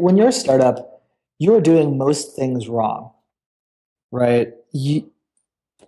when 0.00 0.16
you're 0.16 0.28
a 0.28 0.32
startup, 0.32 1.02
you 1.38 1.54
are 1.54 1.60
doing 1.60 1.98
most 1.98 2.34
things 2.34 2.68
wrong, 2.68 3.12
right? 4.10 4.54
You, 4.72 5.10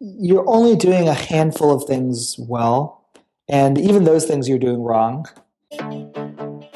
you're 0.01 0.47
only 0.47 0.77
doing 0.77 1.09
a 1.09 1.15
handful 1.15 1.73
of 1.73 1.85
things 1.85 2.37
well, 2.39 3.09
and 3.49 3.79
even 3.79 4.05
those 4.05 4.27
things 4.27 4.49
you're 4.49 4.59
doing 4.59 4.83
wrong. 4.83 5.27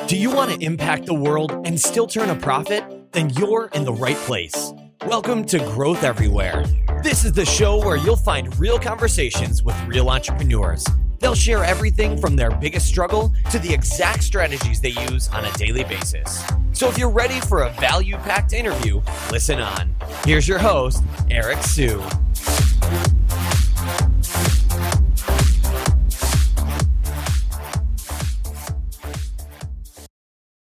Do 0.06 0.16
you 0.16 0.30
want 0.30 0.52
to 0.52 0.64
impact 0.64 1.04
the 1.04 1.14
world 1.14 1.52
and 1.66 1.78
still 1.78 2.06
turn 2.06 2.30
a 2.30 2.36
profit? 2.36 3.12
Then 3.12 3.28
you're 3.30 3.68
in 3.74 3.84
the 3.84 3.92
right 3.92 4.16
place. 4.16 4.72
Welcome 5.06 5.44
to 5.46 5.58
Growth 5.58 6.04
Everywhere. 6.04 6.64
This 7.02 7.26
is 7.26 7.32
the 7.32 7.44
show 7.44 7.76
where 7.84 7.96
you'll 7.96 8.16
find 8.16 8.58
real 8.58 8.78
conversations 8.78 9.62
with 9.62 9.78
real 9.86 10.08
entrepreneurs. 10.08 10.86
They'll 11.20 11.34
share 11.34 11.64
everything 11.64 12.18
from 12.18 12.36
their 12.36 12.50
biggest 12.50 12.86
struggle 12.86 13.32
to 13.50 13.58
the 13.58 13.72
exact 13.72 14.22
strategies 14.22 14.80
they 14.80 14.90
use 15.10 15.28
on 15.28 15.44
a 15.44 15.52
daily 15.52 15.84
basis. 15.84 16.44
So 16.72 16.88
if 16.88 16.98
you're 16.98 17.10
ready 17.10 17.40
for 17.40 17.62
a 17.62 17.70
value 17.70 18.16
packed 18.16 18.52
interview, 18.52 19.00
listen 19.30 19.60
on. 19.60 19.94
Here's 20.24 20.46
your 20.46 20.58
host, 20.58 21.02
Eric 21.30 21.62
Siu. 21.62 22.02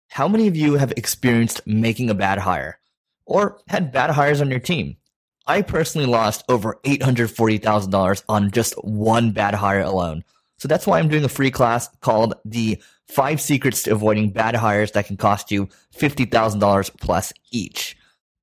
How 0.10 0.28
many 0.28 0.48
of 0.48 0.56
you 0.56 0.76
have 0.76 0.92
experienced 0.92 1.62
making 1.66 2.12
a 2.12 2.14
bad 2.14 2.38
hire 2.38 2.78
or 3.26 3.60
had 3.68 3.92
bad 3.92 4.12
hires 4.12 4.42
on 4.42 4.52
your 4.52 4.60
team? 4.60 4.98
I 5.46 5.62
personally 5.62 6.08
lost 6.08 6.44
over 6.48 6.80
$840,000 6.84 8.24
on 8.30 8.52
just 8.52 8.74
one 8.84 9.32
bad 9.32 9.54
hire 9.54 9.82
alone. 9.82 10.24
So 10.58 10.68
that's 10.68 10.88
why 10.88 11.00
I'm 11.00 11.10
doing 11.10 11.26
a 11.26 11.30
free 11.30 11.52
class 11.52 11.90
called 12.00 12.36
the 12.46 12.82
five 13.08 13.42
secrets 13.42 13.84
to 13.84 13.92
avoiding 13.92 14.32
bad 14.32 14.56
hires 14.56 14.92
that 14.92 15.08
can 15.08 15.18
cost 15.18 15.52
you 15.52 15.68
$50,000 15.96 16.98
plus 17.02 17.34
each. 17.52 17.98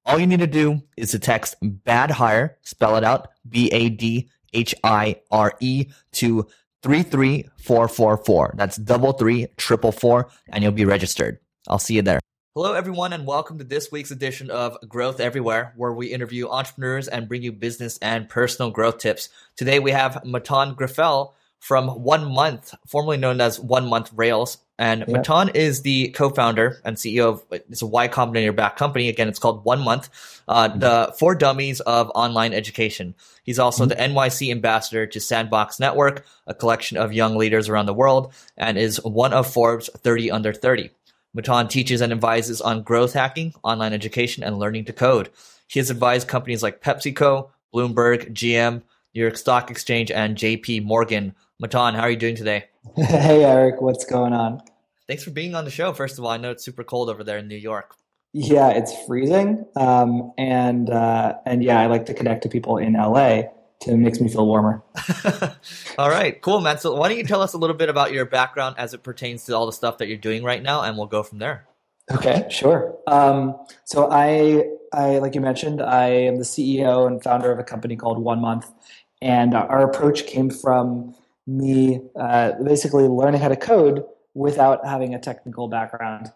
All 0.05 0.19
you 0.19 0.27
need 0.27 0.41
to 0.41 0.47
do 0.47 0.83
is 0.97 1.13
to 1.13 1.19
text 1.19 1.55
bad 1.63 2.11
hire, 2.11 2.59
spell 2.63 2.97
it 2.97 3.05
out, 3.05 3.29
B 3.49 3.69
A 3.73 3.89
D 3.89 4.29
H 4.53 4.75
I 4.83 5.17
R 5.31 5.55
E 5.61 5.87
to 6.13 6.47
33444. 6.83 8.55
That's 8.57 8.77
double 8.77 9.13
three 9.13 9.47
triple 9.57 9.93
four, 9.93 10.31
and 10.49 10.63
you'll 10.63 10.73
be 10.73 10.85
registered. 10.85 11.39
I'll 11.69 11.79
see 11.79 11.95
you 11.95 12.03
there. 12.03 12.21
Hello, 12.57 12.73
everyone, 12.73 13.13
and 13.13 13.29
welcome 13.29 13.59
to 13.59 13.65
this 13.65 13.93
week's 13.93 14.11
edition 14.11 14.51
of 14.51 14.77
Growth 14.89 15.21
Everywhere, 15.21 15.73
where 15.77 15.93
we 15.93 16.09
interview 16.09 16.49
entrepreneurs 16.49 17.07
and 17.07 17.29
bring 17.29 17.45
you 17.45 17.53
business 17.53 17.97
and 17.99 18.29
personal 18.29 18.73
growth 18.73 18.99
tips. 18.99 19.29
Today, 19.55 19.79
we 19.79 19.93
have 19.93 20.25
Matan 20.25 20.75
Griffel 20.75 21.33
from 21.61 21.87
One 22.03 22.25
Month, 22.35 22.75
formerly 22.89 23.19
known 23.19 23.41
as 23.41 23.61
One 23.61 23.87
Month 23.87 24.11
Rails. 24.17 24.59
And. 24.81 25.07
Matan 25.07 25.51
is 25.51 25.83
the 25.83 26.09
co-founder 26.09 26.81
and 26.85 26.97
CEO 26.97 27.29
of 27.29 27.45
it's 27.51 27.83
a 27.83 27.87
Y 27.87 28.09
Combinator 28.09 28.57
back 28.57 28.77
company. 28.77 29.09
Again, 29.09 29.29
it's 29.29 29.39
called 29.39 29.65
One 29.65 29.81
Month, 29.81 30.09
uh, 30.49 30.71
mm-hmm. 30.71 30.79
the 30.81 31.15
for 31.17 31.37
dummies 31.37 31.79
of 31.79 32.11
online 32.17 32.53
education. 32.53 33.15
He's 33.45 33.61
also 33.61 33.85
mm-hmm. 33.85 33.91
the 33.91 34.21
NYC 34.21 34.51
ambassador 34.51 35.07
to 35.07 35.21
Sandbox 35.21 35.79
Network, 35.79 36.25
a 36.49 36.55
collection 36.55 36.97
of 36.97 37.13
young 37.13 37.37
leaders 37.37 37.69
around 37.69 37.87
the 37.87 37.95
world, 37.95 38.33
and 38.57 38.77
is 38.77 38.97
one 39.05 39.33
of 39.35 39.53
Forbes 39.53 39.89
30 39.99 40.33
under 40.33 40.53
30. 40.53 40.91
Matan 41.33 41.69
teaches 41.69 42.01
and 42.01 42.13
advises 42.13 42.61
on 42.61 42.83
growth 42.83 43.13
hacking, 43.13 43.55
online 43.63 43.93
education, 43.93 44.43
and 44.43 44.59
learning 44.59 44.85
to 44.87 44.93
code. 44.93 45.31
He 45.69 45.79
has 45.79 45.91
advised 45.91 46.27
companies 46.27 46.63
like 46.63 46.83
PepsiCo, 46.83 47.51
Bloomberg, 47.73 48.33
GM, 48.33 48.83
New 49.15 49.21
York 49.21 49.37
Stock 49.37 49.71
Exchange, 49.71 50.11
and 50.11 50.37
JP 50.37 50.85
Morgan. 50.85 51.35
Matan, 51.61 51.95
how 51.95 52.03
are 52.03 52.11
you 52.11 52.17
doing 52.17 52.37
today? 52.37 52.65
Hey, 52.97 53.45
Eric, 53.45 53.81
what's 53.81 54.05
going 54.05 54.33
on? 54.33 54.63
Thanks 55.07 55.23
for 55.23 55.31
being 55.31 55.55
on 55.55 55.65
the 55.65 55.71
show. 55.71 55.93
First 55.93 56.19
of 56.19 56.25
all, 56.25 56.31
I 56.31 56.37
know 56.37 56.51
it's 56.51 56.65
super 56.65 56.83
cold 56.83 57.11
over 57.11 57.23
there 57.23 57.39
in 57.39 57.47
New 57.47 57.57
York. 57.57 57.95
Yeah, 58.33 58.71
it's 58.71 58.93
freezing, 59.07 59.67
um, 59.77 60.33
and 60.39 60.89
uh, 60.89 61.35
and 61.47 61.65
yeah, 61.65 61.81
I 61.81 61.87
like 61.87 62.07
to 62.07 62.15
connect 62.15 62.45
to 62.45 62.49
people 62.49 62.79
in 62.79 62.93
LA 62.93 63.43
to 63.81 63.97
makes 63.97 64.21
me 64.21 64.29
feel 64.29 64.47
warmer. 64.47 64.83
all 65.99 66.11
right, 66.11 66.41
cool, 66.43 66.61
man. 66.61 66.79
So 66.79 66.95
why 66.95 67.09
don't 67.09 67.19
you 67.19 67.25
tell 67.25 67.43
us 67.43 67.55
a 67.55 67.59
little 67.59 67.77
bit 67.77 67.89
about 67.89 68.13
your 68.13 68.25
background 68.27 68.77
as 68.79 68.95
it 68.95 69.03
pertains 69.03 69.45
to 69.47 69.57
all 69.57 69.67
the 69.67 69.73
stuff 69.73 69.99
that 69.99 70.09
you're 70.09 70.19
doing 70.19 70.45
right 70.45 70.63
now, 70.63 70.83
and 70.83 70.97
we'll 70.97 71.07
go 71.07 71.23
from 71.23 71.39
there. 71.39 71.67
Okay, 72.13 72.47
sure. 72.51 72.97
Um, 73.07 73.57
so 73.85 74.11
I, 74.11 74.65
I, 74.93 75.19
like 75.19 75.35
you 75.35 75.41
mentioned, 75.41 75.81
I 75.81 76.09
am 76.09 76.37
the 76.37 76.45
CEO 76.45 77.07
and 77.07 77.23
founder 77.23 77.53
of 77.53 77.59
a 77.59 77.65
company 77.65 77.97
called 77.97 78.19
One 78.19 78.41
Month, 78.41 78.71
and 79.23 79.55
our 79.55 79.89
approach 79.89 80.27
came 80.27 80.51
from 80.51 81.15
me 81.47 82.01
uh, 82.19 82.53
basically 82.63 83.05
learning 83.05 83.41
how 83.41 83.49
to 83.49 83.57
code 83.57 84.05
without 84.35 84.87
having 84.87 85.15
a 85.15 85.19
technical 85.19 85.69
background, 85.69 86.33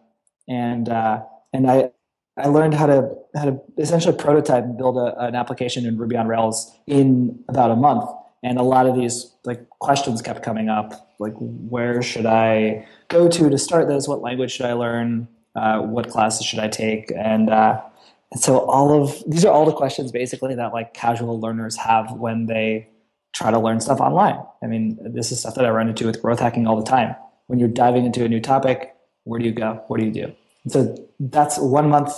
and 0.48 0.88
uh, 0.88 1.22
and 1.52 1.70
I 1.70 1.90
I 2.36 2.48
learned 2.48 2.74
how 2.74 2.86
to 2.86 3.14
how 3.36 3.44
to 3.44 3.60
essentially 3.78 4.16
prototype 4.16 4.64
and 4.64 4.76
build 4.76 4.96
a, 4.96 5.18
an 5.20 5.34
application 5.34 5.86
in 5.86 5.96
Ruby 5.96 6.16
on 6.16 6.26
Rails 6.26 6.72
in 6.86 7.38
about 7.48 7.70
a 7.70 7.76
month. 7.76 8.08
And 8.42 8.58
a 8.58 8.62
lot 8.62 8.86
of 8.86 8.96
these 8.96 9.32
like 9.44 9.68
questions 9.78 10.20
kept 10.20 10.42
coming 10.42 10.68
up, 10.68 11.14
like 11.18 11.34
where 11.38 12.02
should 12.02 12.26
I 12.26 12.86
go 13.08 13.28
to 13.28 13.48
to 13.48 13.58
start 13.58 13.88
this? 13.88 14.06
What 14.06 14.20
language 14.20 14.52
should 14.52 14.66
I 14.66 14.74
learn? 14.74 15.28
Uh, 15.54 15.80
what 15.80 16.10
classes 16.10 16.44
should 16.44 16.58
I 16.58 16.68
take? 16.68 17.12
And 17.16 17.50
uh, 17.50 17.80
and 18.32 18.42
so 18.42 18.58
all 18.58 19.00
of 19.00 19.22
these 19.28 19.44
are 19.44 19.52
all 19.52 19.64
the 19.64 19.72
questions 19.72 20.10
basically 20.10 20.54
that 20.56 20.72
like 20.72 20.92
casual 20.92 21.40
learners 21.40 21.76
have 21.76 22.12
when 22.12 22.46
they 22.46 22.88
try 23.32 23.50
to 23.50 23.58
learn 23.58 23.80
stuff 23.80 24.00
online. 24.00 24.38
I 24.62 24.66
mean, 24.66 24.98
this 25.14 25.30
is 25.32 25.40
stuff 25.40 25.54
that 25.54 25.64
I 25.64 25.70
run 25.70 25.88
into 25.88 26.06
with 26.06 26.20
growth 26.20 26.40
hacking 26.40 26.66
all 26.66 26.76
the 26.76 26.88
time. 26.88 27.14
When 27.46 27.58
you're 27.58 27.68
diving 27.68 28.06
into 28.06 28.24
a 28.24 28.28
new 28.28 28.40
topic, 28.40 28.94
where 29.24 29.38
do 29.38 29.46
you 29.46 29.52
go? 29.52 29.82
What 29.86 30.00
do 30.00 30.06
you 30.06 30.12
do? 30.12 30.32
And 30.64 30.72
so 30.72 31.08
that's 31.30 31.58
one 31.58 31.88
month 31.88 32.12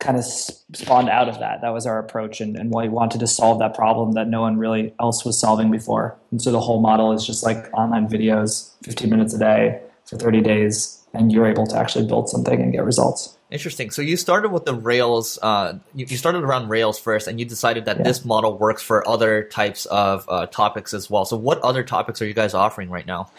kind 0.00 0.18
of 0.18 0.24
spawned 0.24 1.08
out 1.08 1.28
of 1.28 1.38
that. 1.38 1.60
That 1.62 1.70
was 1.70 1.86
our 1.86 1.98
approach, 1.98 2.40
and, 2.40 2.56
and 2.56 2.72
we 2.74 2.88
wanted 2.88 3.20
to 3.20 3.26
solve 3.26 3.60
that 3.60 3.74
problem 3.74 4.12
that 4.12 4.28
no 4.28 4.40
one 4.40 4.58
really 4.58 4.92
else 5.00 5.24
was 5.24 5.38
solving 5.38 5.70
before. 5.70 6.18
And 6.30 6.42
so 6.42 6.50
the 6.50 6.60
whole 6.60 6.80
model 6.80 7.12
is 7.12 7.24
just 7.24 7.44
like 7.44 7.72
online 7.72 8.08
videos, 8.08 8.72
15 8.82 9.08
minutes 9.08 9.32
a 9.32 9.38
day 9.38 9.80
for 10.06 10.16
30 10.16 10.40
days, 10.40 11.06
and 11.14 11.30
you're 11.30 11.46
able 11.46 11.66
to 11.68 11.76
actually 11.76 12.06
build 12.06 12.28
something 12.28 12.60
and 12.60 12.72
get 12.72 12.84
results. 12.84 13.38
Interesting. 13.50 13.90
So 13.90 14.02
you 14.02 14.16
started 14.16 14.50
with 14.50 14.64
the 14.64 14.74
Rails. 14.74 15.38
Uh, 15.40 15.78
you, 15.94 16.06
you, 16.08 16.16
started 16.16 16.42
around 16.42 16.68
Rails 16.68 16.98
first, 16.98 17.28
and 17.28 17.38
you 17.38 17.44
decided 17.44 17.84
that 17.84 17.98
yeah. 17.98 18.02
this 18.02 18.24
model 18.24 18.58
works 18.58 18.82
for 18.82 19.06
other 19.06 19.44
types 19.44 19.84
of 19.86 20.24
uh, 20.28 20.46
topics 20.46 20.94
as 20.94 21.10
well. 21.10 21.26
So 21.26 21.36
what 21.36 21.60
other 21.60 21.84
topics 21.84 22.20
are 22.22 22.26
you 22.26 22.34
guys 22.34 22.54
offering 22.54 22.88
right 22.88 23.06
now? 23.06 23.30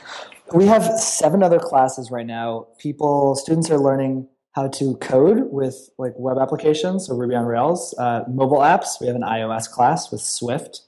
We 0.53 0.68
have 0.68 0.84
seven 1.00 1.42
other 1.42 1.58
classes 1.58 2.12
right 2.12 2.28
now. 2.28 2.68
People, 2.78 3.36
students 3.36 3.72
are 3.72 3.80
learning 3.80 4.28
how 4.53 4.68
to 4.68 4.96
code 4.97 5.52
with 5.52 5.90
like 5.97 6.14
web 6.16 6.38
applications, 6.38 7.08
so 7.08 7.16
Ruby 7.16 7.36
on 7.36 7.46
Rails. 7.46 7.96
Uh, 7.97 8.24
mobile 8.28 8.59
apps. 8.59 9.02
We 9.02 9.08
have 9.08 9.16
an 9.16 9.24
iOS 9.24 9.69
class 9.69 10.12
with 10.12 10.22
Swift. 10.22 10.81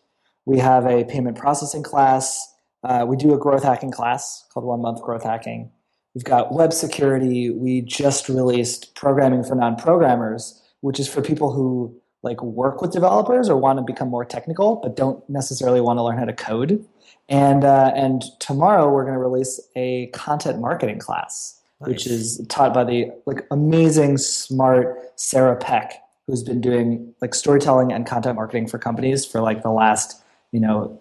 We 0.46 0.60
have 0.60 0.86
a 0.86 1.04
payment 1.06 1.38
processing 1.38 1.84
class. 1.84 2.54
Uh, 2.84 3.06
we 3.08 3.18
do 3.18 3.34
a 3.34 3.38
growth 3.38 3.64
hacking 3.64 3.92
class 3.92 4.46
called 4.54 4.66
One 4.66 4.82
Month 4.82 5.02
Growth 5.02 5.24
Hacking. 5.24 5.72
We've 6.14 6.24
got 6.24 6.54
web 6.54 6.72
security. 6.72 7.50
We 7.50 7.82
just 7.82 8.30
released 8.30 8.96
programming 8.96 9.44
for 9.44 9.56
non-programmers, 9.56 10.62
which 10.82 11.00
is 11.00 11.10
for 11.10 11.22
people 11.22 11.52
who 11.52 12.00
like 12.22 12.42
work 12.44 12.82
with 12.82 12.92
developers 12.92 13.50
or 13.50 13.58
want 13.58 13.80
to 13.80 13.84
become 13.84 14.10
more 14.10 14.26
technical, 14.26 14.78
but 14.78 14.96
don't 14.96 15.28
necessarily 15.30 15.82
want 15.82 15.98
to 15.98 16.04
learn 16.04 16.18
how 16.18 16.26
to 16.26 16.34
code. 16.34 16.86
And 17.28 17.64
uh, 17.64 17.92
and 17.96 18.24
tomorrow 18.40 18.92
we're 18.92 19.04
going 19.04 19.16
to 19.16 19.20
release 19.20 19.60
a 19.76 20.08
content 20.08 20.60
marketing 20.60 21.00
class, 21.00 21.60
nice. 21.82 21.90
which 21.90 22.08
is 22.08 22.46
taught 22.50 22.74
by 22.74 22.84
the 22.84 23.12
like 23.26 23.46
amazing, 23.52 24.18
smart 24.18 24.98
Sarah 25.16 25.56
Peck, 25.56 26.02
who's 26.28 26.44
been 26.44 26.62
doing 26.62 27.14
like 27.22 27.34
storytelling 27.34 27.92
and 27.92 28.06
content 28.06 28.36
marketing 28.36 28.68
for 28.68 28.78
companies 28.78 29.26
for 29.26 29.42
like 29.42 29.64
the 29.64 29.72
last 29.72 30.22
you 30.52 30.60
know 30.60 31.00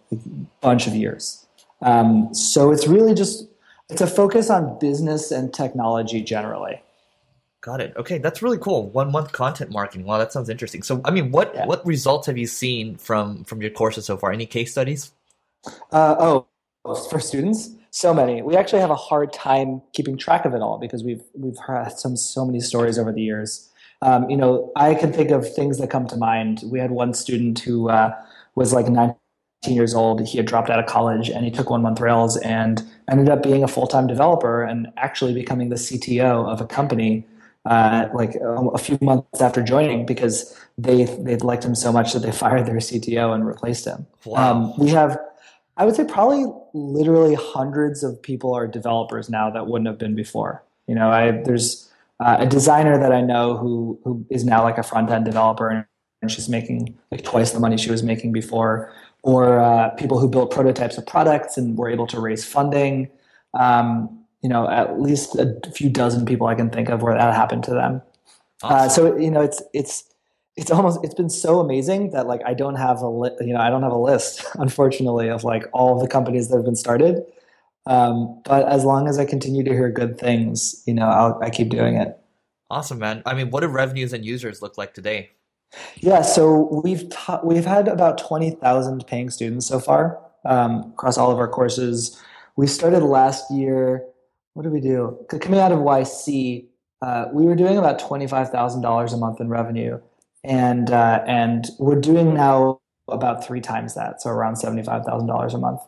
bunch 0.61 0.87
of 0.87 0.95
years. 0.95 1.47
Um, 1.83 2.35
so 2.35 2.71
it's 2.71 2.87
really 2.87 3.15
just 3.15 3.47
it's 3.91 4.01
a 4.01 4.07
focus 4.07 4.51
on 4.51 4.79
business 4.79 5.31
and 5.31 5.53
technology 5.53 6.23
generally. 6.23 6.81
Got 7.61 7.81
it. 7.81 7.95
Okay, 7.97 8.19
that's 8.19 8.43
really 8.43 8.59
cool. 8.59 8.91
One 8.91 9.11
month 9.11 9.33
content 9.33 9.71
marketing. 9.71 10.05
Wow, 10.05 10.19
that 10.19 10.33
sounds 10.33 10.51
interesting. 10.51 10.83
So, 10.83 11.01
I 11.03 11.11
mean, 11.11 11.31
what 11.31 11.53
yeah. 11.55 11.65
what 11.65 11.85
results 11.87 12.27
have 12.27 12.37
you 12.37 12.47
seen 12.47 12.97
from 12.97 13.45
from 13.45 13.63
your 13.63 13.71
courses 13.71 14.05
so 14.05 14.19
far? 14.19 14.33
Any 14.33 14.45
case 14.45 14.71
studies? 14.73 15.13
Uh, 15.91 16.15
oh, 16.19 16.47
for 17.09 17.19
students, 17.21 17.71
so 17.95 18.13
many. 18.13 18.43
We 18.43 18.57
actually 18.57 18.81
have 18.81 18.91
a 18.91 18.97
hard 18.97 19.33
time 19.33 19.81
keeping 19.93 20.17
track 20.17 20.45
of 20.45 20.53
it 20.53 20.61
all 20.61 20.79
because 20.79 21.05
we've 21.05 21.23
we've 21.33 21.57
heard 21.59 21.93
some 21.93 22.17
so 22.17 22.45
many 22.45 22.59
stories 22.59 22.99
over 22.99 23.13
the 23.13 23.23
years. 23.23 23.71
Um, 24.03 24.29
you 24.29 24.37
know, 24.37 24.73
I 24.75 24.97
can 24.97 25.13
think 25.13 25.31
of 25.31 25.49
things 25.55 25.79
that 25.79 25.91
come 25.91 26.09
to 26.09 26.17
mind. 26.17 26.63
We 26.67 26.81
had 26.81 26.91
one 26.91 27.15
student 27.15 27.61
who 27.61 27.89
uh, 27.89 28.13
was 28.57 28.73
like 28.73 28.89
19 28.89 29.17
years 29.67 29.95
old. 29.95 30.27
He 30.27 30.37
had 30.37 30.47
dropped 30.47 30.71
out 30.71 30.81
of 30.81 30.87
college 30.87 31.31
and 31.31 31.45
he 31.45 31.53
took 31.53 31.71
one 31.71 31.83
month 31.83 32.01
Rails 32.01 32.37
and 32.39 32.83
ended 33.09 33.29
up 33.29 33.45
being 33.45 33.63
a 33.63 33.69
full 33.69 33.87
time 33.87 34.09
developer 34.09 34.65
and 34.65 34.89
actually 34.97 35.33
becoming 35.33 35.69
the 35.69 35.77
CTO 35.77 36.47
of 36.49 36.61
a 36.61 36.67
company. 36.67 37.25
Uh, 37.65 38.09
like 38.13 38.35
a 38.43 38.77
few 38.77 38.99
months 39.01 39.41
after 39.41 39.63
joining, 39.63 40.05
because 40.05 40.55
they 40.77 41.05
they 41.05 41.37
liked 41.37 41.65
him 41.65 41.75
so 41.75 41.91
much 41.91 42.13
that 42.13 42.19
they 42.19 42.33
fired 42.45 42.67
their 42.67 42.75
CTO 42.75 43.35
and 43.35 43.47
replaced 43.47 43.87
him. 43.87 44.07
Wow. 44.27 44.51
Um, 44.51 44.79
we 44.79 44.91
have, 44.91 45.17
I 45.77 45.85
would 45.85 45.97
say, 45.97 46.05
probably 46.05 46.47
literally 46.73 47.35
hundreds 47.35 48.05
of 48.05 48.21
people 48.23 48.55
are 48.55 48.67
developers 48.67 49.29
now 49.29 49.51
that 49.51 49.67
wouldn't 49.67 49.89
have 49.89 49.99
been 49.99 50.15
before. 50.15 50.63
You 50.87 50.95
know, 50.95 51.11
I 51.11 51.43
there's 51.45 51.91
uh, 52.21 52.37
a 52.41 52.47
designer 52.47 52.99
that 52.99 53.13
I 53.13 53.21
know 53.21 53.57
who 53.57 53.99
who 54.05 54.25
is 54.31 54.45
now 54.45 54.63
like 54.63 54.79
a 54.79 54.83
front 54.83 55.11
end 55.11 55.25
developer 55.25 55.69
and, 55.69 55.85
she's 56.27 56.49
making 56.49 56.99
like 57.11 57.23
twice 57.23 57.51
the 57.51 57.61
money 57.61 57.77
she 57.77 57.91
was 57.91 58.03
making 58.03 58.33
before, 58.33 58.91
or 59.23 59.59
uh, 59.59 59.91
people 59.91 60.19
who 60.19 60.27
built 60.27 60.51
prototypes 60.51 60.97
of 60.97 61.07
products 61.07 61.59
and 61.59 61.77
were 61.77 61.91
able 61.91 62.07
to 62.07 62.19
raise 62.19 62.43
funding. 62.43 63.11
Um, 63.53 64.25
you 64.41 64.49
know, 64.49 64.67
at 64.71 64.99
least 64.99 65.37
a 65.37 65.55
few 65.75 65.91
dozen 65.91 66.25
people 66.25 66.47
I 66.47 66.55
can 66.55 66.71
think 66.71 66.89
of 66.89 67.03
where 67.03 67.13
that 67.13 67.35
happened 67.35 67.63
to 67.65 67.73
them. 67.73 68.01
Uh, 68.63 68.69
awesome. 68.69 68.87
Uh, 68.87 68.89
so 68.89 69.17
you 69.19 69.31
know, 69.31 69.43
it's 69.43 69.63
it's 69.75 70.14
it's 70.57 70.71
almost 70.71 71.01
it's 71.03 71.15
been 71.15 71.31
so 71.31 71.61
amazing 71.61 72.11
that 72.11 72.27
like 72.27 72.41
I 72.47 72.55
don't 72.55 72.77
have 72.77 73.01
a 73.01 73.09
li- 73.09 73.37
you 73.41 73.53
know 73.53 73.61
I 73.61 73.71
don't 73.71 73.83
have 73.83 73.93
a 73.93 73.99
list 73.99 74.45
unfortunately 74.55 75.29
of 75.29 75.45
like 75.45 75.65
all 75.73 75.95
of 75.95 76.01
the 76.01 76.09
companies 76.09 76.49
that 76.49 76.57
have 76.57 76.65
been 76.65 76.77
started. 76.77 77.23
Um, 77.87 78.41
but 78.45 78.67
as 78.67 78.85
long 78.85 79.09
as 79.09 79.19
I 79.19 79.27
continue 79.27 79.63
to 79.63 79.71
hear 79.71 79.91
good 79.91 80.19
things, 80.19 80.83
you 80.87 80.95
know, 80.95 81.07
I'll, 81.07 81.39
I 81.43 81.51
keep 81.51 81.69
doing 81.69 81.97
it. 81.97 82.19
Awesome, 82.71 82.99
man. 82.99 83.23
I 83.27 83.35
mean, 83.35 83.51
what 83.51 83.61
do 83.61 83.67
revenues 83.67 84.15
and 84.15 84.25
users 84.25 84.63
look 84.63 84.79
like 84.79 84.95
today? 84.95 85.31
Yeah, 85.97 86.23
so 86.23 86.81
we've 86.83 87.11
ta- 87.11 87.41
we've 87.45 87.67
had 87.67 87.89
about 87.89 88.19
twenty 88.19 88.53
thousand 88.53 89.07
paying 89.07 89.31
students 89.31 89.67
so 89.67 89.81
far 89.81 90.21
um, 90.45 90.93
across 90.93 91.19
all 91.19 91.31
of 91.31 91.39
our 91.39 91.49
courses. 91.49 92.21
We 92.57 92.67
started 92.69 93.01
last 93.01 93.51
year. 93.51 94.05
What 94.55 94.63
did 94.63 94.73
we 94.73 94.81
do? 94.81 95.19
Coming 95.41 95.59
out 95.59 95.73
of 95.73 95.81
YC, 95.81 96.65
uh, 97.03 97.27
we 97.33 97.45
were 97.45 97.57
doing 97.57 97.77
about 97.77 97.99
twenty 97.99 98.29
five 98.29 98.51
thousand 98.51 98.83
dollars 98.83 99.13
a 99.13 99.17
month 99.17 99.41
in 99.41 99.49
revenue 99.49 100.01
and 100.45 100.91
uh, 100.91 101.25
and 101.27 101.71
we're 101.79 102.01
doing 102.01 102.35
now 102.35 102.81
about 103.09 103.45
three 103.45 103.61
times 103.61 103.95
that, 103.95 104.23
so 104.23 104.31
around 104.31 104.57
seventy 104.57 104.83
five 104.83 105.05
thousand 105.05 105.27
dollars 105.27 105.55
a 105.55 105.59
month. 105.59 105.81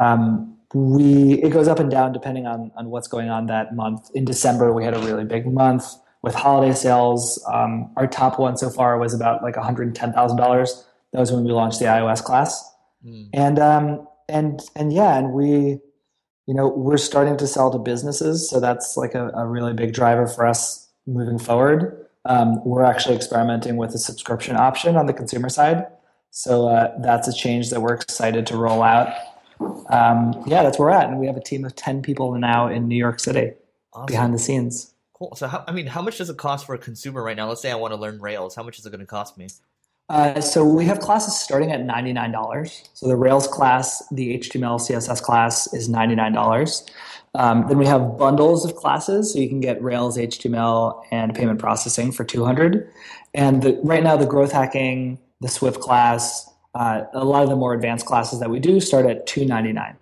Um, 0.00 0.56
we 0.72 1.34
it 1.42 1.50
goes 1.50 1.68
up 1.68 1.78
and 1.78 1.90
down 1.90 2.12
depending 2.12 2.46
on 2.46 2.72
on 2.76 2.90
what's 2.90 3.08
going 3.08 3.28
on 3.28 3.46
that 3.46 3.74
month. 3.74 4.10
In 4.14 4.24
December, 4.24 4.72
we 4.72 4.84
had 4.84 4.94
a 4.94 5.00
really 5.00 5.24
big 5.24 5.46
month 5.46 5.84
with 6.22 6.34
holiday 6.34 6.74
sales. 6.74 7.44
Um, 7.52 7.92
our 7.96 8.06
top 8.06 8.38
one 8.38 8.56
so 8.56 8.70
far 8.70 8.98
was 8.98 9.12
about 9.12 9.42
like 9.42 9.56
one 9.56 9.64
hundred 9.64 9.94
ten 9.94 10.12
thousand 10.12 10.38
dollars. 10.38 10.84
That 11.12 11.20
was 11.20 11.30
when 11.30 11.44
we 11.44 11.52
launched 11.52 11.78
the 11.80 11.86
iOS 11.86 12.22
class, 12.22 12.64
mm. 13.04 13.28
and 13.32 13.58
um, 13.58 14.06
and 14.28 14.60
and 14.76 14.92
yeah, 14.92 15.18
and 15.18 15.32
we 15.32 15.80
you 16.46 16.54
know 16.54 16.68
we're 16.68 16.96
starting 16.96 17.36
to 17.36 17.46
sell 17.46 17.70
to 17.70 17.78
businesses, 17.78 18.48
so 18.48 18.60
that's 18.60 18.96
like 18.96 19.14
a, 19.14 19.28
a 19.30 19.46
really 19.46 19.74
big 19.74 19.92
driver 19.92 20.26
for 20.26 20.46
us 20.46 20.88
moving 21.06 21.38
forward. 21.38 22.03
Um, 22.26 22.64
we're 22.64 22.84
actually 22.84 23.16
experimenting 23.16 23.76
with 23.76 23.94
a 23.94 23.98
subscription 23.98 24.56
option 24.56 24.96
on 24.96 25.06
the 25.06 25.12
consumer 25.12 25.48
side. 25.48 25.86
So 26.30 26.68
uh, 26.68 26.92
that's 27.00 27.28
a 27.28 27.32
change 27.32 27.70
that 27.70 27.80
we're 27.80 27.94
excited 27.94 28.46
to 28.48 28.56
roll 28.56 28.82
out. 28.82 29.14
Um, 29.60 30.42
yeah, 30.46 30.62
that's 30.62 30.78
where 30.78 30.88
we're 30.88 30.94
at. 30.94 31.08
And 31.08 31.18
we 31.18 31.26
have 31.26 31.36
a 31.36 31.42
team 31.42 31.64
of 31.64 31.76
10 31.76 32.02
people 32.02 32.34
now 32.34 32.68
in 32.68 32.88
New 32.88 32.96
York 32.96 33.20
City 33.20 33.52
awesome. 33.92 34.06
behind 34.06 34.34
the 34.34 34.38
scenes. 34.38 34.94
Cool. 35.12 35.36
So, 35.36 35.46
how, 35.46 35.64
I 35.68 35.72
mean, 35.72 35.86
how 35.86 36.02
much 36.02 36.18
does 36.18 36.28
it 36.28 36.36
cost 36.36 36.66
for 36.66 36.74
a 36.74 36.78
consumer 36.78 37.22
right 37.22 37.36
now? 37.36 37.48
Let's 37.48 37.62
say 37.62 37.70
I 37.70 37.76
want 37.76 37.94
to 37.94 38.00
learn 38.00 38.20
Rails. 38.20 38.54
How 38.54 38.64
much 38.64 38.78
is 38.78 38.86
it 38.86 38.90
going 38.90 39.00
to 39.00 39.06
cost 39.06 39.38
me? 39.38 39.48
Uh, 40.08 40.40
so 40.40 40.64
we 40.64 40.84
have 40.84 41.00
classes 41.00 41.38
starting 41.38 41.72
at 41.72 41.80
$99. 41.80 42.88
So 42.92 43.06
the 43.06 43.16
Rails 43.16 43.46
class, 43.46 44.06
the 44.10 44.38
HTML, 44.38 44.78
CSS 44.78 45.22
class 45.22 45.72
is 45.72 45.88
$99. 45.88 46.90
Um, 47.34 47.66
then 47.68 47.78
we 47.78 47.86
have 47.86 48.16
bundles 48.16 48.64
of 48.64 48.76
classes, 48.76 49.32
so 49.32 49.38
you 49.38 49.48
can 49.48 49.60
get 49.60 49.82
Rails, 49.82 50.16
HTML, 50.16 51.02
and 51.10 51.34
payment 51.34 51.58
processing 51.58 52.12
for 52.12 52.24
200. 52.24 52.88
And 53.34 53.62
the, 53.62 53.80
right 53.82 54.02
now, 54.02 54.16
the 54.16 54.26
growth 54.26 54.52
hacking, 54.52 55.18
the 55.40 55.48
Swift 55.48 55.80
class, 55.80 56.48
uh, 56.74 57.02
a 57.12 57.24
lot 57.24 57.42
of 57.42 57.48
the 57.48 57.56
more 57.56 57.74
advanced 57.74 58.06
classes 58.06 58.40
that 58.40 58.50
we 58.50 58.60
do 58.60 58.80
start 58.80 59.06
at 59.06 59.26
299 59.26 59.96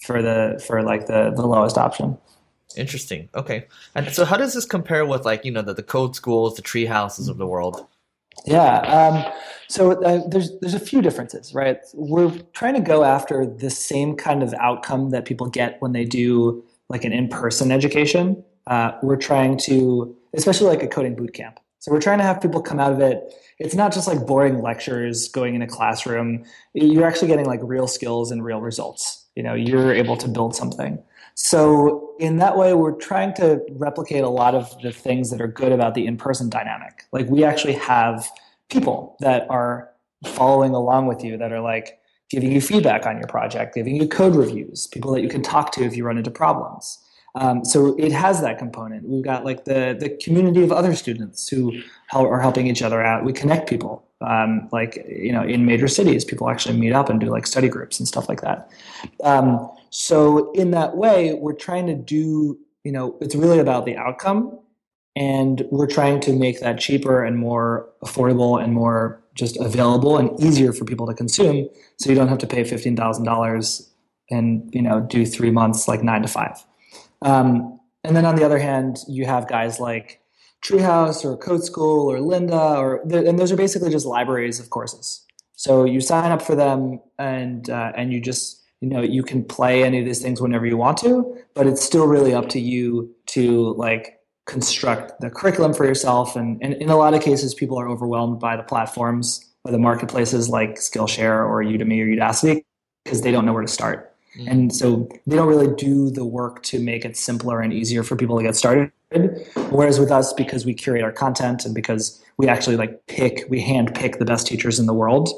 for 0.00 0.22
the 0.22 0.62
for 0.66 0.82
like 0.82 1.06
the 1.06 1.30
the 1.30 1.46
lowest 1.46 1.76
option. 1.76 2.18
Interesting. 2.76 3.28
Okay. 3.34 3.66
And 3.94 4.08
so, 4.12 4.24
how 4.24 4.36
does 4.36 4.54
this 4.54 4.64
compare 4.64 5.04
with 5.04 5.24
like 5.24 5.44
you 5.44 5.50
know 5.50 5.62
the, 5.62 5.74
the 5.74 5.82
code 5.82 6.16
schools, 6.16 6.56
the 6.56 6.62
tree 6.62 6.86
houses 6.86 7.28
of 7.28 7.36
the 7.36 7.46
world? 7.46 7.86
Yeah. 8.46 8.78
Um, 8.80 9.32
so 9.68 10.02
uh, 10.02 10.26
there's 10.28 10.58
there's 10.60 10.74
a 10.74 10.80
few 10.80 11.00
differences, 11.00 11.54
right? 11.54 11.78
We're 11.94 12.30
trying 12.52 12.74
to 12.74 12.80
go 12.80 13.04
after 13.04 13.46
the 13.46 13.70
same 13.70 14.16
kind 14.16 14.42
of 14.42 14.52
outcome 14.54 15.10
that 15.10 15.24
people 15.24 15.46
get 15.48 15.80
when 15.80 15.92
they 15.92 16.04
do 16.04 16.64
like 16.88 17.04
an 17.04 17.12
in-person 17.12 17.70
education. 17.70 18.42
Uh, 18.66 18.92
we're 19.02 19.16
trying 19.16 19.56
to, 19.58 20.16
especially 20.34 20.66
like 20.66 20.82
a 20.82 20.88
coding 20.88 21.14
boot 21.14 21.34
camp. 21.34 21.60
So 21.78 21.92
we're 21.92 22.00
trying 22.00 22.18
to 22.18 22.24
have 22.24 22.42
people 22.42 22.60
come 22.60 22.78
out 22.78 22.92
of 22.92 23.00
it. 23.00 23.32
It's 23.58 23.74
not 23.74 23.92
just 23.92 24.06
like 24.06 24.26
boring 24.26 24.60
lectures 24.60 25.28
going 25.28 25.54
in 25.54 25.62
a 25.62 25.66
classroom. 25.66 26.44
You're 26.74 27.06
actually 27.06 27.28
getting 27.28 27.46
like 27.46 27.60
real 27.62 27.86
skills 27.86 28.30
and 28.30 28.44
real 28.44 28.60
results. 28.60 29.19
You 29.40 29.44
know, 29.44 29.54
you're 29.54 29.94
able 29.94 30.18
to 30.18 30.28
build 30.28 30.54
something. 30.54 31.02
So 31.34 32.14
in 32.18 32.36
that 32.36 32.58
way, 32.58 32.74
we're 32.74 32.98
trying 33.10 33.32
to 33.36 33.62
replicate 33.70 34.22
a 34.22 34.28
lot 34.28 34.54
of 34.54 34.78
the 34.82 34.92
things 34.92 35.30
that 35.30 35.40
are 35.40 35.48
good 35.48 35.72
about 35.72 35.94
the 35.94 36.04
in-person 36.06 36.50
dynamic. 36.50 37.06
Like 37.10 37.26
we 37.30 37.42
actually 37.42 37.72
have 37.72 38.28
people 38.68 39.16
that 39.20 39.46
are 39.48 39.88
following 40.26 40.74
along 40.74 41.06
with 41.06 41.24
you 41.24 41.38
that 41.38 41.52
are 41.52 41.60
like 41.62 41.98
giving 42.28 42.52
you 42.52 42.60
feedback 42.60 43.06
on 43.06 43.16
your 43.16 43.28
project, 43.28 43.74
giving 43.76 43.96
you 43.96 44.06
code 44.06 44.36
reviews, 44.36 44.86
people 44.88 45.10
that 45.14 45.22
you 45.22 45.30
can 45.30 45.40
talk 45.40 45.72
to 45.72 45.84
if 45.84 45.96
you 45.96 46.04
run 46.04 46.18
into 46.18 46.30
problems. 46.30 46.98
Um, 47.34 47.64
so 47.64 47.96
it 47.96 48.12
has 48.12 48.42
that 48.42 48.58
component. 48.58 49.08
We've 49.08 49.24
got 49.24 49.46
like 49.46 49.64
the 49.64 49.96
the 49.98 50.10
community 50.22 50.62
of 50.62 50.70
other 50.70 50.94
students 50.94 51.48
who 51.48 51.80
are 52.12 52.42
helping 52.42 52.66
each 52.66 52.82
other 52.82 53.02
out. 53.02 53.24
We 53.24 53.32
connect 53.32 53.70
people. 53.70 54.04
Um, 54.22 54.68
like 54.70 55.04
you 55.08 55.32
know, 55.32 55.42
in 55.42 55.64
major 55.64 55.88
cities, 55.88 56.24
people 56.24 56.50
actually 56.50 56.78
meet 56.78 56.92
up 56.92 57.08
and 57.08 57.18
do 57.18 57.26
like 57.26 57.46
study 57.46 57.68
groups 57.68 57.98
and 57.98 58.06
stuff 58.06 58.28
like 58.28 58.42
that. 58.42 58.70
Um, 59.24 59.70
so 59.90 60.52
in 60.52 60.70
that 60.70 60.96
way, 60.96 61.34
we're 61.34 61.54
trying 61.54 61.86
to 61.86 61.94
do, 61.94 62.58
you 62.84 62.92
know, 62.92 63.16
it's 63.20 63.34
really 63.34 63.58
about 63.58 63.84
the 63.86 63.96
outcome. 63.96 64.58
And 65.16 65.64
we're 65.70 65.88
trying 65.88 66.20
to 66.20 66.32
make 66.32 66.60
that 66.60 66.78
cheaper 66.78 67.24
and 67.24 67.36
more 67.36 67.88
affordable 68.02 68.62
and 68.62 68.72
more 68.72 69.20
just 69.34 69.56
available 69.56 70.16
and 70.16 70.38
easier 70.40 70.72
for 70.72 70.84
people 70.84 71.06
to 71.08 71.14
consume. 71.14 71.68
So 71.98 72.10
you 72.10 72.16
don't 72.16 72.28
have 72.28 72.38
to 72.38 72.46
pay 72.46 72.62
$15,000 72.62 73.88
and, 74.30 74.70
you 74.72 74.82
know, 74.82 75.00
do 75.00 75.26
three 75.26 75.50
months 75.50 75.88
like 75.88 76.02
nine 76.02 76.22
to 76.22 76.28
five. 76.28 76.64
Um, 77.22 77.80
and 78.04 78.16
then 78.16 78.24
on 78.24 78.36
the 78.36 78.44
other 78.44 78.58
hand, 78.58 78.98
you 79.08 79.26
have 79.26 79.48
guys 79.48 79.80
like 79.80 80.19
Treehouse 80.64 81.24
or 81.24 81.36
Code 81.36 81.64
School 81.64 82.10
or 82.10 82.18
Lynda, 82.18 82.76
or 82.78 83.00
and 83.02 83.38
those 83.38 83.50
are 83.50 83.56
basically 83.56 83.90
just 83.90 84.06
libraries 84.06 84.60
of 84.60 84.70
courses. 84.70 85.24
So 85.56 85.84
you 85.84 86.00
sign 86.00 86.32
up 86.32 86.42
for 86.42 86.54
them, 86.54 87.00
and 87.18 87.68
uh, 87.68 87.92
and 87.96 88.12
you 88.12 88.20
just 88.20 88.60
you 88.80 88.88
know 88.88 89.02
you 89.02 89.22
can 89.22 89.44
play 89.44 89.84
any 89.84 89.98
of 89.98 90.04
these 90.04 90.20
things 90.20 90.40
whenever 90.40 90.66
you 90.66 90.76
want 90.76 90.98
to 90.98 91.36
but 91.54 91.66
it's 91.66 91.82
still 91.82 92.06
really 92.06 92.34
up 92.34 92.48
to 92.48 92.60
you 92.60 93.14
to 93.26 93.74
like 93.74 94.18
construct 94.46 95.20
the 95.20 95.30
curriculum 95.30 95.72
for 95.72 95.84
yourself 95.84 96.34
and, 96.34 96.58
and 96.62 96.74
in 96.74 96.88
a 96.88 96.96
lot 96.96 97.14
of 97.14 97.22
cases 97.22 97.54
people 97.54 97.78
are 97.78 97.88
overwhelmed 97.88 98.40
by 98.40 98.56
the 98.56 98.62
platforms 98.62 99.46
or 99.64 99.72
the 99.72 99.78
marketplaces 99.78 100.48
like 100.48 100.76
skillshare 100.76 101.46
or 101.46 101.62
udemy 101.62 102.00
or 102.00 102.06
udacity 102.06 102.64
because 103.04 103.22
they 103.22 103.30
don't 103.30 103.44
know 103.44 103.52
where 103.52 103.62
to 103.62 103.68
start 103.68 104.16
mm-hmm. 104.36 104.48
and 104.48 104.74
so 104.74 105.08
they 105.26 105.36
don't 105.36 105.48
really 105.48 105.72
do 105.76 106.10
the 106.10 106.24
work 106.24 106.62
to 106.62 106.80
make 106.80 107.04
it 107.04 107.16
simpler 107.16 107.60
and 107.60 107.72
easier 107.72 108.02
for 108.02 108.16
people 108.16 108.36
to 108.36 108.42
get 108.42 108.56
started 108.56 108.90
whereas 109.70 109.98
with 109.98 110.10
us 110.10 110.32
because 110.32 110.64
we 110.64 110.72
curate 110.72 111.02
our 111.02 111.12
content 111.12 111.64
and 111.64 111.74
because 111.74 112.22
we 112.36 112.48
actually 112.48 112.76
like 112.76 113.06
pick 113.06 113.44
we 113.48 113.60
hand 113.60 113.94
pick 113.94 114.18
the 114.18 114.24
best 114.24 114.46
teachers 114.46 114.78
in 114.78 114.86
the 114.86 114.94
world 114.94 115.28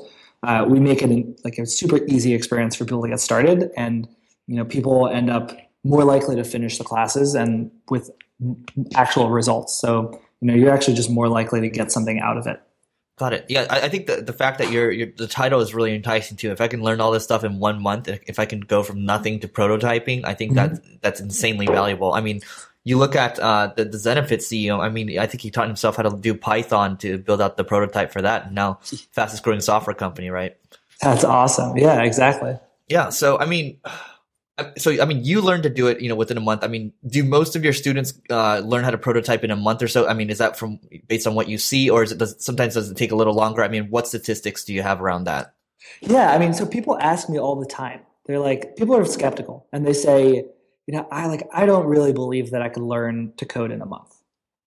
uh, 0.45 0.65
we 0.69 0.81
make 0.81 1.03
it 1.03 1.11
in, 1.11 1.37
like 1.45 1.59
a 1.59 1.67
super 1.67 1.99
easy 2.07 2.35
experience 2.35 2.75
for 2.75 2.85
people 2.85 3.03
to 3.03 3.09
get 3.09 3.21
started, 3.21 3.71
and 3.77 4.09
you 4.47 4.57
know 4.57 4.65
people 4.65 5.09
end 5.09 5.31
up 5.31 5.57
more 5.85 6.05
likely 6.05 6.37
to 6.37 6.45
finish 6.45 6.79
the 6.79 6.85
classes 6.85 7.35
and 7.35 7.71
with 7.89 8.11
actual 8.95 9.31
results. 9.31 9.79
So 9.81 10.21
you 10.41 10.49
know 10.49 10.55
you're 10.55 10.73
actually 10.73 10.95
just 10.95 11.11
more 11.11 11.29
likely 11.29 11.61
to 11.61 11.69
get 11.69 11.93
something 11.93 12.21
out 12.21 12.37
of 12.37 12.47
it. 12.47 12.61
Got 13.19 13.35
it. 13.35 13.47
Yeah, 13.49 13.67
I, 13.71 13.83
I 13.83 13.89
think 13.89 14.07
the 14.07 14.17
the 14.17 14.33
fact 14.33 14.59
that 14.59 14.73
you're, 14.73 14.91
you're, 14.91 15.13
the 15.17 15.29
title 15.29 15.61
is 15.61 15.75
really 15.75 15.95
enticing 15.95 16.37
too. 16.37 16.51
If 16.51 16.61
I 16.61 16.67
can 16.67 16.83
learn 16.83 17.01
all 17.01 17.13
this 17.13 17.23
stuff 17.23 17.45
in 17.45 17.61
one 17.61 17.81
month, 17.81 18.09
if 18.09 18.41
I 18.41 18.45
can 18.47 18.61
go 18.61 18.83
from 18.83 19.05
nothing 19.05 19.39
to 19.41 19.49
prototyping, 19.49 20.25
I 20.25 20.35
think 20.35 20.55
mm-hmm. 20.55 20.75
that 20.75 21.03
that's 21.03 21.21
insanely 21.21 21.67
valuable. 21.67 22.15
I 22.15 22.21
mean, 22.21 22.41
you 22.85 22.99
look 22.99 23.15
at 23.15 23.39
uh, 23.39 23.73
the, 23.77 23.85
the 23.85 23.99
Zenefit 23.99 24.39
CEO. 24.39 24.81
I 24.81 24.89
mean, 24.89 25.19
I 25.19 25.27
think 25.27 25.41
he 25.41 25.51
taught 25.51 25.69
himself 25.69 25.97
how 25.97 26.03
to 26.03 26.17
do 26.17 26.35
Python 26.35 26.97
to 26.99 27.19
build 27.19 27.41
out 27.41 27.57
the 27.57 27.65
prototype 27.65 28.13
for 28.13 28.23
that. 28.23 28.47
And 28.47 28.55
now, 28.55 28.81
fastest 29.13 29.43
growing 29.43 29.61
software 29.61 29.95
company, 29.95 30.31
right? 30.31 30.57
That's 31.01 31.25
awesome. 31.25 31.77
Yeah, 31.77 32.03
exactly. 32.03 32.59
Yeah. 32.89 33.11
So, 33.11 33.39
I 33.39 33.47
mean, 33.47 33.79
so 34.77 35.01
I 35.01 35.05
mean, 35.05 35.25
you 35.25 35.41
learned 35.41 35.63
to 35.65 35.71
do 35.71 35.87
it, 35.87 36.01
you 36.01 36.09
know, 36.09 36.15
within 36.15 36.37
a 36.37 36.41
month. 36.41 36.63
I 36.63 36.69
mean, 36.69 36.93
do 37.07 37.25
most 37.25 37.57
of 37.57 37.65
your 37.65 37.73
students 37.73 38.15
uh, 38.31 38.59
learn 38.59 38.85
how 38.85 38.91
to 38.91 38.99
prototype 38.99 39.45
in 39.45 39.51
a 39.51 39.57
month 39.57 39.83
or 39.83 39.89
so? 39.89 40.07
I 40.07 40.15
mean, 40.15 40.31
is 40.31 40.39
that 40.39 40.59
from 40.59 40.79
based 41.09 41.27
on 41.27 41.35
what 41.35 41.49
you 41.49 41.59
see, 41.59 41.89
or 41.89 42.03
is 42.03 42.13
it 42.13 42.19
does 42.19 42.37
sometimes 42.45 42.75
does 42.75 42.91
it 42.91 42.97
take 42.97 43.13
a 43.13 43.17
little 43.17 43.35
longer? 43.35 43.63
I 43.63 43.69
mean, 43.69 43.89
what 43.91 44.07
statistics 44.07 44.65
do 44.65 44.75
you 44.75 44.83
have 44.83 45.01
around 45.01 45.25
that? 45.25 45.55
Yeah, 46.01 46.33
I 46.33 46.39
mean, 46.39 46.53
so 46.53 46.67
people 46.67 46.99
ask 46.99 47.29
me 47.29 47.39
all 47.39 47.57
the 47.57 47.67
time. 47.67 48.01
They're 48.27 48.39
like, 48.39 48.77
people 48.77 48.97
are 48.97 49.05
skeptical, 49.05 49.67
and 49.73 49.87
they 49.87 49.93
say, 49.93 50.45
you 50.87 50.95
know, 50.95 51.07
I 51.11 51.27
like 51.27 51.49
I 51.53 51.67
don't 51.67 51.87
really 51.87 52.13
believe 52.13 52.51
that 52.51 52.63
I 52.63 52.69
could 52.69 52.83
learn 52.83 53.33
to 53.37 53.47
code 53.47 53.71
in 53.71 53.81
a 53.81 53.87
month. 53.87 54.15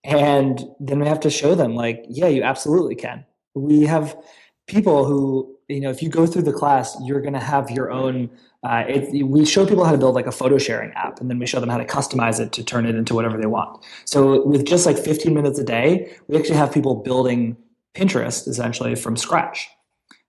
And 0.03 0.63
then 0.79 0.99
we 0.99 1.07
have 1.07 1.19
to 1.21 1.29
show 1.29 1.55
them 1.55 1.75
like, 1.75 2.05
yeah, 2.07 2.27
you 2.27 2.43
absolutely 2.43 2.95
can. 2.95 3.25
We 3.55 3.83
have 3.83 4.15
people 4.67 5.05
who, 5.05 5.57
you 5.67 5.79
know, 5.79 5.89
if 5.89 6.03
you 6.03 6.09
go 6.09 6.27
through 6.27 6.43
the 6.43 6.53
class, 6.53 6.95
you're 7.03 7.21
going 7.21 7.33
to 7.33 7.39
have 7.39 7.71
your 7.71 7.91
own 7.91 8.29
uh, 8.65 8.83
it, 8.87 9.25
we 9.27 9.45
show 9.45 9.63
people 9.63 9.85
how 9.85 9.91
to 9.91 9.97
build 9.97 10.15
like 10.15 10.25
a 10.25 10.31
photo 10.31 10.57
sharing 10.57 10.91
app, 10.93 11.21
and 11.21 11.29
then 11.29 11.37
we 11.37 11.45
show 11.45 11.59
them 11.59 11.69
how 11.69 11.77
to 11.77 11.85
customize 11.85 12.39
it 12.39 12.51
to 12.51 12.63
turn 12.63 12.87
it 12.87 12.95
into 12.95 13.13
whatever 13.13 13.37
they 13.37 13.45
want. 13.45 13.85
So 14.05 14.43
with 14.43 14.65
just 14.65 14.87
like 14.87 14.97
15 14.97 15.35
minutes 15.35 15.59
a 15.59 15.63
day, 15.63 16.11
we 16.27 16.35
actually 16.35 16.55
have 16.55 16.73
people 16.73 16.95
building 16.95 17.57
Pinterest 17.93 18.47
essentially 18.47 18.95
from 18.95 19.17
scratch. 19.17 19.69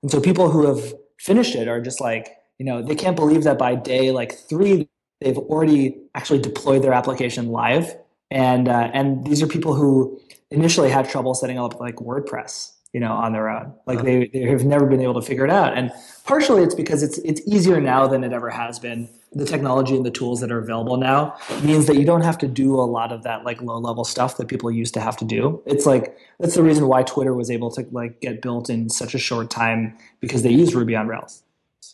And 0.03 0.11
so 0.11 0.21
people 0.21 0.51
who 0.51 0.67
have 0.67 0.93
finished 1.19 1.55
it 1.55 1.67
are 1.67 1.81
just 1.81 1.99
like, 1.99 2.29
you 2.59 2.67
know, 2.67 2.83
they 2.83 2.95
can't 2.95 3.17
believe 3.17 3.45
that 3.45 3.57
by 3.57 3.75
day 3.75 4.13
like 4.13 4.35
three, 4.35 4.87
they've 5.21 5.39
already 5.39 5.99
actually 6.15 6.41
deployed 6.41 6.83
their 6.83 6.93
application 6.93 7.49
live. 7.49 7.97
And 8.31 8.69
uh, 8.69 8.91
and 8.93 9.25
these 9.25 9.43
are 9.43 9.47
people 9.47 9.75
who 9.75 10.21
initially 10.51 10.91
had 10.91 11.09
trouble 11.09 11.35
setting 11.35 11.59
up 11.59 11.81
like 11.81 11.97
WordPress 11.97 12.73
you 12.97 13.01
know, 13.01 13.13
on 13.13 13.35
their 13.35 13.51
own. 13.51 13.75
Like 13.85 14.03
they, 14.05 14.31
they 14.33 14.45
have 14.45 14.65
never 14.65 14.87
been 14.87 15.03
able 15.03 15.21
to 15.21 15.21
figure 15.21 15.45
it 15.45 15.51
out. 15.51 15.77
And 15.77 15.93
partially 16.25 16.63
it's 16.63 16.75
because 16.75 17.03
it's 17.03 17.19
it's 17.19 17.43
easier 17.47 17.79
now 17.79 18.07
than 18.07 18.25
it 18.25 18.33
ever 18.33 18.49
has 18.49 18.79
been. 18.79 19.07
The 19.33 19.45
technology 19.45 19.95
and 19.95 20.07
the 20.07 20.11
tools 20.11 20.41
that 20.41 20.51
are 20.51 20.57
available 20.59 20.97
now 20.97 21.37
means 21.63 21.85
that 21.89 21.97
you 21.97 22.07
don't 22.07 22.23
have 22.23 22.39
to 22.39 22.49
do 22.49 22.75
a 22.77 22.87
lot 22.87 23.13
of 23.13 23.23
that 23.25 23.45
like 23.45 23.61
low 23.61 23.77
level 23.77 24.03
stuff 24.03 24.39
that 24.39 24.49
people 24.49 24.71
used 24.71 24.95
to 24.95 25.01
have 25.01 25.15
to 25.19 25.27
do. 25.27 25.63
It's 25.67 25.85
like 25.85 26.17
that's 26.41 26.55
the 26.55 26.63
reason 26.63 26.87
why 26.87 27.03
Twitter 27.03 27.35
was 27.35 27.51
able 27.51 27.71
to 27.73 27.87
like 27.91 28.23
get 28.23 28.41
built 28.41 28.71
in 28.71 28.89
such 28.89 29.15
a 29.15 29.19
short 29.19 29.51
time 29.51 29.95
because 30.21 30.43
they 30.43 30.53
use 30.53 30.75
Ruby 30.75 30.97
on 30.97 31.07
Rails 31.07 31.43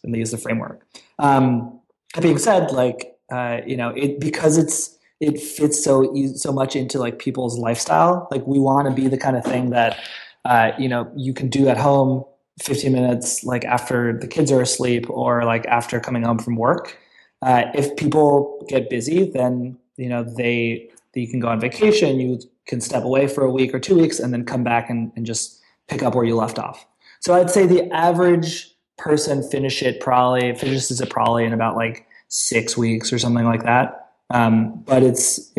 and 0.05 0.15
they 0.15 0.19
use 0.19 0.31
the 0.31 0.39
framework. 0.39 0.87
Um, 1.19 1.81
that 2.15 2.23
being 2.23 2.39
said, 2.39 2.71
like 2.71 3.12
uh, 3.33 3.63
you 3.67 3.77
know, 3.77 3.89
it 3.91 4.21
because 4.21 4.59
it's 4.59 4.99
it 5.21 5.41
fits 5.41 5.83
so 5.83 6.15
so 6.35 6.53
much 6.53 6.77
into 6.77 6.99
like 6.99 7.19
people's 7.19 7.59
lifestyle. 7.59 8.29
Like 8.31 8.47
we 8.47 8.59
want 8.59 8.89
to 8.89 8.95
be 8.95 9.09
the 9.09 9.17
kind 9.17 9.37
of 9.37 9.45
thing 9.45 9.71
that 9.71 9.99
uh, 10.45 10.73
you 10.79 10.89
know 10.89 11.11
you 11.17 11.33
can 11.33 11.49
do 11.49 11.69
at 11.69 11.79
home 11.79 12.25
15 12.61 12.93
minutes 12.93 13.45
like 13.45 13.65
after 13.65 14.19
the 14.19 14.27
kids 14.27 14.53
are 14.53 14.61
asleep 14.61 15.09
or 15.09 15.45
like 15.45 15.65
after 15.67 15.99
coming 16.01 16.23
home 16.23 16.39
from 16.39 16.57
work 16.57 16.99
uh, 17.41 17.65
if 17.75 17.97
people 17.97 18.65
get 18.69 18.91
busy 18.91 19.31
then 19.31 19.79
you 19.97 20.09
know 20.09 20.23
they 20.23 20.91
you 21.15 21.29
can 21.29 21.41
go 21.41 21.49
on 21.49 21.61
vacation 21.61 22.21
you 22.21 22.39
can 22.67 22.81
step 22.81 23.05
away 23.05 23.27
for 23.27 23.45
a 23.45 23.51
week 23.51 23.75
or 23.75 23.81
two 23.81 23.97
weeks 23.99 24.19
and 24.21 24.33
then 24.33 24.45
come 24.45 24.63
back 24.63 24.91
and, 24.91 25.13
and 25.17 25.25
just 25.25 25.61
pick 25.89 26.03
up 26.03 26.15
where 26.15 26.25
you 26.25 26.37
left 26.37 26.59
off 26.59 26.87
so 27.21 27.35
i'd 27.35 27.51
say 27.51 27.67
the 27.67 27.91
average 27.93 28.75
person 28.99 29.43
finish 29.49 29.83
it 29.83 30.01
probably 30.01 30.55
finishes 30.55 31.01
it 31.01 31.09
probably 31.09 31.45
in 31.45 31.53
about 31.53 31.75
like 31.75 32.07
six 32.33 32.77
weeks 32.77 33.13
or 33.13 33.19
something 33.19 33.45
like 33.45 33.63
that 33.65 34.11
um, 34.31 34.83
but 34.87 35.03
it's 35.03 35.53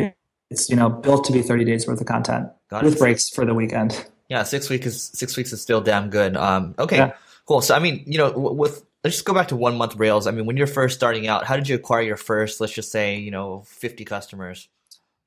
it's 0.50 0.68
you 0.68 0.76
know 0.76 0.90
built 0.90 1.24
to 1.24 1.32
be 1.32 1.42
30 1.42 1.64
days 1.64 1.86
worth 1.86 2.00
of 2.00 2.06
content 2.06 2.48
Got 2.68 2.84
with 2.84 2.94
it. 2.94 2.98
breaks 2.98 3.28
for 3.28 3.44
the 3.44 3.54
weekend 3.54 4.06
yeah, 4.28 4.42
six 4.42 4.70
weeks 4.70 4.86
is 4.86 5.10
six 5.14 5.36
weeks 5.36 5.52
is 5.52 5.60
still 5.60 5.80
damn 5.80 6.10
good. 6.10 6.36
Um, 6.36 6.74
okay, 6.78 6.96
yeah. 6.96 7.12
cool. 7.46 7.60
So 7.60 7.74
I 7.74 7.78
mean, 7.78 8.02
you 8.06 8.18
know, 8.18 8.30
with 8.30 8.84
let's 9.02 9.16
just 9.16 9.24
go 9.24 9.34
back 9.34 9.48
to 9.48 9.56
one 9.56 9.76
month 9.76 9.96
Rails. 9.96 10.26
I 10.26 10.30
mean, 10.30 10.46
when 10.46 10.56
you're 10.56 10.66
first 10.66 10.96
starting 10.96 11.26
out, 11.26 11.44
how 11.44 11.56
did 11.56 11.68
you 11.68 11.74
acquire 11.74 12.02
your 12.02 12.16
first, 12.16 12.60
let's 12.60 12.72
just 12.72 12.90
say, 12.90 13.16
you 13.16 13.30
know, 13.30 13.64
50 13.66 14.04
customers? 14.04 14.68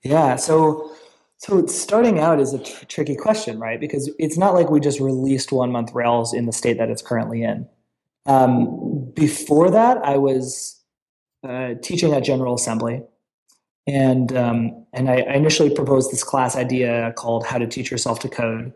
Yeah, 0.04 0.36
so 0.36 0.92
so 1.38 1.66
starting 1.68 2.20
out 2.20 2.40
is 2.40 2.54
a 2.54 2.60
tr- 2.60 2.86
tricky 2.86 3.16
question, 3.16 3.60
right? 3.60 3.80
Because 3.80 4.12
it's 4.18 4.38
not 4.38 4.56
like 4.56 4.70
we 4.70 4.80
just 4.80 5.00
released 5.00 5.52
one 5.52 5.72
month 5.72 5.94
Rails 5.94 6.34
in 6.34 6.48
the 6.48 6.54
state 6.54 6.78
that 6.80 6.90
it's 6.90 7.02
currently 7.02 7.44
in. 7.44 7.68
Um, 8.26 9.12
before 9.14 9.70
that, 9.70 9.98
I 10.04 10.18
was 10.18 10.77
uh, 11.48 11.76
teaching 11.82 12.14
at 12.14 12.24
General 12.24 12.56
Assembly, 12.56 13.02
and 13.88 14.36
um, 14.36 14.86
and 14.94 15.10
I, 15.10 15.22
I 15.22 15.34
initially 15.34 15.70
proposed 15.70 16.12
this 16.12 16.24
class 16.24 16.56
idea 16.56 17.14
called 17.16 17.46
"How 17.46 17.58
to 17.58 17.68
Teach 17.68 17.92
Yourself 17.92 18.20
to 18.20 18.30
Code." 18.30 18.74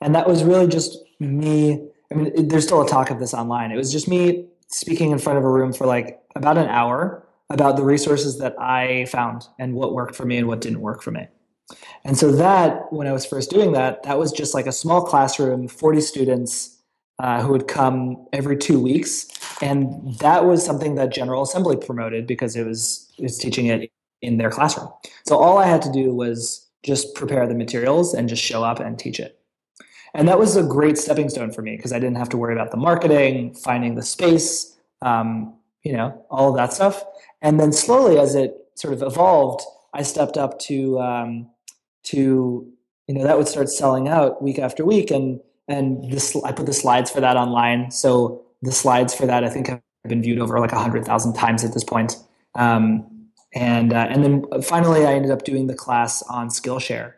And 0.00 0.14
that 0.14 0.28
was 0.28 0.44
really 0.44 0.68
just 0.68 0.98
me. 1.20 1.88
I 2.10 2.14
mean, 2.14 2.48
there's 2.48 2.64
still 2.64 2.82
a 2.82 2.88
talk 2.88 3.10
of 3.10 3.18
this 3.18 3.34
online. 3.34 3.70
It 3.70 3.76
was 3.76 3.92
just 3.92 4.08
me 4.08 4.46
speaking 4.68 5.10
in 5.10 5.18
front 5.18 5.38
of 5.38 5.44
a 5.44 5.50
room 5.50 5.72
for 5.72 5.86
like 5.86 6.20
about 6.34 6.58
an 6.58 6.68
hour 6.68 7.24
about 7.50 7.76
the 7.76 7.82
resources 7.82 8.38
that 8.38 8.54
I 8.60 9.06
found 9.06 9.46
and 9.58 9.74
what 9.74 9.94
worked 9.94 10.14
for 10.14 10.24
me 10.24 10.36
and 10.36 10.46
what 10.46 10.60
didn't 10.60 10.80
work 10.80 11.02
for 11.02 11.10
me. 11.10 11.26
And 12.04 12.16
so 12.16 12.32
that, 12.32 12.92
when 12.92 13.06
I 13.06 13.12
was 13.12 13.26
first 13.26 13.50
doing 13.50 13.72
that, 13.72 14.02
that 14.04 14.18
was 14.18 14.32
just 14.32 14.54
like 14.54 14.66
a 14.66 14.72
small 14.72 15.02
classroom, 15.02 15.68
40 15.68 16.00
students 16.00 16.78
uh, 17.18 17.42
who 17.42 17.52
would 17.52 17.68
come 17.68 18.26
every 18.32 18.56
two 18.56 18.80
weeks. 18.80 19.26
And 19.60 20.14
that 20.18 20.44
was 20.44 20.64
something 20.64 20.94
that 20.96 21.12
General 21.12 21.42
Assembly 21.42 21.76
promoted 21.76 22.26
because 22.26 22.54
it 22.54 22.64
was, 22.64 23.12
it 23.18 23.22
was 23.22 23.38
teaching 23.38 23.66
it 23.66 23.90
in 24.22 24.36
their 24.36 24.50
classroom. 24.50 24.88
So 25.26 25.36
all 25.36 25.58
I 25.58 25.66
had 25.66 25.82
to 25.82 25.92
do 25.92 26.14
was 26.14 26.68
just 26.84 27.14
prepare 27.14 27.46
the 27.46 27.54
materials 27.54 28.14
and 28.14 28.28
just 28.28 28.42
show 28.42 28.62
up 28.62 28.80
and 28.80 28.98
teach 28.98 29.18
it. 29.18 29.38
And 30.14 30.26
that 30.28 30.38
was 30.38 30.56
a 30.56 30.62
great 30.62 30.96
stepping 30.96 31.28
stone 31.28 31.52
for 31.52 31.62
me 31.62 31.76
because 31.76 31.92
I 31.92 31.98
didn't 31.98 32.16
have 32.16 32.28
to 32.30 32.36
worry 32.36 32.54
about 32.54 32.70
the 32.70 32.76
marketing, 32.76 33.54
finding 33.54 33.94
the 33.94 34.02
space, 34.02 34.76
um, 35.02 35.54
you 35.82 35.92
know, 35.92 36.24
all 36.30 36.50
of 36.50 36.56
that 36.56 36.72
stuff. 36.72 37.04
And 37.42 37.60
then 37.60 37.72
slowly, 37.72 38.18
as 38.18 38.34
it 38.34 38.56
sort 38.74 38.94
of 38.94 39.02
evolved, 39.02 39.62
I 39.92 40.02
stepped 40.02 40.36
up 40.36 40.58
to 40.60 40.98
um, 41.00 41.50
to 42.04 42.66
you 43.06 43.14
know 43.14 43.22
that 43.24 43.36
would 43.36 43.48
start 43.48 43.68
selling 43.68 44.08
out 44.08 44.42
week 44.42 44.58
after 44.58 44.84
week, 44.84 45.10
and 45.10 45.40
and 45.66 46.10
this 46.10 46.36
I 46.44 46.52
put 46.52 46.66
the 46.66 46.72
slides 46.72 47.10
for 47.10 47.20
that 47.20 47.36
online. 47.36 47.90
So 47.90 48.44
the 48.62 48.72
slides 48.72 49.14
for 49.14 49.26
that 49.26 49.44
I 49.44 49.48
think 49.48 49.68
have 49.68 49.82
been 50.06 50.22
viewed 50.22 50.40
over 50.40 50.58
like 50.60 50.70
hundred 50.70 51.04
thousand 51.04 51.34
times 51.34 51.64
at 51.64 51.74
this 51.74 51.84
point. 51.84 52.16
Um, 52.54 53.28
and 53.54 53.92
uh, 53.92 54.06
and 54.10 54.24
then 54.24 54.44
finally, 54.62 55.06
I 55.06 55.14
ended 55.14 55.30
up 55.30 55.44
doing 55.44 55.66
the 55.66 55.74
class 55.74 56.22
on 56.22 56.48
Skillshare, 56.48 57.14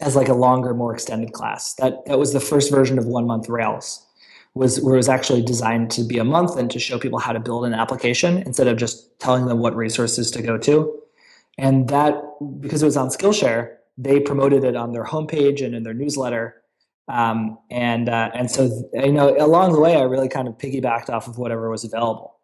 as 0.00 0.16
like 0.16 0.28
a 0.28 0.34
longer, 0.34 0.74
more 0.74 0.92
extended 0.92 1.32
class. 1.32 1.74
That 1.74 2.04
that 2.06 2.18
was 2.18 2.32
the 2.32 2.40
first 2.40 2.70
version 2.70 2.98
of 2.98 3.06
one 3.06 3.26
month 3.26 3.48
Rails. 3.48 4.06
Was 4.54 4.80
where 4.80 4.94
it 4.94 4.96
was 4.96 5.08
actually 5.08 5.42
designed 5.42 5.92
to 5.92 6.02
be 6.02 6.18
a 6.18 6.24
month 6.24 6.56
and 6.56 6.68
to 6.72 6.80
show 6.80 6.98
people 6.98 7.20
how 7.20 7.32
to 7.32 7.38
build 7.38 7.64
an 7.66 7.74
application 7.74 8.38
instead 8.38 8.66
of 8.66 8.78
just 8.78 9.18
telling 9.20 9.46
them 9.46 9.58
what 9.58 9.76
resources 9.76 10.28
to 10.32 10.42
go 10.42 10.58
to. 10.58 11.00
And 11.56 11.88
that 11.88 12.20
because 12.60 12.82
it 12.82 12.86
was 12.86 12.96
on 12.96 13.10
Skillshare, 13.10 13.76
they 13.96 14.18
promoted 14.18 14.64
it 14.64 14.74
on 14.74 14.92
their 14.92 15.04
homepage 15.04 15.64
and 15.64 15.74
in 15.74 15.84
their 15.84 15.94
newsletter. 15.94 16.59
Um, 17.10 17.58
and 17.70 18.08
uh, 18.08 18.30
and 18.34 18.50
so 18.50 18.70
you 18.94 19.12
know 19.12 19.36
along 19.38 19.72
the 19.72 19.80
way, 19.80 19.96
I 19.96 20.02
really 20.02 20.28
kind 20.28 20.46
of 20.46 20.56
piggybacked 20.58 21.10
off 21.10 21.26
of 21.26 21.38
whatever 21.38 21.68
was 21.68 21.84
available. 21.84 22.36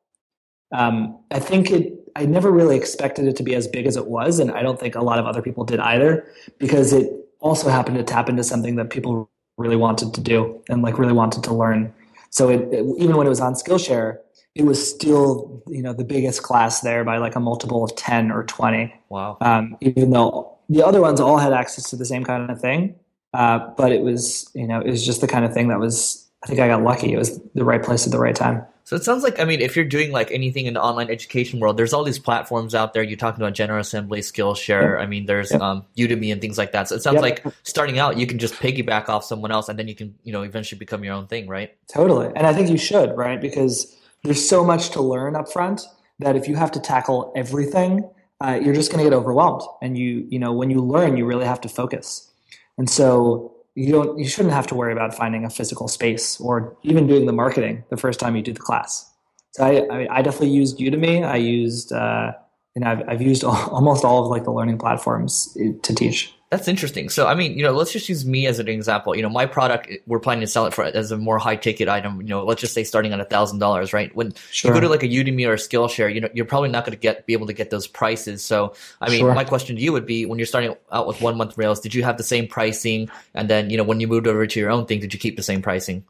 Um, 0.73 1.21
I 1.31 1.39
think 1.39 1.71
it. 1.71 1.93
I 2.17 2.25
never 2.25 2.51
really 2.51 2.77
expected 2.77 3.27
it 3.27 3.37
to 3.37 3.43
be 3.43 3.55
as 3.55 3.69
big 3.69 3.87
as 3.87 3.97
it 3.97 4.07
was, 4.07 4.41
and 4.41 4.51
I 4.51 4.63
don't 4.63 4.81
think 4.81 4.95
a 4.95 5.03
lot 5.03 5.19
of 5.19 5.27
other 5.27 5.43
people 5.43 5.65
did 5.65 5.79
either, 5.81 6.27
because 6.59 6.93
it 6.93 7.13
also 7.41 7.69
happened 7.69 7.99
to 7.99 8.03
tap 8.03 8.29
into 8.29 8.43
something 8.43 8.75
that 8.77 8.91
people 8.91 9.31
really 9.59 9.77
wanted 9.77 10.15
to 10.15 10.21
do 10.21 10.61
and 10.69 10.83
like 10.83 10.99
really 10.99 11.13
wanted 11.13 11.45
to 11.45 11.55
learn. 11.55 11.93
So 12.31 12.49
it, 12.49 12.63
it, 12.73 12.85
even 12.99 13.17
when 13.17 13.27
it 13.27 13.31
was 13.31 13.41
on 13.41 13.55
Skillshare, 13.55 14.19
it 14.57 14.65
was 14.65 14.79
still 14.91 15.63
you 15.69 15.83
know 15.83 15.93
the 15.93 16.05
biggest 16.05 16.43
class 16.43 16.81
there 16.81 17.05
by 17.05 17.19
like 17.19 17.37
a 17.37 17.41
multiple 17.41 17.85
of 17.85 17.95
ten 17.95 18.33
or 18.33 18.43
twenty. 18.43 18.93
Wow! 19.11 19.37
Um, 19.41 19.77
even 19.81 20.11
though 20.11 20.59
the 20.69 20.85
other 20.85 21.01
ones 21.01 21.21
all 21.21 21.39
had 21.39 21.53
access 21.53 21.89
to 21.91 21.97
the 21.97 22.05
same 22.05 22.25
kind 22.25 22.51
of 22.51 22.61
thing, 22.61 22.97
uh, 23.37 23.59
but 23.77 23.93
it 23.93 24.03
was 24.03 24.51
you 24.55 24.67
know 24.67 24.81
it 24.81 24.91
was 24.91 25.05
just 25.05 25.21
the 25.21 25.29
kind 25.29 25.45
of 25.45 25.53
thing 25.53 25.69
that 25.69 25.79
was 25.79 26.27
I 26.43 26.47
think 26.47 26.61
I 26.61 26.69
got 26.69 26.83
lucky. 26.83 27.13
It 27.13 27.19
was 27.19 27.41
the 27.55 27.65
right 27.65 27.83
place 27.83 28.07
at 28.07 28.13
the 28.13 28.19
right 28.19 28.37
time. 28.37 28.65
So 28.85 28.95
it 28.95 29.03
sounds 29.03 29.25
like, 29.25 29.41
I 29.41 29.45
mean, 29.45 29.61
if 29.61 29.75
you're 29.75 29.85
doing 29.85 30.13
like 30.13 30.31
anything 30.31 30.67
in 30.67 30.75
the 30.75 30.81
online 30.81 31.11
education 31.11 31.59
world, 31.59 31.77
there's 31.77 31.93
all 31.93 32.05
these 32.05 32.21
platforms 32.21 32.73
out 32.73 32.95
there. 32.95 33.03
You're 33.03 33.17
talking 33.17 33.43
about 33.43 33.53
General 33.53 33.81
Assembly, 33.81 34.21
Skillshare. 34.21 34.93
Yep. 34.93 35.01
I 35.01 35.07
mean, 35.07 35.27
there's 35.27 35.51
yep. 35.51 35.61
um, 35.61 35.85
Udemy 35.97 36.31
and 36.31 36.41
things 36.41 36.57
like 36.57 36.71
that. 36.71 36.89
So 36.89 36.95
it 36.95 37.03
sounds 37.03 37.17
yep. 37.17 37.23
like 37.23 37.45
starting 37.65 37.99
out, 37.99 38.17
you 38.17 38.29
can 38.29 38.39
just 38.39 38.55
piggyback 38.55 39.09
off 39.09 39.25
someone 39.25 39.51
else, 39.51 39.69
and 39.69 39.77
then 39.77 39.89
you 39.89 39.97
can, 39.97 40.15
you 40.23 40.33
know, 40.33 40.43
eventually 40.43 40.79
become 40.79 41.03
your 41.03 41.15
own 41.15 41.27
thing, 41.27 41.49
right? 41.49 41.75
Totally, 41.93 42.31
and 42.37 42.47
I 42.47 42.53
think 42.53 42.71
you 42.71 42.79
should, 42.79 43.17
right? 43.17 43.41
Because 43.41 43.97
there's 44.23 44.49
so 44.49 44.65
much 44.65 44.91
to 44.91 45.03
learn 45.03 45.35
up 45.35 45.51
front 45.53 45.85
that 46.21 46.37
if 46.37 46.47
you 46.47 46.55
have 46.55 46.71
to 46.71 46.81
tackle 46.81 47.33
everything, 47.35 48.09
uh, 48.41 48.61
you're 48.63 48.75
just 48.75 48.93
going 48.93 49.03
to 49.03 49.11
get 49.11 49.17
overwhelmed. 49.17 49.63
And 49.83 49.99
you, 49.99 50.29
you 50.31 50.39
know, 50.39 50.53
when 50.53 50.71
you 50.71 50.81
learn, 50.81 51.17
you 51.17 51.27
really 51.27 51.47
have 51.47 51.61
to 51.63 51.69
focus. 51.69 52.31
And 52.79 52.89
so 52.89 53.55
you 53.75 53.93
don't, 53.93 54.19
you 54.19 54.27
shouldn't 54.27 54.55
have 54.55 54.67
to 54.69 54.75
worry 54.75 54.93
about 54.93 55.15
finding 55.15 55.45
a 55.45 55.51
physical 55.51 55.89
space 55.89 56.41
or 56.41 56.77
even 56.83 57.07
doing 57.07 57.27
the 57.27 57.33
marketing 57.33 57.85
the 57.91 57.97
first 57.97 58.21
time 58.21 58.37
you 58.37 58.43
do 58.43 58.53
the 58.53 58.61
class 58.61 59.11
so 59.57 59.65
I, 59.65 59.87
I, 59.91 60.19
I 60.19 60.23
definitely 60.23 60.51
used 60.51 60.79
Udemy. 60.79 61.27
I 61.27 61.37
used, 61.37 61.91
uh, 61.91 62.33
know, 62.77 62.87
I've, 62.87 63.09
I've 63.09 63.23
used 63.23 63.43
almost 63.45 64.05
all 64.05 64.23
of 64.23 64.29
like 64.29 64.45
the 64.45 64.53
learning 64.53 64.77
platforms 64.77 65.57
eh, 65.59 65.73
to 65.83 65.95
teach. 65.95 66.35
That's 66.51 66.69
interesting. 66.69 67.09
So, 67.09 67.27
I 67.27 67.35
mean, 67.35 67.59
you 67.59 67.65
know, 67.65 67.73
let's 67.73 67.93
just 67.93 68.09
use 68.09 68.25
me 68.25 68.47
as 68.47 68.61
an 68.61 68.69
example. 68.69 69.17
You 69.17 69.23
know, 69.23 69.29
my 69.29 69.47
product, 69.47 69.91
we're 70.07 70.21
planning 70.21 70.43
to 70.43 70.47
sell 70.47 70.65
it 70.67 70.75
for 70.75 70.85
as 70.85 71.11
a 71.11 71.17
more 71.17 71.39
high 71.39 71.57
ticket 71.57 71.89
item. 71.89 72.21
You 72.21 72.29
know, 72.29 72.45
let's 72.45 72.61
just 72.61 72.73
say 72.73 72.85
starting 72.85 73.13
at 73.13 73.19
a 73.19 73.25
thousand 73.25 73.59
dollars, 73.59 73.93
right? 73.93 74.15
When 74.15 74.33
sure. 74.53 74.71
you 74.71 74.75
go 74.77 74.81
to 74.81 74.89
like 74.89 75.03
a 75.03 75.09
Udemy 75.09 75.49
or 75.49 75.55
a 75.55 75.57
Skillshare, 75.57 76.15
you 76.15 76.21
know, 76.21 76.29
you're 76.35 76.45
probably 76.45 76.69
not 76.69 76.85
going 76.85 76.97
to 76.97 77.01
get 77.01 77.27
be 77.27 77.33
able 77.33 77.49
to 77.49 77.53
get 77.53 77.71
those 77.71 77.89
prices. 77.89 78.45
So, 78.45 78.75
I 79.01 79.11
mean, 79.11 79.21
sure. 79.21 79.35
my 79.35 79.43
question 79.43 79.75
to 79.75 79.83
you 79.83 79.93
would 79.93 80.07
be: 80.07 80.25
when 80.25 80.39
you're 80.39 80.47
starting 80.47 80.77
out 80.93 81.09
with 81.09 81.21
one 81.21 81.37
month 81.37 81.59
Rails, 81.59 81.81
did 81.81 81.97
you 81.97 82.05
have 82.05 82.17
the 82.17 82.23
same 82.23 82.47
pricing? 82.47 83.11
And 83.35 83.51
then, 83.51 83.69
you 83.69 83.77
know, 83.77 83.85
when 83.85 83.99
you 83.99 84.07
moved 84.07 84.29
over 84.29 84.47
to 84.47 84.61
your 84.61 84.71
own 84.71 84.87
thing, 84.87 85.01
did 85.01 85.13
you 85.13 85.19
keep 85.19 85.37
the 85.37 85.43
same 85.43 85.63
pricing? 85.63 86.05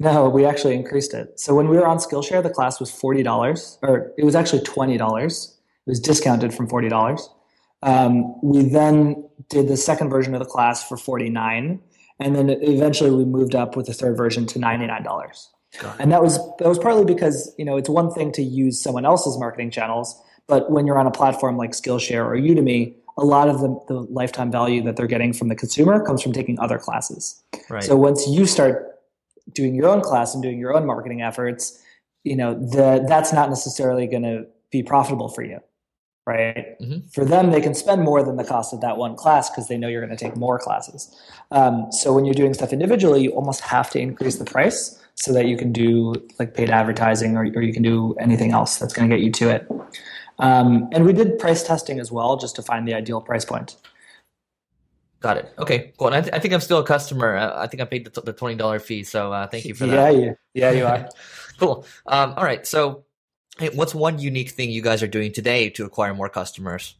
No, 0.00 0.26
we 0.30 0.46
actually 0.46 0.74
increased 0.74 1.12
it. 1.12 1.38
So 1.38 1.54
when 1.54 1.68
we 1.68 1.76
were 1.76 1.86
on 1.86 1.98
Skillshare, 1.98 2.42
the 2.42 2.50
class 2.50 2.80
was 2.80 2.90
forty 2.90 3.22
dollars, 3.22 3.78
or 3.82 4.10
it 4.16 4.24
was 4.24 4.34
actually 4.34 4.62
twenty 4.62 4.96
dollars. 4.96 5.54
It 5.86 5.90
was 5.90 6.00
discounted 6.00 6.54
from 6.54 6.66
forty 6.66 6.88
dollars. 6.88 7.28
Um, 7.82 8.40
we 8.42 8.62
then 8.62 9.28
did 9.52 9.68
the 9.68 9.76
second 9.76 10.08
version 10.08 10.34
of 10.34 10.40
the 10.40 10.46
class 10.46 10.86
for 10.86 10.96
forty 10.96 11.28
nine, 11.28 11.80
and 12.18 12.34
then 12.34 12.50
eventually 12.50 13.10
we 13.10 13.24
moved 13.24 13.54
up 13.54 13.76
with 13.76 13.86
the 13.86 13.94
third 13.94 14.16
version 14.16 14.46
to 14.46 14.58
ninety 14.58 14.86
nine 14.86 15.02
dollars. 15.02 15.48
And 15.98 16.10
that 16.12 16.22
was 16.22 16.38
that 16.58 16.68
was 16.68 16.78
partly 16.78 17.04
because 17.04 17.54
you 17.58 17.64
know 17.64 17.76
it's 17.76 17.88
one 17.88 18.10
thing 18.10 18.32
to 18.32 18.42
use 18.42 18.80
someone 18.82 19.04
else's 19.04 19.38
marketing 19.38 19.70
channels, 19.70 20.20
but 20.46 20.70
when 20.70 20.86
you're 20.86 20.98
on 20.98 21.06
a 21.06 21.10
platform 21.10 21.56
like 21.56 21.70
Skillshare 21.72 22.24
or 22.24 22.36
Udemy, 22.36 22.94
a 23.18 23.24
lot 23.24 23.48
of 23.48 23.60
the, 23.60 23.78
the 23.88 24.00
lifetime 24.10 24.50
value 24.50 24.82
that 24.82 24.96
they're 24.96 25.06
getting 25.06 25.32
from 25.32 25.48
the 25.48 25.54
consumer 25.54 26.04
comes 26.04 26.22
from 26.22 26.32
taking 26.32 26.58
other 26.58 26.78
classes. 26.78 27.42
Right. 27.68 27.82
So 27.82 27.96
once 27.96 28.26
you 28.26 28.46
start 28.46 28.98
doing 29.52 29.74
your 29.74 29.88
own 29.88 30.00
class 30.00 30.34
and 30.34 30.42
doing 30.42 30.58
your 30.58 30.74
own 30.74 30.86
marketing 30.86 31.22
efforts, 31.22 31.78
you 32.24 32.36
know 32.36 32.54
the 32.54 33.04
that's 33.06 33.32
not 33.32 33.48
necessarily 33.48 34.06
going 34.06 34.22
to 34.22 34.46
be 34.70 34.82
profitable 34.82 35.28
for 35.28 35.42
you 35.42 35.60
right? 36.26 36.78
Mm-hmm. 36.80 37.08
For 37.08 37.24
them, 37.24 37.50
they 37.50 37.60
can 37.60 37.74
spend 37.74 38.02
more 38.02 38.22
than 38.22 38.36
the 38.36 38.44
cost 38.44 38.72
of 38.72 38.80
that 38.80 38.96
one 38.96 39.16
class 39.16 39.50
because 39.50 39.68
they 39.68 39.76
know 39.76 39.88
you're 39.88 40.04
going 40.04 40.16
to 40.16 40.24
take 40.24 40.36
more 40.36 40.58
classes. 40.58 41.14
Um, 41.50 41.90
so 41.90 42.12
when 42.12 42.24
you're 42.24 42.34
doing 42.34 42.54
stuff 42.54 42.72
individually, 42.72 43.22
you 43.22 43.30
almost 43.30 43.60
have 43.62 43.90
to 43.90 43.98
increase 43.98 44.36
the 44.36 44.44
price 44.44 44.98
so 45.14 45.32
that 45.32 45.46
you 45.46 45.56
can 45.56 45.72
do 45.72 46.14
like 46.38 46.54
paid 46.54 46.70
advertising 46.70 47.36
or, 47.36 47.42
or 47.42 47.62
you 47.62 47.72
can 47.72 47.82
do 47.82 48.14
anything 48.20 48.52
else 48.52 48.78
that's 48.78 48.94
going 48.94 49.08
to 49.08 49.16
get 49.16 49.24
you 49.24 49.30
to 49.32 49.50
it. 49.50 49.68
Um, 50.38 50.88
and 50.92 51.04
we 51.04 51.12
did 51.12 51.38
price 51.38 51.62
testing 51.62 52.00
as 52.00 52.10
well 52.10 52.36
just 52.36 52.56
to 52.56 52.62
find 52.62 52.86
the 52.86 52.94
ideal 52.94 53.20
price 53.20 53.44
point. 53.44 53.76
Got 55.20 55.36
it. 55.36 55.52
Okay, 55.56 55.92
cool. 55.98 56.08
And 56.08 56.16
I, 56.16 56.20
th- 56.20 56.34
I 56.34 56.40
think 56.40 56.52
I'm 56.52 56.60
still 56.60 56.78
a 56.78 56.84
customer. 56.84 57.36
I, 57.36 57.62
I 57.62 57.66
think 57.68 57.80
I 57.80 57.84
paid 57.84 58.04
the, 58.04 58.10
t- 58.10 58.22
the 58.24 58.32
twenty 58.32 58.56
dollar 58.56 58.80
fee, 58.80 59.04
so 59.04 59.32
uh, 59.32 59.46
thank 59.46 59.64
you 59.64 59.72
for 59.72 59.86
yeah, 59.86 59.94
that. 59.94 60.16
you, 60.16 60.36
yeah, 60.52 60.70
you 60.72 60.84
are. 60.84 61.08
cool. 61.60 61.86
Um, 62.06 62.34
all 62.36 62.42
right. 62.42 62.66
So, 62.66 63.04
what's 63.74 63.94
one 63.94 64.18
unique 64.18 64.50
thing 64.50 64.70
you 64.70 64.82
guys 64.82 65.02
are 65.02 65.08
doing 65.08 65.32
today 65.32 65.70
to 65.70 65.84
acquire 65.84 66.14
more 66.14 66.28
customers? 66.28 66.94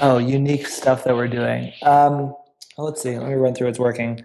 Oh, 0.00 0.18
unique 0.18 0.66
stuff 0.66 1.04
that 1.04 1.14
we're 1.14 1.28
doing. 1.28 1.72
Um, 1.82 2.34
let's 2.76 3.02
see. 3.02 3.18
Let 3.18 3.28
me 3.28 3.34
run 3.34 3.54
through 3.54 3.68
what's 3.68 3.78
working. 3.78 4.24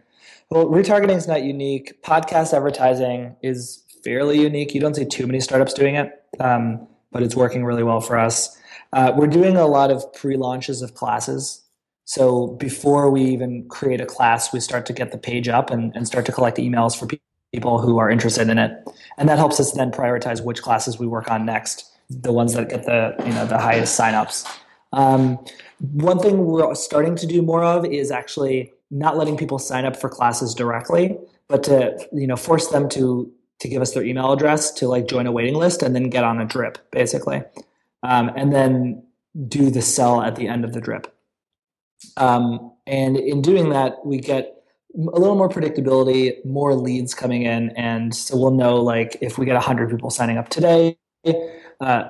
Well, 0.50 0.66
retargeting 0.66 1.16
is 1.16 1.28
not 1.28 1.44
unique. 1.44 2.02
Podcast 2.04 2.54
advertising 2.54 3.36
is 3.42 3.84
fairly 4.04 4.40
unique. 4.40 4.74
You 4.74 4.82
don't 4.82 4.96
see 4.96 5.06
too 5.06 5.25
many 5.25 5.40
startups 5.40 5.74
doing 5.74 5.96
it, 5.96 6.24
um, 6.40 6.88
but 7.12 7.24
it's 7.24 7.36
working 7.36 7.66
really 7.66 7.84
well 7.84 8.02
for 8.02 8.18
us. 8.18 8.58
Uh, 8.94 9.12
we're 9.16 9.28
doing 9.28 9.58
a 9.58 9.66
lot 9.66 9.92
of 9.92 10.14
pre-launches 10.14 10.82
of 10.82 10.94
classes. 10.94 11.64
So 12.06 12.48
before 12.48 13.10
we 13.10 13.24
even 13.24 13.68
create 13.68 14.00
a 14.00 14.06
class, 14.06 14.54
we 14.54 14.60
start 14.60 14.86
to 14.86 14.94
get 14.94 15.12
the 15.12 15.18
page 15.18 15.48
up 15.48 15.72
and, 15.72 15.96
and 15.96 16.06
start 16.06 16.25
to 16.28 16.32
collect 16.32 16.58
emails 16.58 16.98
for 16.98 17.08
people 17.56 17.80
who 17.80 17.98
are 17.98 18.10
interested 18.10 18.50
in 18.50 18.58
it, 18.58 18.72
and 19.18 19.28
that 19.30 19.38
helps 19.38 19.60
us 19.60 19.72
then 19.72 19.92
prioritize 19.92 20.44
which 20.44 20.62
classes 20.62 21.00
we 21.00 21.08
work 21.08 21.32
on 21.32 21.46
next, 21.46 21.92
the 22.10 22.32
ones 22.32 22.54
that 22.54 22.70
get 22.70 22.86
the 22.86 23.16
you 23.26 23.34
know 23.34 23.46
the 23.46 23.58
highest 23.58 24.00
signups. 24.00 24.46
Um, 24.94 25.44
one 25.80 26.20
thing 26.20 26.46
we're 26.46 26.74
starting 26.76 27.16
to 27.16 27.26
do 27.26 27.42
more 27.42 27.64
of 27.64 27.86
is 27.86 28.12
actually 28.12 28.72
not 28.92 29.18
letting 29.18 29.38
people 29.38 29.60
sign 29.60 29.86
up 29.86 29.96
for 29.96 30.10
classes 30.10 30.54
directly, 30.54 31.18
but 31.48 31.64
to 31.64 31.98
you 32.12 32.28
know 32.28 32.36
force 32.36 32.68
them 32.68 32.90
to 32.90 33.32
to 33.60 33.68
give 33.70 33.82
us 33.82 33.94
their 33.94 34.04
email 34.04 34.34
address 34.34 34.72
to 34.74 34.88
like 34.88 35.08
join 35.08 35.26
a 35.28 35.32
waiting 35.32 35.56
list 35.56 35.82
and 35.82 35.96
then 35.96 36.10
get 36.10 36.24
on 36.24 36.42
a 36.42 36.46
drip 36.46 36.78
basically, 36.92 37.42
um, 38.04 38.30
and 38.36 38.54
then 38.54 39.04
do 39.48 39.70
the 39.72 39.82
sell 39.82 40.22
at 40.22 40.36
the 40.36 40.48
end 40.48 40.66
of 40.66 40.74
the 40.74 40.82
drip. 40.82 41.14
Um, 42.18 42.72
and 42.86 43.18
in 43.18 43.42
doing 43.42 43.70
that, 43.70 44.06
we 44.06 44.20
get 44.20 44.55
a 44.98 45.20
little 45.20 45.36
more 45.36 45.50
predictability, 45.50 46.44
more 46.46 46.75
leads 46.75 47.14
coming 47.14 47.44
in, 47.44 47.72
and 47.72 48.16
so 48.16 48.38
we'll 48.38 48.52
know 48.52 48.82
like 48.82 49.18
if 49.22 49.38
we 49.38 49.46
get 49.46 49.62
hundred 49.62 49.90
people 49.90 50.10
signing 50.10 50.38
up 50.38 50.50
today, 50.50 50.98
uh, 51.82 52.04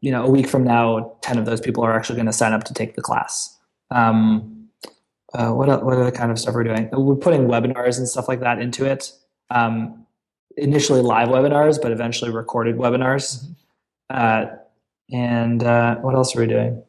you 0.00 0.10
know, 0.10 0.24
a 0.24 0.30
week 0.30 0.48
from 0.48 0.64
now, 0.64 1.16
ten 1.22 1.38
of 1.38 1.46
those 1.46 1.60
people 1.60 1.84
are 1.84 1.96
actually 1.96 2.16
going 2.16 2.26
to 2.26 2.32
sign 2.32 2.52
up 2.52 2.64
to 2.64 2.74
take 2.74 2.94
the 2.94 3.02
class. 3.02 3.58
Um, 3.90 4.68
uh, 5.34 5.50
what 5.52 5.84
what 5.84 5.96
other 5.96 6.10
kind 6.10 6.30
of 6.30 6.38
stuff 6.38 6.54
we're 6.54 6.64
doing? 6.64 6.88
We're 6.92 7.16
putting 7.16 7.48
webinars 7.48 7.98
and 7.98 8.08
stuff 8.08 8.28
like 8.28 8.40
that 8.40 8.58
into 8.58 8.84
it. 8.84 9.12
Um, 9.50 10.06
initially 10.56 11.02
live 11.02 11.28
webinars, 11.28 11.80
but 11.80 11.92
eventually 11.92 12.30
recorded 12.30 12.76
webinars. 12.76 13.46
Uh, 14.10 14.46
and 15.12 15.62
uh, 15.62 15.96
what 15.96 16.14
else 16.14 16.34
are 16.34 16.40
we 16.40 16.46
doing? 16.46 16.82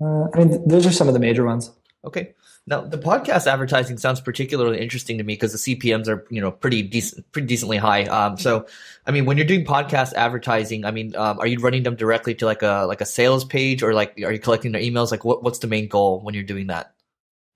Uh, 0.00 0.26
I 0.32 0.38
mean, 0.38 0.66
those 0.66 0.86
are 0.86 0.92
some 0.92 1.08
of 1.08 1.14
the 1.14 1.20
major 1.20 1.44
ones. 1.44 1.70
Okay. 2.04 2.34
Now, 2.70 2.82
the 2.82 2.98
podcast 2.98 3.48
advertising 3.48 3.98
sounds 3.98 4.20
particularly 4.20 4.80
interesting 4.80 5.18
to 5.18 5.24
me 5.24 5.34
because 5.34 5.52
the 5.52 5.76
CPMS 5.76 6.06
are, 6.06 6.24
you 6.30 6.40
know, 6.40 6.52
pretty 6.52 6.82
decent, 6.82 7.30
pretty 7.32 7.48
decently 7.48 7.78
high. 7.78 8.04
Um, 8.04 8.38
so, 8.38 8.64
I 9.06 9.10
mean, 9.10 9.26
when 9.26 9.36
you're 9.36 9.46
doing 9.46 9.64
podcast 9.64 10.12
advertising, 10.14 10.84
I 10.84 10.92
mean, 10.92 11.16
um, 11.16 11.40
are 11.40 11.48
you 11.48 11.58
running 11.58 11.82
them 11.82 11.96
directly 11.96 12.32
to 12.36 12.46
like 12.46 12.62
a 12.62 12.84
like 12.86 13.00
a 13.00 13.04
sales 13.04 13.44
page, 13.44 13.82
or 13.82 13.92
like 13.92 14.16
are 14.22 14.30
you 14.30 14.38
collecting 14.38 14.70
their 14.70 14.80
emails? 14.80 15.10
Like, 15.10 15.24
what, 15.24 15.42
what's 15.42 15.58
the 15.58 15.66
main 15.66 15.88
goal 15.88 16.20
when 16.20 16.32
you're 16.32 16.44
doing 16.44 16.68
that? 16.68 16.94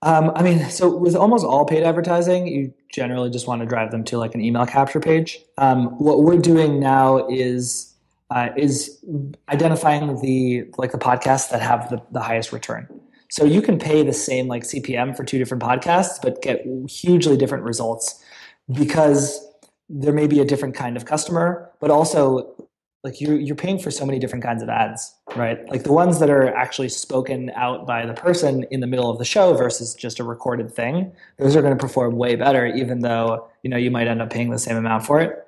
Um, 0.01 0.33
I 0.35 0.43
mean, 0.43 0.69
so 0.69 0.93
with 0.93 1.15
almost 1.15 1.45
all 1.45 1.63
paid 1.63 1.83
advertising, 1.83 2.47
you 2.47 2.73
generally 2.91 3.29
just 3.29 3.47
want 3.47 3.61
to 3.61 3.65
drive 3.65 3.91
them 3.91 4.03
to 4.03 4.17
like 4.17 4.35
an 4.35 4.41
email 4.41 4.65
capture 4.65 4.99
page. 4.99 5.39
Um, 5.57 5.97
what 5.97 6.23
we're 6.23 6.39
doing 6.39 6.81
now 6.81 7.25
is 7.29 7.95
uh, 8.31 8.49
is 8.57 8.99
identifying 9.47 10.19
the 10.19 10.65
like 10.77 10.91
the 10.91 10.97
podcasts 10.97 11.51
that 11.51 11.61
have 11.61 11.89
the, 11.89 12.01
the 12.11 12.19
highest 12.19 12.51
return. 12.51 12.94
So 13.35 13.43
you 13.43 13.61
can 13.61 13.77
pay 13.77 14.01
the 14.01 14.13
same 14.13 14.47
like 14.47 14.63
CPM 14.63 15.13
for 15.13 15.25
two 15.25 15.37
different 15.37 15.61
podcasts, 15.61 16.21
but 16.21 16.41
get 16.41 16.65
hugely 16.87 17.35
different 17.35 17.65
results 17.65 18.23
because 18.71 19.45
there 19.89 20.13
may 20.13 20.25
be 20.25 20.39
a 20.39 20.45
different 20.45 20.73
kind 20.73 20.95
of 20.95 21.03
customer, 21.03 21.69
but 21.81 21.91
also 21.91 22.55
like 23.03 23.19
you 23.19 23.35
you're 23.35 23.57
paying 23.57 23.77
for 23.77 23.91
so 23.91 24.05
many 24.05 24.19
different 24.19 24.41
kinds 24.41 24.63
of 24.63 24.69
ads, 24.69 25.13
right? 25.35 25.69
Like 25.69 25.83
the 25.83 25.91
ones 25.91 26.21
that 26.21 26.29
are 26.29 26.47
actually 26.55 26.87
spoken 26.87 27.51
out 27.57 27.85
by 27.85 28.05
the 28.05 28.13
person 28.13 28.65
in 28.71 28.79
the 28.79 28.87
middle 28.87 29.09
of 29.09 29.17
the 29.17 29.25
show 29.25 29.53
versus 29.53 29.93
just 29.93 30.21
a 30.21 30.23
recorded 30.23 30.73
thing, 30.73 31.11
those 31.37 31.57
are 31.57 31.61
going 31.61 31.77
to 31.77 31.81
perform 31.81 32.15
way 32.15 32.37
better, 32.37 32.65
even 32.65 33.01
though 33.01 33.49
you 33.63 33.69
know 33.69 33.75
you 33.75 33.91
might 33.91 34.07
end 34.07 34.21
up 34.21 34.29
paying 34.29 34.49
the 34.49 34.59
same 34.59 34.77
amount 34.77 35.05
for 35.05 35.19
it. 35.19 35.45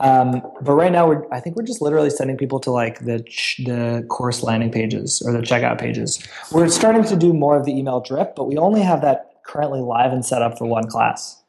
Um, 0.00 0.42
but 0.60 0.72
right 0.72 0.90
now, 0.90 1.06
we're 1.06 1.24
I 1.32 1.40
think 1.40 1.56
we're 1.56 1.64
just 1.64 1.80
literally 1.80 2.10
sending 2.10 2.36
people 2.36 2.58
to 2.60 2.70
like 2.70 3.00
the 3.04 3.22
ch- 3.22 3.60
the 3.64 4.04
course 4.10 4.42
landing 4.42 4.72
pages 4.72 5.22
or 5.24 5.32
the 5.32 5.38
checkout 5.38 5.78
pages. 5.78 6.26
We're 6.50 6.68
starting 6.68 7.04
to 7.04 7.16
do 7.16 7.32
more 7.32 7.56
of 7.56 7.64
the 7.64 7.76
email 7.76 8.00
drip, 8.00 8.34
but 8.34 8.44
we 8.44 8.56
only 8.56 8.82
have 8.82 9.02
that 9.02 9.42
currently 9.46 9.80
live 9.80 10.12
and 10.12 10.24
set 10.24 10.42
up 10.42 10.58
for 10.58 10.66
one 10.66 10.88
class. 10.88 11.40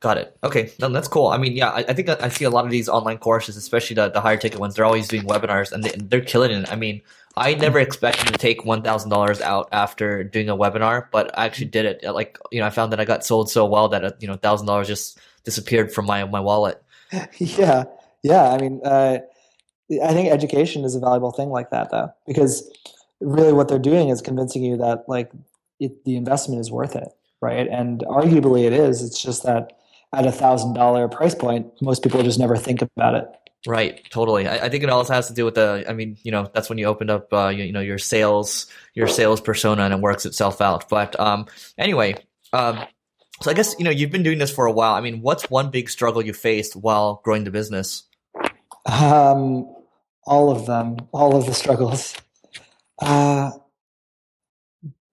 Got 0.00 0.18
it. 0.18 0.36
Okay, 0.44 0.70
no, 0.78 0.88
that's 0.90 1.08
cool. 1.08 1.26
I 1.26 1.38
mean, 1.38 1.56
yeah, 1.56 1.70
I, 1.70 1.78
I 1.88 1.92
think 1.92 2.08
I, 2.08 2.16
I 2.20 2.28
see 2.28 2.44
a 2.44 2.50
lot 2.50 2.64
of 2.64 2.70
these 2.70 2.88
online 2.88 3.18
courses, 3.18 3.56
especially 3.56 3.94
the, 3.94 4.10
the 4.10 4.20
higher 4.20 4.36
ticket 4.36 4.60
ones. 4.60 4.76
They're 4.76 4.84
always 4.84 5.08
doing 5.08 5.24
webinars, 5.24 5.72
and 5.72 5.82
they, 5.82 5.90
they're 5.96 6.20
killing 6.20 6.52
it. 6.52 6.70
I 6.70 6.76
mean, 6.76 7.00
I 7.36 7.54
never 7.54 7.80
expected 7.80 8.32
to 8.32 8.38
take 8.38 8.64
one 8.64 8.82
thousand 8.82 9.10
dollars 9.10 9.40
out 9.40 9.68
after 9.72 10.22
doing 10.22 10.48
a 10.50 10.56
webinar, 10.56 11.06
but 11.10 11.36
I 11.36 11.46
actually 11.46 11.66
did 11.66 11.84
it. 11.84 12.04
Like, 12.04 12.38
you 12.52 12.60
know, 12.60 12.66
I 12.66 12.70
found 12.70 12.92
that 12.92 13.00
I 13.00 13.04
got 13.04 13.24
sold 13.24 13.50
so 13.50 13.64
well 13.64 13.88
that 13.88 14.04
uh, 14.04 14.12
you 14.20 14.28
know, 14.28 14.34
thousand 14.34 14.66
dollars 14.68 14.86
just 14.86 15.18
disappeared 15.42 15.90
from 15.92 16.06
my 16.06 16.24
my 16.26 16.40
wallet. 16.40 16.80
yeah, 17.38 17.84
yeah. 18.22 18.50
I 18.50 18.58
mean, 18.58 18.80
uh, 18.84 19.18
I 20.02 20.12
think 20.12 20.30
education 20.30 20.84
is 20.84 20.94
a 20.94 21.00
valuable 21.00 21.32
thing 21.32 21.48
like 21.50 21.70
that, 21.70 21.90
though, 21.90 22.12
because 22.26 22.70
really 23.20 23.52
what 23.52 23.68
they're 23.68 23.78
doing 23.78 24.10
is 24.10 24.20
convincing 24.20 24.62
you 24.62 24.76
that 24.76 25.04
like 25.08 25.30
it, 25.80 26.04
the 26.04 26.16
investment 26.16 26.60
is 26.60 26.70
worth 26.70 26.94
it, 26.96 27.08
right? 27.40 27.66
And 27.68 28.00
arguably 28.00 28.64
it 28.64 28.72
is. 28.72 29.02
It's 29.02 29.22
just 29.22 29.44
that 29.44 29.78
at 30.14 30.26
a 30.26 30.32
thousand 30.32 30.74
dollar 30.74 31.08
price 31.08 31.34
point, 31.34 31.66
most 31.80 32.02
people 32.02 32.22
just 32.22 32.38
never 32.38 32.56
think 32.56 32.82
about 32.82 33.14
it. 33.14 33.28
Right, 33.66 34.00
totally. 34.10 34.46
I, 34.46 34.66
I, 34.66 34.68
think 34.68 34.84
it 34.84 34.90
also 34.90 35.12
has 35.12 35.26
to 35.28 35.34
do 35.34 35.44
with 35.44 35.56
the. 35.56 35.84
I 35.88 35.92
mean, 35.92 36.16
you 36.22 36.30
know, 36.30 36.48
that's 36.54 36.68
when 36.68 36.78
you 36.78 36.86
opened 36.86 37.10
up, 37.10 37.32
uh, 37.32 37.48
you, 37.48 37.64
you, 37.64 37.72
know, 37.72 37.80
your 37.80 37.98
sales, 37.98 38.66
your 38.94 39.08
sales 39.08 39.40
persona, 39.40 39.82
and 39.82 39.92
it 39.92 40.00
works 40.00 40.24
itself 40.24 40.60
out. 40.60 40.88
But 40.88 41.18
um, 41.18 41.46
anyway, 41.76 42.14
um, 42.52 42.78
so 43.40 43.50
I 43.50 43.54
guess 43.54 43.74
you 43.78 43.84
know 43.84 43.90
you've 43.90 44.10
been 44.10 44.22
doing 44.22 44.38
this 44.38 44.50
for 44.50 44.66
a 44.66 44.72
while. 44.72 44.94
I 44.94 45.00
mean, 45.00 45.22
what's 45.22 45.48
one 45.50 45.70
big 45.70 45.88
struggle 45.88 46.24
you 46.24 46.32
faced 46.32 46.76
while 46.76 47.20
growing 47.24 47.44
the 47.44 47.50
business? 47.50 48.04
Um, 48.86 49.74
all 50.24 50.50
of 50.50 50.66
them, 50.66 50.96
all 51.12 51.36
of 51.36 51.46
the 51.46 51.54
struggles. 51.54 52.14
Uh, 53.00 53.50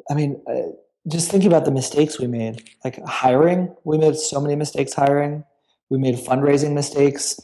I 0.10 0.14
mean, 0.14 0.42
uh, 0.48 0.72
just 1.08 1.30
thinking 1.30 1.48
about 1.48 1.66
the 1.66 1.72
mistakes 1.72 2.20
we 2.20 2.28
made. 2.28 2.64
Like 2.84 3.04
hiring, 3.06 3.76
we 3.84 3.98
made 3.98 4.16
so 4.16 4.42
many 4.42 4.56
mistakes 4.56 4.94
hiring. 4.94 5.44
We 5.90 5.98
made 5.98 6.16
fundraising 6.16 6.74
mistakes. 6.74 7.40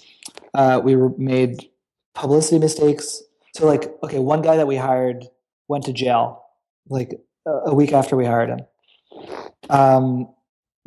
Uh, 0.54 0.82
we 0.84 0.96
made 1.18 1.70
publicity 2.14 2.60
mistakes. 2.60 3.22
So, 3.54 3.68
like, 3.68 3.92
okay, 4.04 4.20
one 4.20 4.42
guy 4.42 4.58
that 4.58 4.68
we 4.68 4.78
hired 4.78 5.26
went 5.68 5.86
to 5.86 5.94
jail 5.94 6.44
like 6.90 7.20
a 7.46 7.74
week 7.74 7.94
after 7.94 8.16
we 8.16 8.26
hired 8.26 8.50
him. 8.50 8.60
Um, 9.70 10.30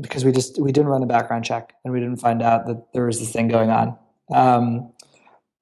because 0.00 0.24
we 0.24 0.32
just 0.32 0.60
we 0.60 0.72
didn't 0.72 0.88
run 0.88 1.02
a 1.02 1.06
background 1.06 1.44
check 1.44 1.74
and 1.84 1.92
we 1.92 2.00
didn't 2.00 2.16
find 2.16 2.42
out 2.42 2.66
that 2.66 2.92
there 2.92 3.06
was 3.06 3.20
this 3.20 3.30
thing 3.30 3.48
going 3.48 3.70
on. 3.70 3.96
Um, 4.32 4.92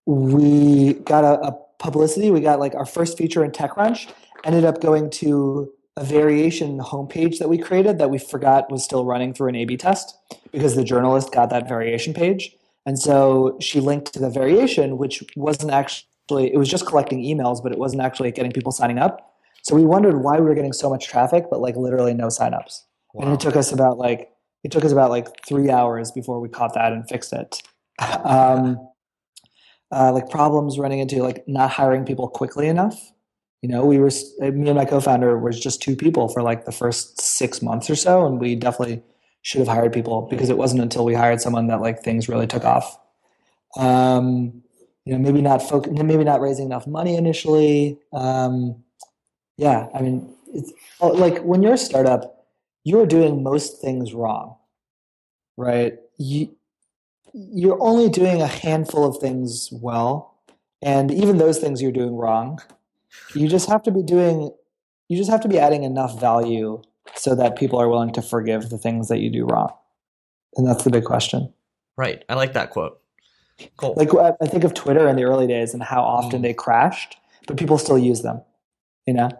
we 0.06 0.94
got 0.94 1.24
a, 1.24 1.40
a, 1.48 1.58
publicity. 1.78 2.30
We 2.30 2.40
got 2.40 2.60
like 2.60 2.76
our 2.76 2.86
first 2.86 3.18
feature 3.18 3.44
in 3.44 3.50
TechCrunch. 3.50 4.08
Ended 4.44 4.64
up 4.64 4.80
going 4.80 5.10
to 5.10 5.70
a 5.96 6.04
variation 6.04 6.78
homepage 6.78 7.38
that 7.38 7.48
we 7.48 7.58
created 7.58 7.98
that 7.98 8.08
we 8.08 8.18
forgot 8.18 8.70
was 8.70 8.84
still 8.84 9.04
running 9.04 9.34
through 9.34 9.48
an 9.48 9.56
A/B 9.56 9.76
test 9.76 10.16
because 10.52 10.76
the 10.76 10.84
journalist 10.84 11.32
got 11.32 11.50
that 11.50 11.68
variation 11.68 12.14
page, 12.14 12.56
and 12.86 12.98
so 12.98 13.56
she 13.60 13.80
linked 13.80 14.12
to 14.12 14.20
the 14.20 14.30
variation, 14.30 14.96
which 14.96 15.24
wasn't 15.36 15.72
actually 15.72 16.52
it 16.52 16.56
was 16.56 16.68
just 16.68 16.86
collecting 16.86 17.20
emails, 17.22 17.62
but 17.62 17.72
it 17.72 17.78
wasn't 17.78 18.00
actually 18.00 18.30
getting 18.30 18.52
people 18.52 18.72
signing 18.72 18.98
up. 18.98 19.34
So 19.62 19.74
we 19.74 19.84
wondered 19.84 20.22
why 20.22 20.38
we 20.38 20.46
were 20.46 20.54
getting 20.54 20.72
so 20.72 20.88
much 20.88 21.06
traffic, 21.06 21.46
but 21.50 21.60
like 21.60 21.76
literally 21.76 22.14
no 22.14 22.28
signups. 22.28 22.82
Wow. 23.12 23.26
And 23.26 23.34
it 23.34 23.40
took 23.40 23.56
us 23.56 23.72
about 23.72 23.98
like 23.98 24.30
it 24.64 24.70
took 24.70 24.84
us 24.84 24.92
about 24.92 25.10
like 25.10 25.28
three 25.46 25.70
hours 25.70 26.12
before 26.12 26.40
we 26.40 26.48
caught 26.48 26.74
that 26.74 26.92
and 26.92 27.08
fixed 27.08 27.32
it. 27.32 27.62
um, 28.24 28.78
uh, 29.90 30.12
like 30.12 30.30
problems 30.30 30.78
running 30.78 31.00
into 31.00 31.22
like 31.22 31.46
not 31.46 31.70
hiring 31.70 32.04
people 32.04 32.28
quickly 32.28 32.66
enough. 32.66 32.98
You 33.60 33.68
know, 33.68 33.84
we 33.84 33.98
were 33.98 34.10
me 34.40 34.68
and 34.68 34.74
my 34.74 34.84
co-founder 34.84 35.38
was 35.38 35.60
just 35.60 35.82
two 35.82 35.94
people 35.94 36.28
for 36.28 36.42
like 36.42 36.64
the 36.64 36.72
first 36.72 37.20
six 37.20 37.62
months 37.62 37.88
or 37.88 37.94
so, 37.94 38.26
and 38.26 38.40
we 38.40 38.56
definitely 38.56 39.02
should 39.42 39.60
have 39.60 39.68
hired 39.68 39.92
people 39.92 40.22
because 40.22 40.50
it 40.50 40.56
wasn't 40.56 40.82
until 40.82 41.04
we 41.04 41.14
hired 41.14 41.40
someone 41.40 41.68
that 41.68 41.80
like 41.80 42.00
things 42.02 42.28
really 42.28 42.46
took 42.46 42.64
off. 42.64 42.98
Um, 43.76 44.62
you 45.04 45.12
know, 45.12 45.18
maybe 45.18 45.42
not 45.42 45.60
foc- 45.60 45.90
maybe 45.90 46.24
not 46.24 46.40
raising 46.40 46.66
enough 46.66 46.86
money 46.86 47.16
initially. 47.16 47.98
Um, 48.12 48.82
yeah, 49.56 49.88
I 49.94 50.00
mean, 50.00 50.34
it's 50.52 50.72
like 51.00 51.40
when 51.42 51.62
you're 51.62 51.74
a 51.74 51.78
startup, 51.78 52.41
you're 52.84 53.06
doing 53.06 53.42
most 53.42 53.80
things 53.80 54.12
wrong, 54.12 54.56
right? 55.56 55.98
You 56.18 56.54
you're 57.34 57.82
only 57.82 58.10
doing 58.10 58.42
a 58.42 58.46
handful 58.46 59.06
of 59.06 59.18
things 59.18 59.70
well, 59.72 60.36
and 60.82 61.10
even 61.10 61.38
those 61.38 61.58
things 61.58 61.80
you're 61.80 61.92
doing 61.92 62.16
wrong. 62.16 62.60
You 63.34 63.48
just 63.48 63.68
have 63.68 63.82
to 63.84 63.90
be 63.90 64.02
doing. 64.02 64.52
You 65.08 65.16
just 65.16 65.30
have 65.30 65.40
to 65.42 65.48
be 65.48 65.58
adding 65.58 65.84
enough 65.84 66.18
value 66.20 66.82
so 67.14 67.34
that 67.34 67.56
people 67.56 67.78
are 67.78 67.88
willing 67.88 68.12
to 68.14 68.22
forgive 68.22 68.70
the 68.70 68.78
things 68.78 69.08
that 69.08 69.18
you 69.18 69.30
do 69.30 69.44
wrong, 69.46 69.72
and 70.56 70.66
that's 70.66 70.84
the 70.84 70.90
big 70.90 71.04
question. 71.04 71.52
Right. 71.96 72.24
I 72.28 72.34
like 72.34 72.54
that 72.54 72.70
quote. 72.70 73.00
Cool. 73.76 73.94
Like 73.96 74.10
I 74.40 74.46
think 74.46 74.64
of 74.64 74.74
Twitter 74.74 75.06
in 75.08 75.16
the 75.16 75.24
early 75.24 75.46
days 75.46 75.74
and 75.74 75.82
how 75.82 76.02
often 76.02 76.40
mm. 76.40 76.42
they 76.42 76.54
crashed, 76.54 77.16
but 77.46 77.56
people 77.56 77.78
still 77.78 77.98
use 77.98 78.22
them. 78.22 78.42
You 79.06 79.14
know. 79.14 79.30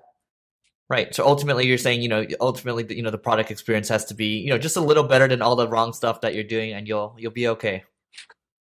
Right. 0.93 1.15
So 1.15 1.27
ultimately, 1.27 1.67
you're 1.67 1.79
saying, 1.79 2.03
you 2.03 2.09
know, 2.11 2.27
ultimately, 2.39 2.85
you 2.95 3.03
know, 3.03 3.09
the 3.09 3.17
product 3.17 3.51
experience 3.51 3.89
has 3.89 4.05
to 4.05 4.15
be, 4.15 4.37
you 4.37 4.51
know, 4.51 4.59
just 4.59 4.77
a 4.77 4.81
little 4.83 5.05
better 5.05 5.27
than 5.27 5.41
all 5.41 5.57
the 5.57 5.67
wrong 5.67 5.95
stuff 5.95 6.21
that 6.21 6.35
you're 6.35 6.45
doing, 6.45 6.75
and 6.75 6.87
you'll 6.87 7.17
you'll 7.17 7.33
be 7.33 7.49
okay. 7.49 7.83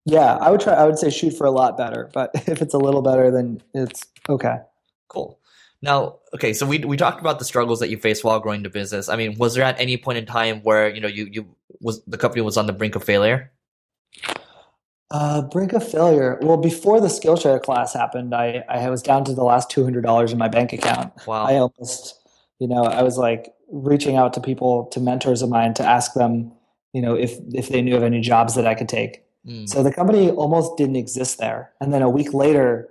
Yeah, 0.07 0.37
I 0.37 0.51
would 0.51 0.63
try. 0.63 0.73
I 0.73 0.85
would 0.85 0.99
say 0.99 1.11
shoot 1.11 1.33
for 1.33 1.47
a 1.47 1.51
lot 1.51 1.77
better, 1.77 2.09
but 2.15 2.31
if 2.49 2.63
it's 2.63 2.73
a 2.73 2.79
little 2.79 3.03
better, 3.03 3.31
then 3.31 3.63
it's 3.75 4.03
okay. 4.31 4.61
Cool. 5.09 5.39
Now, 5.83 6.21
okay, 6.33 6.55
so 6.55 6.65
we 6.65 6.79
we 6.79 6.97
talked 6.97 7.21
about 7.21 7.39
the 7.39 7.45
struggles 7.45 7.81
that 7.81 7.91
you 7.91 7.99
faced 7.99 8.25
while 8.25 8.41
growing 8.41 8.63
the 8.63 8.71
business. 8.71 9.11
I 9.11 9.17
mean, 9.17 9.37
was 9.37 9.55
there 9.55 9.65
at 9.65 9.79
any 9.79 9.99
point 9.99 10.17
in 10.17 10.25
time 10.25 10.63
where 10.63 10.89
you 10.89 11.03
know 11.03 11.09
you 11.09 11.29
you 11.31 11.55
was 11.83 12.03
the 12.05 12.17
company 12.17 12.41
was 12.41 12.57
on 12.57 12.65
the 12.65 12.73
brink 12.73 12.97
of 12.97 13.05
failure? 13.05 13.53
Uh, 15.11 15.43
brink 15.43 15.73
of 15.73 15.89
failure. 15.89 16.39
Well, 16.43 16.57
before 16.57 17.01
the 17.01 17.07
Skillshare 17.07 17.63
class 17.63 17.95
happened, 17.95 18.35
I, 18.35 18.65
I 18.69 18.91
was 18.91 19.03
down 19.03 19.25
to 19.27 19.35
the 19.35 19.45
last 19.45 19.71
two 19.71 19.85
hundred 19.85 20.03
dollars 20.03 20.33
in 20.33 20.39
my 20.39 20.49
bank 20.49 20.73
account. 20.73 21.13
Wow. 21.27 21.45
I 21.45 21.55
almost, 21.55 22.21
you 22.59 22.67
know, 22.67 22.83
I 22.83 23.03
was 23.03 23.17
like 23.17 23.55
reaching 23.71 24.17
out 24.17 24.33
to 24.35 24.41
people, 24.41 24.87
to 24.87 25.01
mentors 25.01 25.43
of 25.43 25.49
mine, 25.49 25.75
to 25.75 25.85
ask 25.85 26.15
them, 26.15 26.51
you 26.93 27.01
know, 27.01 27.15
if 27.15 27.39
if 27.55 27.69
they 27.69 27.83
knew 27.83 27.97
of 27.97 28.03
any 28.03 28.21
jobs 28.21 28.57
that 28.57 28.67
I 28.67 28.75
could 28.75 28.89
take. 28.89 29.23
Mm. 29.47 29.69
So 29.69 29.85
the 29.85 29.93
company 29.93 30.31
almost 30.31 30.77
didn't 30.77 30.97
exist 30.97 31.39
there. 31.39 31.71
And 31.81 31.93
then 31.93 32.03
a 32.03 32.11
week 32.11 32.35
later, 32.35 32.89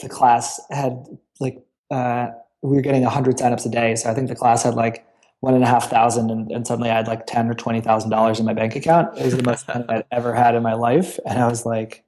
the 0.00 0.08
class 0.08 0.60
had 0.70 1.18
like 1.40 1.64
uh, 1.90 2.28
we 2.62 2.76
were 2.76 2.82
getting 2.82 3.02
hundred 3.02 3.38
signups 3.38 3.66
a 3.66 3.70
day. 3.70 3.96
So 3.96 4.08
I 4.08 4.14
think 4.14 4.28
the 4.28 4.36
class 4.36 4.62
had 4.62 4.74
like 4.74 5.04
one 5.46 5.54
and 5.54 5.62
a 5.62 5.66
half 5.68 5.88
thousand 5.88 6.28
and, 6.28 6.50
and 6.50 6.66
suddenly 6.66 6.90
I 6.90 6.96
had 6.96 7.06
like 7.06 7.24
ten 7.28 7.48
or 7.48 7.54
twenty 7.54 7.80
thousand 7.80 8.10
dollars 8.10 8.40
in 8.40 8.46
my 8.46 8.52
bank 8.52 8.74
account. 8.74 9.16
It 9.16 9.24
was 9.24 9.36
the 9.36 9.44
most 9.44 9.68
money 9.68 9.84
I'd 9.88 10.04
ever 10.10 10.34
had 10.34 10.56
in 10.56 10.62
my 10.64 10.74
life. 10.74 11.20
And 11.24 11.38
I 11.38 11.46
was 11.46 11.64
like, 11.64 12.02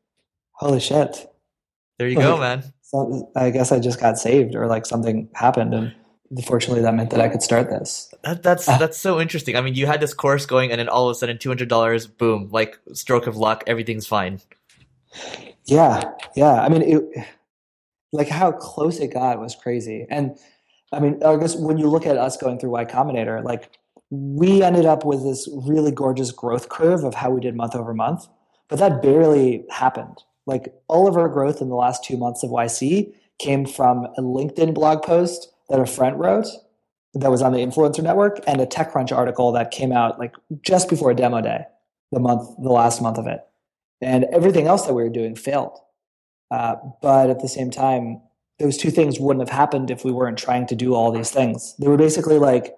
holy 0.51 0.81
shit. 0.81 1.31
There 1.99 2.09
you 2.09 2.17
like, 2.17 2.27
go, 2.27 2.37
man. 2.37 2.65
So 2.83 3.31
I 3.37 3.51
guess 3.51 3.71
I 3.71 3.79
just 3.79 4.01
got 4.01 4.19
saved 4.19 4.57
or 4.57 4.67
like 4.67 4.87
something 4.87 5.29
happened 5.35 5.73
and 5.73 5.95
fortunately 6.47 6.83
that 6.83 6.93
meant 6.95 7.11
that 7.11 7.21
I 7.21 7.29
could 7.29 7.41
start 7.41 7.71
this. 7.71 8.13
That, 8.25 8.43
that's 8.43 8.69
ah. 8.69 8.77
that's 8.77 8.99
so 8.99 9.21
interesting. 9.21 9.55
I 9.55 9.61
mean, 9.61 9.77
you 9.77 9.87
had 9.87 10.01
this 10.01 10.15
course 10.15 10.45
going 10.45 10.73
and 10.73 10.81
then 10.81 10.89
all 10.89 11.09
of 11.09 11.13
a 11.13 11.15
sudden 11.15 11.39
two 11.39 11.49
hundred 11.49 11.69
dollars, 11.69 12.09
boom, 12.09 12.49
like 12.51 12.77
stroke 12.93 13.29
of 13.29 13.37
luck, 13.37 13.63
everything's 13.69 14.09
fine. 14.09 14.41
Yeah. 15.65 16.11
Yeah. 16.35 16.61
I 16.61 16.69
mean 16.69 16.83
it 16.83 17.25
like 18.11 18.29
how 18.29 18.51
close 18.51 18.99
it 18.99 19.15
got 19.15 19.39
was 19.39 19.55
crazy. 19.55 20.09
And 20.11 20.37
I 20.93 21.01
mean, 21.01 21.23
I 21.23 21.37
guess 21.37 21.55
when 21.57 21.79
you 21.79 21.89
look 21.89 22.07
at 22.07 22.17
us 22.17 22.37
going 22.37 22.59
through 22.59 22.71
Y 22.71 22.85
Combinator, 22.85 23.45
like 23.45 23.71
we 24.11 24.63
ended 24.63 24.87
up 24.87 25.05
with 25.05 25.23
this 25.23 25.49
really 25.53 25.91
gorgeous 25.91 26.33
growth 26.33 26.69
curve 26.69 27.05
of 27.05 27.15
how 27.15 27.31
we 27.31 27.41
did 27.41 27.55
month 27.55 27.75
over 27.75 27.93
month, 27.93 28.27
but 28.69 28.79
that 28.79 29.03
barely 29.03 29.65
happened. 29.71 30.23
Like 30.47 30.73
all 30.89 31.07
of 31.07 31.17
our 31.17 31.29
growth 31.29 31.61
in 31.61 31.69
the 31.69 31.75
last 31.75 32.05
two 32.05 32.17
months 32.17 32.43
of 32.43 32.51
YC 32.51 33.13
came 33.39 33.67
from 33.67 34.07
a 34.17 34.23
LinkedIn 34.23 34.73
blog 34.75 35.03
post 35.03 35.53
that 35.69 35.79
a 35.79 35.87
friend 35.87 36.19
wrote 36.19 36.47
that 37.15 37.31
was 37.31 37.43
on 37.43 37.53
the 37.53 37.59
influencer 37.59 38.03
network 38.03 38.41
and 38.47 38.61
a 38.61 38.67
TechCrunch 38.67 39.15
article 39.15 39.53
that 39.53 39.71
came 39.71 39.93
out 39.93 40.19
like 40.19 40.35
just 40.63 40.89
before 40.89 41.13
demo 41.13 41.41
day, 41.41 41.65
the 42.13 42.21
month, 42.21 42.49
the 42.63 42.71
last 42.71 43.03
month 43.03 43.19
of 43.19 43.27
it. 43.27 43.41
And 44.01 44.25
everything 44.33 44.67
else 44.67 44.87
that 44.87 44.95
we 44.95 45.03
were 45.03 45.09
doing 45.11 45.35
failed. 45.35 45.79
Uh, 46.51 46.77
but 47.03 47.29
at 47.29 47.41
the 47.41 47.49
same 47.49 47.71
time, 47.71 48.23
those 48.59 48.77
two 48.77 48.91
things 48.91 49.21
wouldn't 49.21 49.47
have 49.47 49.57
happened 49.57 49.91
if 49.91 50.05
we 50.05 50.13
weren't 50.13 50.39
trying 50.39 50.67
to 50.67 50.75
do 50.75 50.95
all 50.95 51.13
these 51.13 51.31
things. 51.31 51.75
They 51.79 51.89
were 51.89 51.97
basically 51.97 52.39
like, 52.39 52.77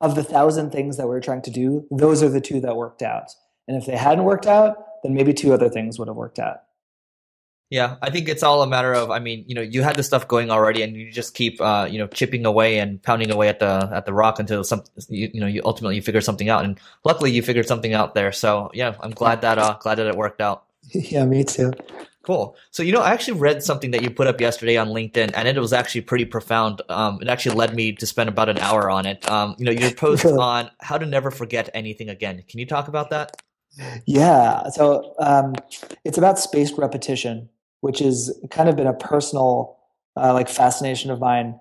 of 0.00 0.14
the 0.14 0.24
thousand 0.24 0.70
things 0.70 0.96
that 0.96 1.08
we 1.08 1.14
are 1.14 1.20
trying 1.20 1.42
to 1.42 1.50
do, 1.50 1.86
those 1.90 2.22
are 2.22 2.28
the 2.28 2.40
two 2.40 2.60
that 2.60 2.76
worked 2.76 3.02
out. 3.02 3.30
And 3.68 3.76
if 3.76 3.86
they 3.86 3.96
hadn't 3.96 4.24
worked 4.24 4.46
out, 4.46 5.02
then 5.02 5.14
maybe 5.14 5.32
two 5.32 5.52
other 5.52 5.68
things 5.68 5.98
would 5.98 6.08
have 6.08 6.16
worked 6.16 6.38
out. 6.38 6.62
Yeah, 7.68 7.96
I 8.02 8.10
think 8.10 8.28
it's 8.28 8.42
all 8.42 8.62
a 8.64 8.66
matter 8.66 8.92
of. 8.92 9.12
I 9.12 9.20
mean, 9.20 9.44
you 9.46 9.54
know, 9.54 9.60
you 9.60 9.82
had 9.82 9.94
the 9.94 10.02
stuff 10.02 10.26
going 10.26 10.50
already, 10.50 10.82
and 10.82 10.96
you 10.96 11.12
just 11.12 11.34
keep, 11.34 11.60
uh, 11.60 11.86
you 11.88 11.98
know, 11.98 12.08
chipping 12.08 12.44
away 12.44 12.80
and 12.80 13.00
pounding 13.00 13.30
away 13.30 13.48
at 13.48 13.60
the 13.60 13.88
at 13.92 14.06
the 14.06 14.12
rock 14.12 14.40
until 14.40 14.64
some, 14.64 14.82
you, 15.08 15.30
you 15.32 15.40
know, 15.40 15.46
you 15.46 15.62
ultimately 15.64 15.94
you 15.94 16.02
figure 16.02 16.20
something 16.20 16.48
out. 16.48 16.64
And 16.64 16.80
luckily, 17.04 17.30
you 17.30 17.42
figured 17.42 17.68
something 17.68 17.94
out 17.94 18.16
there. 18.16 18.32
So 18.32 18.72
yeah, 18.74 18.96
I'm 19.00 19.12
glad 19.12 19.42
that 19.42 19.58
uh, 19.58 19.76
glad 19.78 19.96
that 19.96 20.08
it 20.08 20.16
worked 20.16 20.40
out. 20.40 20.64
yeah, 20.90 21.24
me 21.24 21.44
too. 21.44 21.72
Cool. 22.30 22.54
So, 22.70 22.84
you 22.84 22.92
know, 22.92 23.00
I 23.00 23.10
actually 23.10 23.40
read 23.40 23.60
something 23.60 23.90
that 23.90 24.04
you 24.04 24.10
put 24.10 24.28
up 24.28 24.40
yesterday 24.40 24.76
on 24.76 24.90
LinkedIn, 24.90 25.32
and 25.34 25.48
it 25.48 25.58
was 25.58 25.72
actually 25.72 26.02
pretty 26.02 26.24
profound. 26.24 26.80
Um, 26.88 27.18
it 27.20 27.26
actually 27.26 27.56
led 27.56 27.74
me 27.74 27.90
to 27.90 28.06
spend 28.06 28.28
about 28.28 28.48
an 28.48 28.56
hour 28.58 28.88
on 28.88 29.04
it. 29.04 29.28
Um, 29.28 29.56
you 29.58 29.64
know, 29.64 29.72
your 29.72 29.90
post 29.96 30.24
on 30.24 30.70
how 30.80 30.96
to 30.96 31.06
never 31.06 31.32
forget 31.32 31.68
anything 31.74 32.08
again. 32.08 32.44
Can 32.48 32.60
you 32.60 32.66
talk 32.66 32.86
about 32.86 33.10
that? 33.10 33.42
Yeah. 34.06 34.68
So, 34.68 35.12
um, 35.18 35.56
it's 36.04 36.18
about 36.18 36.38
spaced 36.38 36.78
repetition, 36.78 37.48
which 37.80 37.98
has 37.98 38.32
kind 38.48 38.68
of 38.68 38.76
been 38.76 38.86
a 38.86 38.94
personal, 38.94 39.76
uh, 40.16 40.32
like, 40.32 40.48
fascination 40.48 41.10
of 41.10 41.18
mine. 41.18 41.58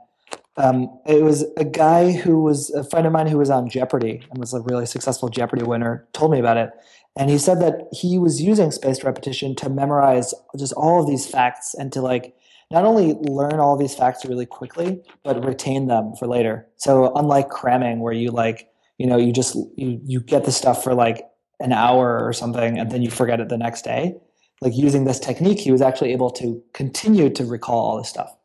Um, 0.60 1.00
it 1.08 1.24
was 1.24 1.46
a 1.56 1.64
guy 1.64 2.12
who 2.12 2.44
was 2.44 2.70
a 2.72 2.84
friend 2.84 3.08
of 3.08 3.14
mine 3.14 3.28
who 3.28 3.38
was 3.38 3.50
on 3.50 3.70
Jeopardy 3.70 4.22
and 4.30 4.40
was 4.40 4.54
a 4.54 4.60
really 4.60 4.86
successful 4.86 5.30
Jeopardy 5.30 5.64
winner, 5.64 6.06
told 6.12 6.32
me 6.32 6.40
about 6.40 6.58
it. 6.58 6.72
And 7.18 7.30
he 7.30 7.38
said 7.38 7.62
that 7.62 7.88
he 7.94 8.20
was 8.20 8.42
using 8.42 8.70
spaced 8.72 9.06
repetition 9.06 9.56
to 9.56 9.70
memorize 9.70 10.34
just 10.58 10.74
all 10.74 11.02
of 11.02 11.08
these 11.08 11.26
facts 11.26 11.74
and 11.74 11.94
to 11.94 12.02
like 12.02 12.36
not 12.72 12.84
only 12.84 13.14
learn 13.14 13.62
all 13.62 13.78
these 13.78 13.96
facts 13.96 14.26
really 14.26 14.46
quickly 14.46 15.02
but 15.24 15.44
retain 15.44 15.88
them 15.88 16.14
for 16.20 16.28
later. 16.28 16.68
So 16.76 17.16
unlike 17.16 17.50
cramming 17.50 18.02
where 18.02 18.14
you 18.14 18.32
like 18.32 18.70
you 18.98 19.08
know 19.08 19.18
you 19.18 19.32
just 19.32 19.56
you, 19.78 20.02
you 20.04 20.20
get 20.20 20.44
the 20.44 20.52
stuff 20.52 20.84
for 20.84 20.94
like 20.94 21.26
an 21.62 21.72
hour 21.72 22.20
or 22.22 22.34
something 22.34 22.78
and 22.78 22.92
then 22.92 23.02
you 23.02 23.10
forget 23.10 23.40
it 23.40 23.50
the 23.50 23.58
next 23.58 23.84
day 23.84 24.16
like 24.62 24.76
using 24.76 25.06
this 25.06 25.20
technique 25.20 25.60
he 25.60 25.72
was 25.72 25.82
actually 25.82 26.12
able 26.12 26.30
to 26.32 26.62
continue 26.74 27.30
to 27.30 27.46
recall 27.46 27.80
all 27.80 27.98
this 27.98 28.10
stuff. 28.10 28.36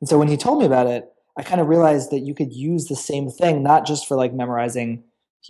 And 0.00 0.08
so 0.08 0.18
when 0.18 0.28
he 0.28 0.38
told 0.38 0.58
me 0.58 0.64
about 0.64 0.86
it 0.86 1.10
i 1.40 1.42
kind 1.42 1.60
of 1.60 1.66
realized 1.66 2.10
that 2.10 2.20
you 2.20 2.34
could 2.34 2.52
use 2.52 2.86
the 2.86 2.96
same 2.96 3.28
thing 3.28 3.62
not 3.62 3.86
just 3.86 4.06
for 4.06 4.16
like 4.16 4.32
memorizing 4.32 5.02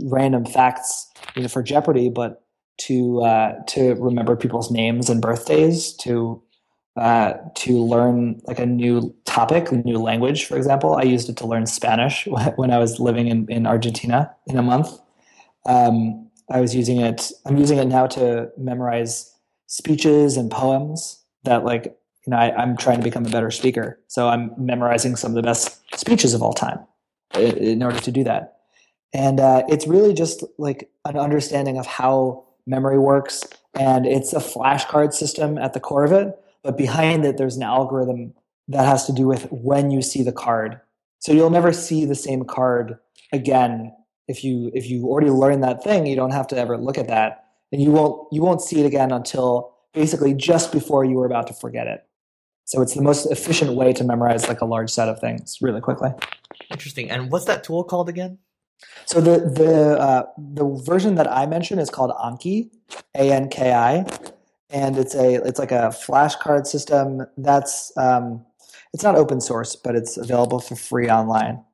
random 0.04 0.44
facts 0.44 1.10
you 1.34 1.42
know 1.42 1.48
for 1.48 1.62
jeopardy 1.62 2.08
but 2.08 2.44
to 2.80 3.22
uh, 3.22 3.54
to 3.66 3.94
remember 3.96 4.36
people's 4.36 4.70
names 4.70 5.10
and 5.10 5.20
birthdays, 5.20 5.92
to 5.96 6.42
uh, 6.96 7.34
to 7.54 7.78
learn 7.78 8.40
like 8.44 8.58
a 8.58 8.66
new 8.66 9.14
topic, 9.26 9.70
a 9.70 9.76
new 9.76 9.98
language. 9.98 10.46
For 10.46 10.56
example, 10.56 10.96
I 10.96 11.02
used 11.02 11.28
it 11.28 11.36
to 11.38 11.46
learn 11.46 11.66
Spanish 11.66 12.26
when 12.56 12.70
I 12.70 12.78
was 12.78 12.98
living 12.98 13.28
in, 13.28 13.46
in 13.48 13.66
Argentina 13.66 14.34
in 14.46 14.56
a 14.56 14.62
month. 14.62 14.98
Um, 15.66 16.28
I 16.50 16.60
was 16.60 16.74
using 16.74 17.00
it. 17.00 17.30
I'm 17.46 17.58
using 17.58 17.78
it 17.78 17.86
now 17.86 18.06
to 18.08 18.50
memorize 18.56 19.32
speeches 19.66 20.36
and 20.36 20.50
poems 20.50 21.22
that 21.44 21.64
like 21.64 21.84
you 22.26 22.30
know 22.30 22.38
I, 22.38 22.62
am 22.62 22.76
trying 22.76 22.98
to 22.98 23.04
become 23.04 23.26
a 23.26 23.30
better 23.30 23.50
speaker. 23.50 24.00
So 24.08 24.28
I'm 24.28 24.52
memorizing 24.56 25.16
some 25.16 25.32
of 25.32 25.36
the 25.36 25.42
best 25.42 25.79
speeches 25.94 26.34
of 26.34 26.42
all 26.42 26.52
time 26.52 26.78
in, 27.34 27.82
order 27.82 28.00
to 28.00 28.10
do 28.10 28.24
that. 28.24 28.58
And 29.12 29.40
uh, 29.40 29.64
it's 29.68 29.86
really 29.86 30.14
just 30.14 30.44
like 30.58 30.90
an 31.04 31.16
understanding 31.16 31.78
of 31.78 31.86
how 31.86 32.44
memory 32.66 32.98
works. 32.98 33.44
And 33.74 34.06
it's 34.06 34.32
a 34.32 34.38
flashcard 34.38 35.12
system 35.12 35.58
at 35.58 35.72
the 35.72 35.80
core 35.80 36.04
of 36.04 36.12
it. 36.12 36.38
But 36.62 36.76
behind 36.76 37.24
it, 37.24 37.36
there's 37.36 37.56
an 37.56 37.62
algorithm 37.62 38.34
that 38.68 38.86
has 38.86 39.06
to 39.06 39.12
do 39.12 39.26
with 39.26 39.50
when 39.50 39.90
you 39.90 40.02
see 40.02 40.22
the 40.22 40.32
card. 40.32 40.80
So 41.18 41.32
you'll 41.32 41.50
never 41.50 41.72
see 41.72 42.04
the 42.04 42.14
same 42.14 42.44
card 42.44 42.98
again 43.32 43.92
if 44.28 44.44
you 44.44 44.70
if 44.74 44.88
you 44.88 45.06
already 45.06 45.30
learned 45.30 45.64
that 45.64 45.82
thing. 45.82 46.06
You 46.06 46.16
don't 46.16 46.32
have 46.32 46.46
to 46.48 46.56
ever 46.56 46.78
look 46.78 46.96
at 46.96 47.08
that, 47.08 47.44
and 47.72 47.82
you 47.82 47.90
won't 47.90 48.32
you 48.32 48.42
won't 48.42 48.62
see 48.62 48.80
it 48.80 48.86
again 48.86 49.10
until 49.12 49.74
basically 49.92 50.34
just 50.34 50.72
before 50.72 51.04
you 51.04 51.16
were 51.16 51.26
about 51.26 51.46
to 51.48 51.52
forget 51.52 51.86
it. 51.86 52.06
So 52.70 52.80
it's 52.82 52.94
the 52.94 53.02
most 53.02 53.26
efficient 53.32 53.72
way 53.74 53.92
to 53.92 54.04
memorize 54.04 54.46
like 54.46 54.60
a 54.60 54.64
large 54.64 54.90
set 54.90 55.08
of 55.08 55.18
things 55.18 55.58
really 55.60 55.80
quickly. 55.80 56.10
Interesting. 56.70 57.10
And 57.10 57.28
what's 57.28 57.46
that 57.46 57.64
tool 57.64 57.82
called 57.82 58.08
again? 58.08 58.38
So 59.06 59.20
the 59.20 59.40
the 59.40 59.98
uh, 59.98 60.26
the 60.38 60.64
version 60.86 61.16
that 61.16 61.28
I 61.28 61.46
mentioned 61.46 61.80
is 61.80 61.90
called 61.90 62.12
Anki, 62.12 62.70
A 63.16 63.32
N 63.32 63.48
K 63.48 63.72
I, 63.72 64.06
and 64.70 64.96
it's 64.96 65.16
a 65.16 65.44
it's 65.44 65.58
like 65.58 65.72
a 65.72 65.90
flashcard 66.06 66.68
system 66.68 67.26
that's 67.36 67.92
um, 67.96 68.46
it's 68.94 69.02
not 69.02 69.16
open 69.16 69.40
source, 69.40 69.74
but 69.74 69.96
it's 69.96 70.16
available 70.16 70.60
for 70.60 70.76
free 70.76 71.10
online. 71.10 71.64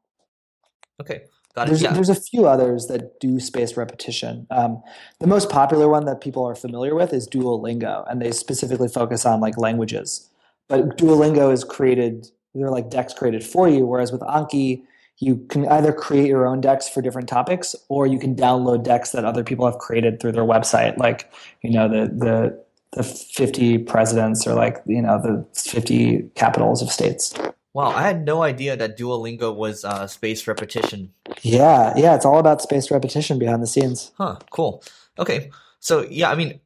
Okay. 0.99 1.25
Got 1.55 1.65
it. 1.65 1.67
There's, 1.67 1.83
Yeah. 1.83 1.93
there's 1.93 2.09
a 2.09 2.15
few 2.31 2.47
others 2.49 2.87
that 2.87 3.21
do 3.21 3.39
spaced 3.39 3.77
repetition. 3.77 4.47
Um, 4.51 4.83
the 5.21 5.27
most 5.27 5.51
popular 5.51 5.91
one 5.91 6.07
that 6.07 6.23
people 6.23 6.43
are 6.49 6.55
familiar 6.55 6.95
with 6.95 7.13
is 7.13 7.29
Duolingo, 7.29 8.11
and 8.11 8.23
they 8.23 8.33
specifically 8.33 8.89
focus 8.89 9.27
on 9.27 9.41
like 9.41 9.59
languages. 9.59 10.31
But 10.68 10.98
Duolingo 10.98 11.52
is 11.52 11.64
created; 11.64 12.26
they're 12.55 12.70
like 12.70 12.90
decks 12.90 13.14
created 13.14 13.44
for 13.44 13.68
you. 13.68 13.87
Whereas 13.87 14.12
with 14.12 14.22
Anki, 14.22 14.83
you 15.18 15.37
can 15.48 15.66
either 15.68 15.92
create 15.92 16.26
your 16.29 16.46
own 16.46 16.61
decks 16.61 16.88
for 16.88 17.00
different 17.00 17.29
topics, 17.29 17.74
or 17.88 18.07
you 18.07 18.18
can 18.18 18.35
download 18.35 18.83
decks 18.83 19.12
that 19.12 19.24
other 19.24 19.44
people 19.44 19.66
have 19.66 19.79
created 19.79 20.20
through 20.20 20.33
their 20.33 20.44
website, 20.44 20.96
like 20.98 21.31
you 21.62 21.70
know 21.70 21.88
the 21.88 22.07
the 22.07 22.66
the 22.92 23.02
50 23.02 23.79
presidents 23.79 24.46
or 24.46 24.55
like 24.55 24.79
you 24.87 25.02
know 25.02 25.20
the 25.20 25.46
50 25.55 26.31
capitals 26.35 26.83
of 26.83 26.90
states. 26.90 27.35
Wow, 27.76 27.88
I 27.88 28.05
had 28.05 28.24
no 28.24 28.42
idea 28.42 28.74
that 28.74 28.98
Duolingo 28.98 29.55
was 29.55 29.85
uh, 29.85 30.07
spaced 30.07 30.48
repetition. 30.48 31.12
Yeah, 31.42 31.92
yeah, 31.94 32.14
it's 32.14 32.24
all 32.24 32.38
about 32.38 32.62
spaced 32.62 32.90
repetition 32.90 33.38
behind 33.38 33.62
the 33.62 33.66
scenes. 33.66 34.12
Huh, 34.16 34.38
cool. 34.48 34.83
Okay. 35.18 35.50
So, 35.79 36.07
yeah, 36.09 36.31
I 36.31 36.37
mean, 36.37 36.59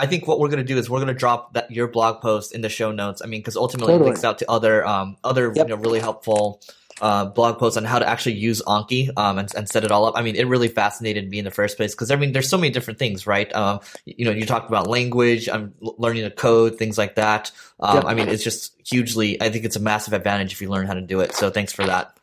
I 0.00 0.06
think 0.06 0.26
what 0.26 0.40
we're 0.40 0.48
going 0.48 0.64
to 0.66 0.72
do 0.72 0.78
is 0.78 0.88
we're 0.90 0.98
going 0.98 1.08
to 1.08 1.14
drop 1.14 1.52
that 1.54 1.70
your 1.70 1.86
blog 1.88 2.20
post 2.22 2.54
in 2.54 2.60
the 2.62 2.68
show 2.68 2.90
notes. 2.90 3.22
I 3.22 3.26
mean, 3.26 3.40
because 3.40 3.56
ultimately 3.56 3.92
Totally. 3.92 4.08
it 4.08 4.12
links 4.12 4.24
out 4.24 4.38
to 4.38 4.50
other 4.50 4.86
um, 4.86 5.16
other 5.22 5.52
Yep. 5.54 5.68
you 5.68 5.76
know, 5.76 5.80
really 5.80 6.00
helpful 6.00 6.60
uh, 7.00 7.24
blog 7.26 7.58
posts 7.58 7.76
on 7.76 7.84
how 7.84 7.98
to 7.98 8.08
actually 8.08 8.34
use 8.34 8.60
Anki 8.62 9.08
um, 9.16 9.38
and, 9.38 9.54
and 9.54 9.68
set 9.68 9.84
it 9.84 9.90
all 9.90 10.04
up. 10.04 10.14
I 10.16 10.22
mean, 10.22 10.36
it 10.36 10.46
really 10.46 10.68
fascinated 10.68 11.30
me 11.30 11.38
in 11.38 11.44
the 11.44 11.50
first 11.50 11.76
place 11.76 11.94
because 11.94 12.10
I 12.10 12.16
mean, 12.16 12.32
there's 12.32 12.48
so 12.48 12.58
many 12.58 12.70
different 12.70 12.98
things, 12.98 13.26
right? 13.26 13.54
Um, 13.54 13.80
you 14.04 14.24
know, 14.24 14.30
you 14.30 14.44
talked 14.46 14.68
about 14.68 14.86
language, 14.86 15.48
I'm 15.48 15.74
learning 15.80 16.24
to 16.24 16.30
code, 16.30 16.76
things 16.78 16.98
like 16.98 17.14
that. 17.14 17.50
Um, 17.78 17.96
Yep. 17.96 18.04
I 18.06 18.14
mean, 18.14 18.28
it's 18.28 18.44
just 18.44 18.74
hugely. 18.86 19.40
I 19.40 19.50
think 19.50 19.64
it's 19.64 19.76
a 19.76 19.80
massive 19.80 20.12
advantage 20.12 20.52
if 20.52 20.60
you 20.60 20.68
learn 20.68 20.86
how 20.86 20.94
to 20.94 21.00
do 21.00 21.20
it. 21.20 21.34
So, 21.34 21.50
thanks 21.50 21.72
for 21.72 21.86
that. 21.86 22.16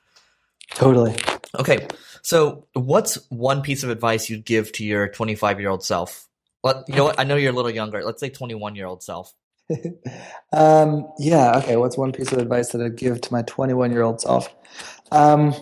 Totally. 0.71 1.15
Okay, 1.57 1.87
so 2.21 2.67
what's 2.73 3.15
one 3.29 3.61
piece 3.61 3.83
of 3.83 3.89
advice 3.89 4.29
you'd 4.29 4.45
give 4.45 4.71
to 4.73 4.85
your 4.85 5.07
25 5.07 5.59
year 5.59 5.69
old 5.69 5.83
self? 5.83 6.27
Let, 6.63 6.87
you 6.87 6.95
know 6.95 7.05
what? 7.05 7.19
I 7.19 7.23
know 7.23 7.35
you're 7.35 7.51
a 7.51 7.55
little 7.55 7.71
younger. 7.71 8.03
Let's 8.03 8.19
say 8.19 8.29
21 8.29 8.75
year 8.75 8.85
old 8.85 9.03
self. 9.03 9.33
um, 10.53 11.11
yeah. 11.19 11.57
Okay. 11.57 11.75
What's 11.75 11.97
one 11.97 12.11
piece 12.11 12.31
of 12.31 12.39
advice 12.39 12.69
that 12.69 12.81
I'd 12.81 12.95
give 12.95 13.21
to 13.21 13.33
my 13.33 13.43
21 13.43 13.91
year 13.91 14.01
old 14.01 14.21
self? 14.21 14.53
Um, 15.11 15.53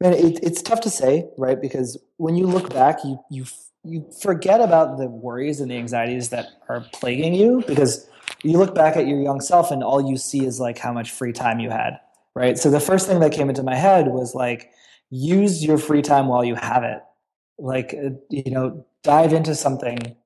man, 0.00 0.12
it, 0.12 0.40
it's 0.42 0.62
tough 0.62 0.80
to 0.82 0.90
say, 0.90 1.28
right? 1.36 1.60
Because 1.60 1.98
when 2.16 2.36
you 2.36 2.46
look 2.46 2.72
back, 2.72 2.98
you 3.04 3.18
you 3.30 3.46
you 3.84 4.08
forget 4.20 4.60
about 4.60 4.98
the 4.98 5.06
worries 5.06 5.60
and 5.60 5.70
the 5.70 5.76
anxieties 5.76 6.30
that 6.30 6.46
are 6.68 6.84
plaguing 6.92 7.34
you 7.34 7.62
because 7.66 8.08
you 8.42 8.58
look 8.58 8.74
back 8.74 8.96
at 8.96 9.06
your 9.06 9.20
young 9.20 9.40
self 9.40 9.70
and 9.70 9.82
all 9.82 10.10
you 10.10 10.16
see 10.16 10.44
is 10.44 10.58
like 10.58 10.78
how 10.78 10.92
much 10.92 11.12
free 11.12 11.32
time 11.32 11.60
you 11.60 11.70
had, 11.70 12.00
right? 12.34 12.58
So 12.58 12.70
the 12.70 12.80
first 12.80 13.06
thing 13.06 13.20
that 13.20 13.32
came 13.32 13.48
into 13.48 13.62
my 13.62 13.76
head 13.76 14.08
was 14.08 14.34
like 14.34 14.72
use 15.10 15.64
your 15.64 15.78
free 15.78 16.02
time 16.02 16.26
while 16.26 16.44
you 16.44 16.56
have 16.56 16.82
it. 16.82 17.00
Like 17.58 17.94
uh, 17.94 18.10
you 18.28 18.50
know, 18.50 18.84
dive 19.06 19.32
into 19.32 19.54
something 19.54 20.16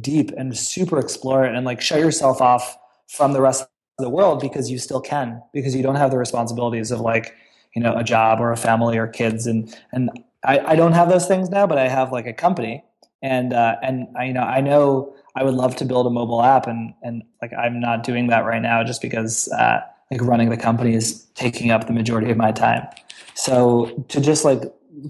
deep 0.00 0.30
and 0.36 0.56
super 0.56 0.98
explore 0.98 1.46
it 1.46 1.54
and 1.54 1.64
like 1.64 1.80
shut 1.80 1.98
yourself 1.98 2.42
off 2.42 2.76
from 3.08 3.32
the 3.32 3.40
rest 3.40 3.62
of 3.62 3.68
the 4.04 4.10
world 4.10 4.38
because 4.38 4.70
you 4.70 4.78
still 4.78 5.00
can 5.00 5.42
because 5.54 5.74
you 5.74 5.82
don't 5.82 5.94
have 5.94 6.10
the 6.10 6.18
responsibilities 6.18 6.90
of 6.90 7.00
like 7.00 7.34
you 7.74 7.82
know 7.82 7.96
a 7.96 8.04
job 8.04 8.38
or 8.38 8.52
a 8.52 8.56
family 8.56 8.98
or 8.98 9.06
kids. 9.06 9.46
And 9.46 9.74
and 9.92 10.10
I, 10.44 10.58
I 10.60 10.76
don't 10.76 10.92
have 10.92 11.08
those 11.08 11.26
things 11.26 11.48
now 11.48 11.66
but 11.66 11.78
I 11.78 11.88
have 11.88 12.12
like 12.12 12.26
a 12.26 12.34
company. 12.34 12.84
And 13.22 13.52
uh, 13.52 13.76
and 13.82 14.06
I 14.16 14.24
you 14.26 14.34
know 14.34 14.42
I 14.42 14.60
know 14.60 15.14
I 15.34 15.42
would 15.42 15.54
love 15.54 15.74
to 15.76 15.86
build 15.86 16.06
a 16.06 16.10
mobile 16.10 16.42
app 16.42 16.66
and 16.66 16.92
and 17.02 17.22
like 17.40 17.52
I'm 17.54 17.80
not 17.80 18.04
doing 18.04 18.26
that 18.28 18.44
right 18.44 18.62
now 18.62 18.84
just 18.84 19.00
because 19.00 19.48
uh, 19.52 19.80
like 20.10 20.20
running 20.20 20.50
the 20.50 20.56
company 20.58 20.94
is 20.94 21.24
taking 21.34 21.70
up 21.70 21.86
the 21.86 21.94
majority 21.94 22.30
of 22.30 22.36
my 22.36 22.52
time. 22.52 22.86
So 23.34 24.04
to 24.08 24.20
just 24.20 24.44
like 24.44 24.62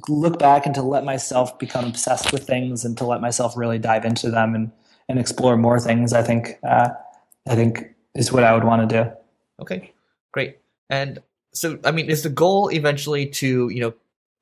look 0.08 0.38
back 0.38 0.66
and 0.66 0.74
to 0.74 0.82
let 0.82 1.04
myself 1.04 1.58
become 1.58 1.84
obsessed 1.86 2.32
with 2.32 2.46
things 2.46 2.84
and 2.84 2.96
to 2.98 3.04
let 3.06 3.20
myself 3.20 3.56
really 3.56 3.78
dive 3.78 4.04
into 4.04 4.30
them 4.30 4.54
and 4.54 4.70
and 5.08 5.18
explore 5.18 5.56
more 5.56 5.80
things 5.80 6.12
I 6.12 6.22
think 6.22 6.58
uh, 6.66 6.90
I 7.48 7.54
think 7.54 7.94
is 8.14 8.32
what 8.32 8.44
I 8.44 8.52
would 8.54 8.64
want 8.64 8.88
to 8.88 9.04
do 9.04 9.10
Okay, 9.60 9.92
great. 10.32 10.58
And 10.90 11.20
so, 11.52 11.78
I 11.84 11.90
mean, 11.90 12.08
is 12.08 12.22
the 12.22 12.28
goal 12.28 12.68
eventually 12.68 13.26
to, 13.26 13.68
you 13.68 13.80
know, 13.80 13.94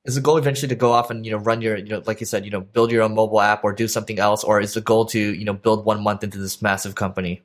is 0.05 0.15
the 0.15 0.21
goal 0.21 0.37
eventually 0.37 0.69
to 0.69 0.75
go 0.75 0.91
off 0.91 1.09
and, 1.09 1.25
you 1.25 1.31
know, 1.31 1.37
run 1.37 1.61
your, 1.61 1.75
you 1.77 1.89
know, 1.89 2.03
like 2.05 2.19
you 2.19 2.25
said, 2.25 2.45
you 2.45 2.51
know, 2.51 2.61
build 2.61 2.91
your 2.91 3.03
own 3.03 3.13
mobile 3.13 3.41
app 3.41 3.63
or 3.63 3.73
do 3.73 3.87
something 3.87 4.19
else? 4.19 4.43
Or 4.43 4.61
is 4.61 4.73
the 4.73 4.81
goal 4.81 5.05
to, 5.07 5.19
you 5.19 5.43
know, 5.43 5.53
build 5.53 5.85
one 5.85 6.01
month 6.01 6.23
into 6.23 6.37
this 6.37 6.61
massive 6.61 6.95
company? 6.95 7.41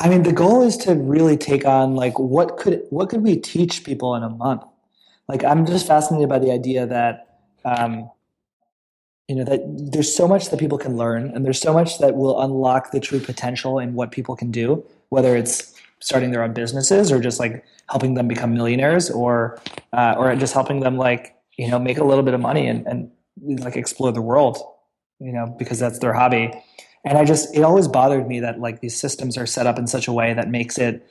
I 0.00 0.08
mean, 0.08 0.24
the 0.24 0.32
goal 0.32 0.62
is 0.62 0.76
to 0.78 0.94
really 0.94 1.36
take 1.36 1.64
on 1.64 1.94
like 1.94 2.18
what 2.18 2.58
could 2.58 2.82
what 2.90 3.08
could 3.08 3.22
we 3.22 3.36
teach 3.36 3.84
people 3.84 4.14
in 4.14 4.22
a 4.22 4.28
month? 4.28 4.64
Like, 5.28 5.44
I'm 5.44 5.66
just 5.66 5.86
fascinated 5.86 6.28
by 6.28 6.38
the 6.38 6.50
idea 6.52 6.86
that 6.86 7.40
um, 7.64 8.10
you 9.28 9.36
know 9.36 9.44
that 9.44 9.62
there's 9.92 10.14
so 10.14 10.28
much 10.28 10.50
that 10.50 10.60
people 10.60 10.78
can 10.78 10.96
learn, 10.96 11.30
and 11.34 11.44
there's 11.44 11.60
so 11.60 11.72
much 11.72 11.98
that 11.98 12.14
will 12.14 12.40
unlock 12.42 12.90
the 12.90 13.00
true 13.00 13.20
potential 13.20 13.78
in 13.78 13.94
what 13.94 14.10
people 14.10 14.36
can 14.36 14.50
do, 14.50 14.84
whether 15.08 15.34
it's 15.36 15.74
starting 16.00 16.30
their 16.30 16.42
own 16.42 16.52
businesses 16.52 17.10
or 17.10 17.18
just 17.18 17.40
like 17.40 17.64
helping 17.88 18.14
them 18.14 18.28
become 18.28 18.52
millionaires, 18.52 19.10
or 19.10 19.58
uh, 19.94 20.14
or 20.18 20.34
just 20.36 20.52
helping 20.52 20.80
them 20.80 20.98
like 20.98 21.34
you 21.56 21.68
know 21.68 21.78
make 21.78 21.96
a 21.96 22.04
little 22.04 22.24
bit 22.24 22.34
of 22.34 22.40
money 22.40 22.66
and, 22.66 22.86
and 22.86 23.10
like 23.60 23.76
explore 23.76 24.12
the 24.12 24.22
world, 24.22 24.58
you 25.20 25.32
know, 25.32 25.54
because 25.58 25.78
that's 25.78 25.98
their 25.98 26.12
hobby. 26.12 26.52
And 27.06 27.18
i 27.18 27.24
just 27.24 27.54
it 27.54 27.62
always 27.62 27.86
bothered 27.86 28.26
me 28.26 28.40
that 28.40 28.60
like 28.60 28.80
these 28.80 28.98
systems 28.98 29.36
are 29.36 29.46
set 29.46 29.66
up 29.66 29.78
in 29.78 29.86
such 29.86 30.08
a 30.08 30.12
way 30.12 30.32
that 30.34 30.48
makes 30.48 30.78
it 30.78 31.06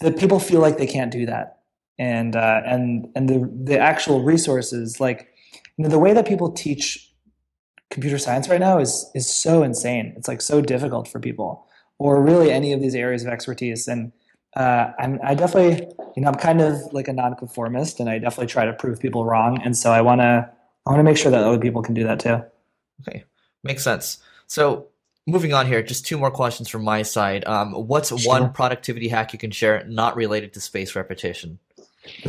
that 0.00 0.18
people 0.18 0.38
feel 0.38 0.60
like 0.60 0.76
they 0.76 0.86
can't 0.86 1.10
do 1.10 1.24
that 1.26 1.57
and 1.98 2.36
uh, 2.36 2.62
and 2.64 3.08
and 3.14 3.28
the 3.28 3.50
the 3.64 3.78
actual 3.78 4.22
resources 4.22 5.00
like 5.00 5.28
you 5.76 5.84
know 5.84 5.90
the 5.90 5.98
way 5.98 6.12
that 6.12 6.26
people 6.26 6.50
teach 6.52 7.12
computer 7.90 8.18
science 8.18 8.48
right 8.48 8.60
now 8.60 8.78
is 8.78 9.10
is 9.14 9.28
so 9.28 9.62
insane 9.62 10.12
it's 10.16 10.28
like 10.28 10.40
so 10.40 10.60
difficult 10.60 11.08
for 11.08 11.18
people 11.20 11.66
or 11.98 12.22
really 12.22 12.50
any 12.50 12.72
of 12.72 12.80
these 12.80 12.94
areas 12.94 13.22
of 13.22 13.28
expertise 13.28 13.88
and 13.88 14.12
uh, 14.56 14.92
I'm, 14.98 15.20
I 15.22 15.34
definitely, 15.34 15.86
you 16.16 16.22
know, 16.22 16.28
I'm 16.28 16.34
kind 16.34 16.60
of 16.60 16.92
like 16.92 17.06
a 17.06 17.12
nonconformist, 17.12 18.00
and 18.00 18.08
I 18.08 18.18
definitely 18.18 18.46
try 18.46 18.64
to 18.64 18.72
prove 18.72 18.98
people 18.98 19.24
wrong. 19.24 19.60
And 19.62 19.76
so 19.76 19.92
I 19.92 20.00
want 20.00 20.20
to, 20.20 20.50
I 20.86 20.90
want 20.90 20.98
to 20.98 21.04
make 21.04 21.16
sure 21.16 21.30
that 21.30 21.44
other 21.44 21.58
people 21.58 21.82
can 21.82 21.94
do 21.94 22.04
that 22.04 22.18
too. 22.18 22.42
Okay, 23.06 23.24
makes 23.62 23.84
sense. 23.84 24.18
So, 24.46 24.88
moving 25.26 25.52
on 25.52 25.66
here, 25.66 25.82
just 25.82 26.06
two 26.06 26.18
more 26.18 26.30
questions 26.30 26.68
from 26.68 26.82
my 26.82 27.02
side. 27.02 27.46
Um, 27.46 27.72
what's 27.72 28.08
Sure. 28.08 28.18
one 28.26 28.52
productivity 28.52 29.08
hack 29.08 29.32
you 29.32 29.38
can 29.38 29.50
share 29.50 29.84
not 29.86 30.16
related 30.16 30.54
to 30.54 30.60
space 30.60 30.96
repetition? 30.96 31.58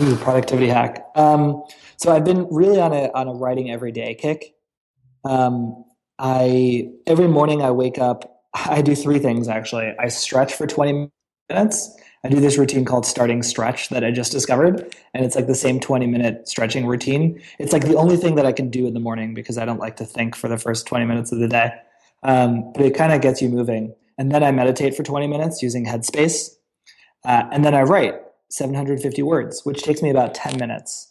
Ooh, 0.02 0.16
productivity 0.18 0.68
hack. 0.70 1.06
Um, 1.16 1.64
so 1.98 2.12
I've 2.12 2.26
been 2.26 2.48
really 2.52 2.80
on 2.80 2.94
a 2.94 3.12
on 3.14 3.28
a 3.28 3.34
writing 3.34 3.72
every 3.72 3.92
day 3.92 4.16
kick. 4.16 4.56
Um, 5.26 5.86
I 6.18 6.90
every 7.08 7.28
morning 7.28 7.62
I 7.62 7.72
wake 7.72 7.98
up. 7.98 8.44
I 8.54 8.82
do 8.82 8.96
three 8.96 9.20
things 9.20 9.48
actually. 9.48 9.94
I 10.00 10.10
stretch 10.10 10.54
for 10.54 10.68
twenty 10.68 11.10
minutes. 11.50 11.96
I 12.24 12.30
do 12.30 12.40
this 12.42 12.58
routine 12.58 12.86
called 12.86 13.06
starting 13.06 13.44
stretch 13.44 13.90
that 13.90 14.04
I 14.04 14.12
just 14.12 14.32
discovered, 14.32 14.96
and 15.14 15.26
it's 15.26 15.36
like 15.36 15.48
the 15.48 15.56
same 15.56 15.80
twenty 15.80 16.08
minute 16.08 16.48
stretching 16.48 16.86
routine. 16.88 17.42
It's 17.60 17.74
like 17.74 17.84
the 17.86 17.96
only 17.96 18.18
thing 18.18 18.36
that 18.36 18.46
I 18.46 18.52
can 18.52 18.70
do 18.70 18.88
in 18.88 18.94
the 18.94 19.00
morning 19.00 19.34
because 19.34 19.58
I 19.58 19.66
don't 19.66 19.80
like 19.80 19.98
to 19.98 20.06
think 20.06 20.36
for 20.36 20.48
the 20.50 20.58
first 20.58 20.88
twenty 20.88 21.06
minutes 21.06 21.32
of 21.32 21.40
the 21.40 21.48
day. 21.48 21.72
Um, 22.24 22.74
but 22.74 22.86
it 22.86 22.96
kind 22.96 23.14
of 23.14 23.22
gets 23.22 23.42
you 23.42 23.50
moving, 23.50 23.94
and 24.18 24.32
then 24.32 24.44
I 24.44 24.52
meditate 24.52 24.96
for 24.96 25.04
twenty 25.04 25.28
minutes 25.28 25.64
using 25.64 25.86
Headspace, 25.86 26.50
uh, 27.26 27.46
and 27.52 27.66
then 27.66 27.76
I 27.76 27.84
write. 27.84 28.16
750 28.50 29.22
words, 29.24 29.66
which 29.66 29.84
takes 29.84 30.02
me 30.02 30.10
about 30.10 30.34
10 30.34 30.60
minutes. 30.60 31.10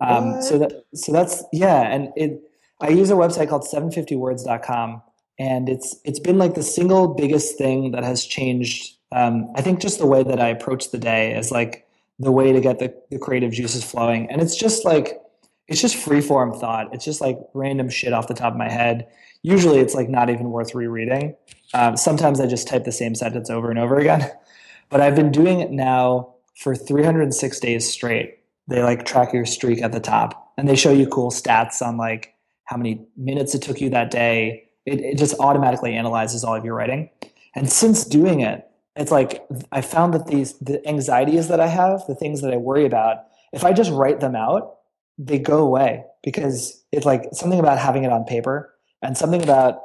Um, 0.00 0.42
so 0.42 0.58
that 0.58 0.84
so 0.94 1.12
that's 1.12 1.44
yeah, 1.52 1.82
and 1.82 2.12
it 2.16 2.42
I 2.80 2.88
use 2.88 3.10
a 3.10 3.14
website 3.14 3.48
called 3.48 3.62
750words.com, 3.62 5.02
and 5.38 5.68
it's 5.68 5.96
it's 6.04 6.18
been 6.18 6.38
like 6.38 6.54
the 6.54 6.62
single 6.62 7.08
biggest 7.08 7.56
thing 7.56 7.92
that 7.92 8.02
has 8.02 8.24
changed. 8.24 8.96
Um, 9.12 9.52
I 9.54 9.60
think 9.60 9.80
just 9.80 9.98
the 9.98 10.06
way 10.06 10.22
that 10.24 10.40
I 10.40 10.48
approach 10.48 10.90
the 10.90 10.98
day 10.98 11.36
is 11.36 11.52
like 11.52 11.86
the 12.18 12.32
way 12.32 12.52
to 12.52 12.60
get 12.60 12.78
the, 12.78 12.94
the 13.10 13.18
creative 13.18 13.52
juices 13.52 13.84
flowing, 13.84 14.28
and 14.30 14.40
it's 14.40 14.56
just 14.56 14.84
like 14.84 15.20
it's 15.68 15.80
just 15.80 15.94
free 15.94 16.20
form 16.20 16.52
thought. 16.52 16.92
It's 16.92 17.04
just 17.04 17.20
like 17.20 17.38
random 17.54 17.88
shit 17.88 18.12
off 18.12 18.26
the 18.26 18.34
top 18.34 18.54
of 18.54 18.58
my 18.58 18.70
head. 18.70 19.06
Usually, 19.42 19.78
it's 19.78 19.94
like 19.94 20.08
not 20.08 20.30
even 20.30 20.50
worth 20.50 20.74
rereading. 20.74 21.36
Um, 21.74 21.96
sometimes 21.96 22.40
I 22.40 22.46
just 22.46 22.66
type 22.66 22.84
the 22.84 22.92
same 22.92 23.14
sentence 23.14 23.50
over 23.50 23.70
and 23.70 23.78
over 23.78 23.98
again, 23.98 24.28
but 24.88 25.00
I've 25.00 25.14
been 25.14 25.30
doing 25.30 25.60
it 25.60 25.70
now 25.70 26.31
for 26.56 26.74
306 26.74 27.60
days 27.60 27.90
straight. 27.90 28.38
They 28.68 28.82
like 28.82 29.04
track 29.04 29.32
your 29.32 29.46
streak 29.46 29.82
at 29.82 29.92
the 29.92 30.00
top 30.00 30.52
and 30.56 30.68
they 30.68 30.76
show 30.76 30.92
you 30.92 31.06
cool 31.06 31.30
stats 31.30 31.82
on 31.82 31.96
like 31.96 32.34
how 32.64 32.76
many 32.76 33.06
minutes 33.16 33.54
it 33.54 33.62
took 33.62 33.80
you 33.80 33.90
that 33.90 34.10
day. 34.10 34.68
It, 34.86 35.00
it 35.00 35.18
just 35.18 35.38
automatically 35.40 35.94
analyzes 35.94 36.44
all 36.44 36.54
of 36.54 36.64
your 36.64 36.74
writing. 36.74 37.10
And 37.54 37.70
since 37.70 38.04
doing 38.04 38.40
it, 38.40 38.66
it's 38.96 39.10
like 39.10 39.44
I 39.70 39.80
found 39.80 40.14
that 40.14 40.26
these 40.26 40.58
the 40.58 40.86
anxieties 40.86 41.48
that 41.48 41.60
I 41.60 41.66
have, 41.66 42.02
the 42.06 42.14
things 42.14 42.42
that 42.42 42.52
I 42.52 42.56
worry 42.56 42.84
about, 42.84 43.24
if 43.52 43.64
I 43.64 43.72
just 43.72 43.90
write 43.90 44.20
them 44.20 44.36
out, 44.36 44.76
they 45.18 45.38
go 45.38 45.58
away 45.58 46.04
because 46.22 46.82
it's 46.92 47.06
like 47.06 47.28
something 47.32 47.60
about 47.60 47.78
having 47.78 48.04
it 48.04 48.12
on 48.12 48.24
paper 48.24 48.74
and 49.02 49.16
something 49.16 49.42
about 49.42 49.82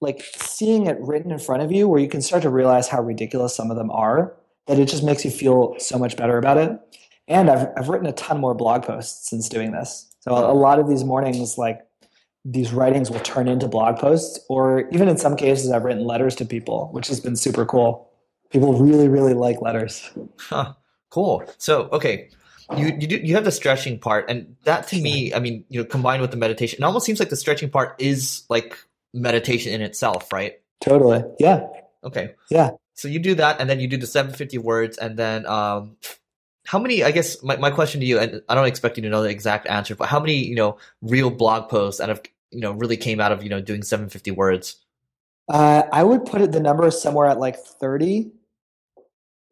like 0.00 0.22
seeing 0.36 0.86
it 0.86 0.98
written 1.00 1.30
in 1.30 1.38
front 1.38 1.62
of 1.62 1.72
you 1.72 1.88
where 1.88 2.00
you 2.00 2.08
can 2.08 2.22
start 2.22 2.42
to 2.42 2.50
realize 2.50 2.88
how 2.88 3.00
ridiculous 3.02 3.54
some 3.54 3.70
of 3.70 3.76
them 3.76 3.90
are 3.90 4.34
that 4.66 4.78
it 4.78 4.86
just 4.86 5.04
makes 5.04 5.24
you 5.24 5.30
feel 5.30 5.74
so 5.78 5.98
much 5.98 6.16
better 6.16 6.38
about 6.38 6.56
it. 6.56 6.78
And 7.28 7.50
i've, 7.50 7.68
I've 7.76 7.88
written 7.88 8.06
a 8.06 8.12
ton 8.12 8.40
more 8.40 8.54
blog 8.54 8.82
posts 8.82 9.28
since 9.28 9.48
doing 9.48 9.72
this. 9.72 10.10
So 10.20 10.34
a, 10.34 10.52
a 10.52 10.54
lot 10.54 10.78
of 10.78 10.88
these 10.88 11.04
mornings 11.04 11.58
like 11.58 11.80
these 12.44 12.72
writings 12.72 13.10
will 13.10 13.20
turn 13.20 13.48
into 13.48 13.66
blog 13.68 13.98
posts 13.98 14.38
or 14.50 14.88
even 14.90 15.08
in 15.08 15.16
some 15.16 15.34
cases 15.34 15.70
i've 15.70 15.82
written 15.82 16.04
letters 16.04 16.36
to 16.36 16.44
people 16.44 16.90
which 16.92 17.08
has 17.08 17.20
been 17.20 17.36
super 17.36 17.64
cool. 17.64 18.10
People 18.50 18.74
really 18.78 19.08
really 19.08 19.34
like 19.34 19.60
letters. 19.60 20.10
Huh. 20.38 20.74
cool. 21.10 21.44
So 21.58 21.88
okay. 21.92 22.28
You 22.76 22.86
you 22.98 23.06
do 23.06 23.16
you 23.16 23.34
have 23.34 23.44
the 23.44 23.52
stretching 23.52 23.98
part 23.98 24.30
and 24.30 24.56
that 24.64 24.88
to 24.88 24.98
me 24.98 25.34
i 25.34 25.38
mean 25.38 25.66
you 25.68 25.80
know 25.80 25.84
combined 25.84 26.22
with 26.22 26.30
the 26.30 26.38
meditation 26.38 26.82
it 26.82 26.86
almost 26.86 27.04
seems 27.04 27.18
like 27.18 27.28
the 27.28 27.36
stretching 27.36 27.68
part 27.68 27.94
is 28.00 28.44
like 28.48 28.78
meditation 29.12 29.72
in 29.72 29.82
itself 29.82 30.32
right? 30.32 30.54
Totally. 30.80 31.22
Yeah. 31.38 31.66
Okay. 32.04 32.34
Yeah 32.50 32.70
so 32.94 33.08
you 33.08 33.18
do 33.18 33.34
that 33.34 33.60
and 33.60 33.68
then 33.68 33.80
you 33.80 33.88
do 33.88 33.96
the 33.96 34.06
750 34.06 34.58
words 34.58 34.98
and 34.98 35.16
then 35.16 35.46
um 35.46 35.96
how 36.66 36.78
many 36.78 37.04
i 37.04 37.10
guess 37.10 37.42
my, 37.42 37.56
my 37.56 37.70
question 37.70 38.00
to 38.00 38.06
you 38.06 38.18
and 38.18 38.42
i 38.48 38.54
don't 38.54 38.66
expect 38.66 38.96
you 38.96 39.02
to 39.02 39.08
know 39.08 39.22
the 39.22 39.28
exact 39.28 39.66
answer 39.68 39.94
but 39.94 40.08
how 40.08 40.18
many 40.18 40.34
you 40.34 40.54
know 40.54 40.78
real 41.02 41.30
blog 41.30 41.68
posts 41.68 42.00
that 42.00 42.08
have 42.08 42.22
you 42.54 42.60
know 42.60 42.72
really 42.72 42.96
came 42.96 43.20
out 43.20 43.32
of 43.32 43.42
you 43.42 43.48
know 43.50 43.60
doing 43.60 43.82
750 43.82 44.30
words? 44.30 44.76
Uh, 45.48 45.82
i 45.92 46.02
would 46.02 46.24
put 46.24 46.40
it 46.40 46.52
the 46.52 46.60
number 46.60 46.90
somewhere 46.90 47.26
at 47.26 47.38
like 47.38 47.56
30 47.56 48.30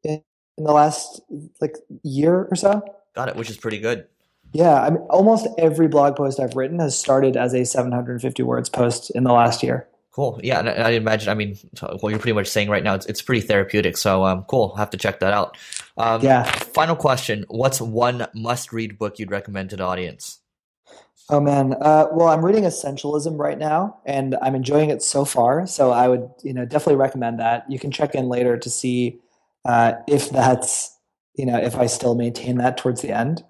in, 0.04 0.22
in 0.56 0.64
the 0.64 0.72
last 0.72 1.20
like 1.60 1.76
year 2.02 2.48
or 2.50 2.56
so. 2.56 2.82
Got 3.14 3.28
it 3.28 3.36
which 3.36 3.50
is 3.50 3.58
pretty 3.58 3.78
good. 3.78 4.06
Yeah 4.52 4.80
i 4.80 4.90
mean 4.90 5.02
almost 5.10 5.46
every 5.58 5.88
blog 5.88 6.16
post 6.16 6.40
i've 6.40 6.56
written 6.56 6.78
has 6.78 6.98
started 6.98 7.36
as 7.36 7.54
a 7.54 7.64
750 7.64 8.42
words 8.42 8.70
post 8.70 9.10
in 9.10 9.24
the 9.24 9.32
last 9.32 9.62
year 9.62 9.86
Cool. 10.12 10.38
Yeah, 10.42 10.58
and 10.58 10.68
I 10.68 10.90
imagine. 10.90 11.30
I 11.30 11.34
mean, 11.34 11.56
what 12.00 12.10
you're 12.10 12.18
pretty 12.18 12.34
much 12.34 12.46
saying 12.46 12.68
right 12.68 12.84
now, 12.84 12.94
it's 12.94 13.06
it's 13.06 13.22
pretty 13.22 13.40
therapeutic. 13.40 13.96
So, 13.96 14.24
um, 14.26 14.44
cool. 14.44 14.72
I'll 14.72 14.76
have 14.76 14.90
to 14.90 14.98
check 14.98 15.20
that 15.20 15.32
out. 15.32 15.56
Um, 15.96 16.20
yeah. 16.22 16.44
Final 16.44 16.96
question: 16.96 17.46
What's 17.48 17.80
one 17.80 18.26
must-read 18.34 18.98
book 18.98 19.18
you'd 19.18 19.30
recommend 19.30 19.70
to 19.70 19.76
the 19.76 19.84
audience? 19.84 20.40
Oh 21.30 21.40
man, 21.40 21.74
uh, 21.80 22.08
well, 22.12 22.28
I'm 22.28 22.44
reading 22.44 22.64
Essentialism 22.64 23.38
right 23.38 23.58
now, 23.58 24.00
and 24.04 24.36
I'm 24.42 24.54
enjoying 24.54 24.90
it 24.90 25.02
so 25.02 25.24
far. 25.24 25.66
So 25.66 25.90
I 25.90 26.08
would, 26.08 26.28
you 26.42 26.52
know, 26.52 26.66
definitely 26.66 26.96
recommend 26.96 27.40
that. 27.40 27.64
You 27.70 27.78
can 27.78 27.90
check 27.90 28.14
in 28.14 28.28
later 28.28 28.58
to 28.58 28.68
see 28.68 29.18
uh, 29.64 29.94
if 30.06 30.28
that's, 30.28 30.94
you 31.34 31.46
know, 31.46 31.56
if 31.56 31.76
I 31.76 31.86
still 31.86 32.14
maintain 32.16 32.58
that 32.58 32.76
towards 32.76 33.00
the 33.00 33.16
end. 33.16 33.44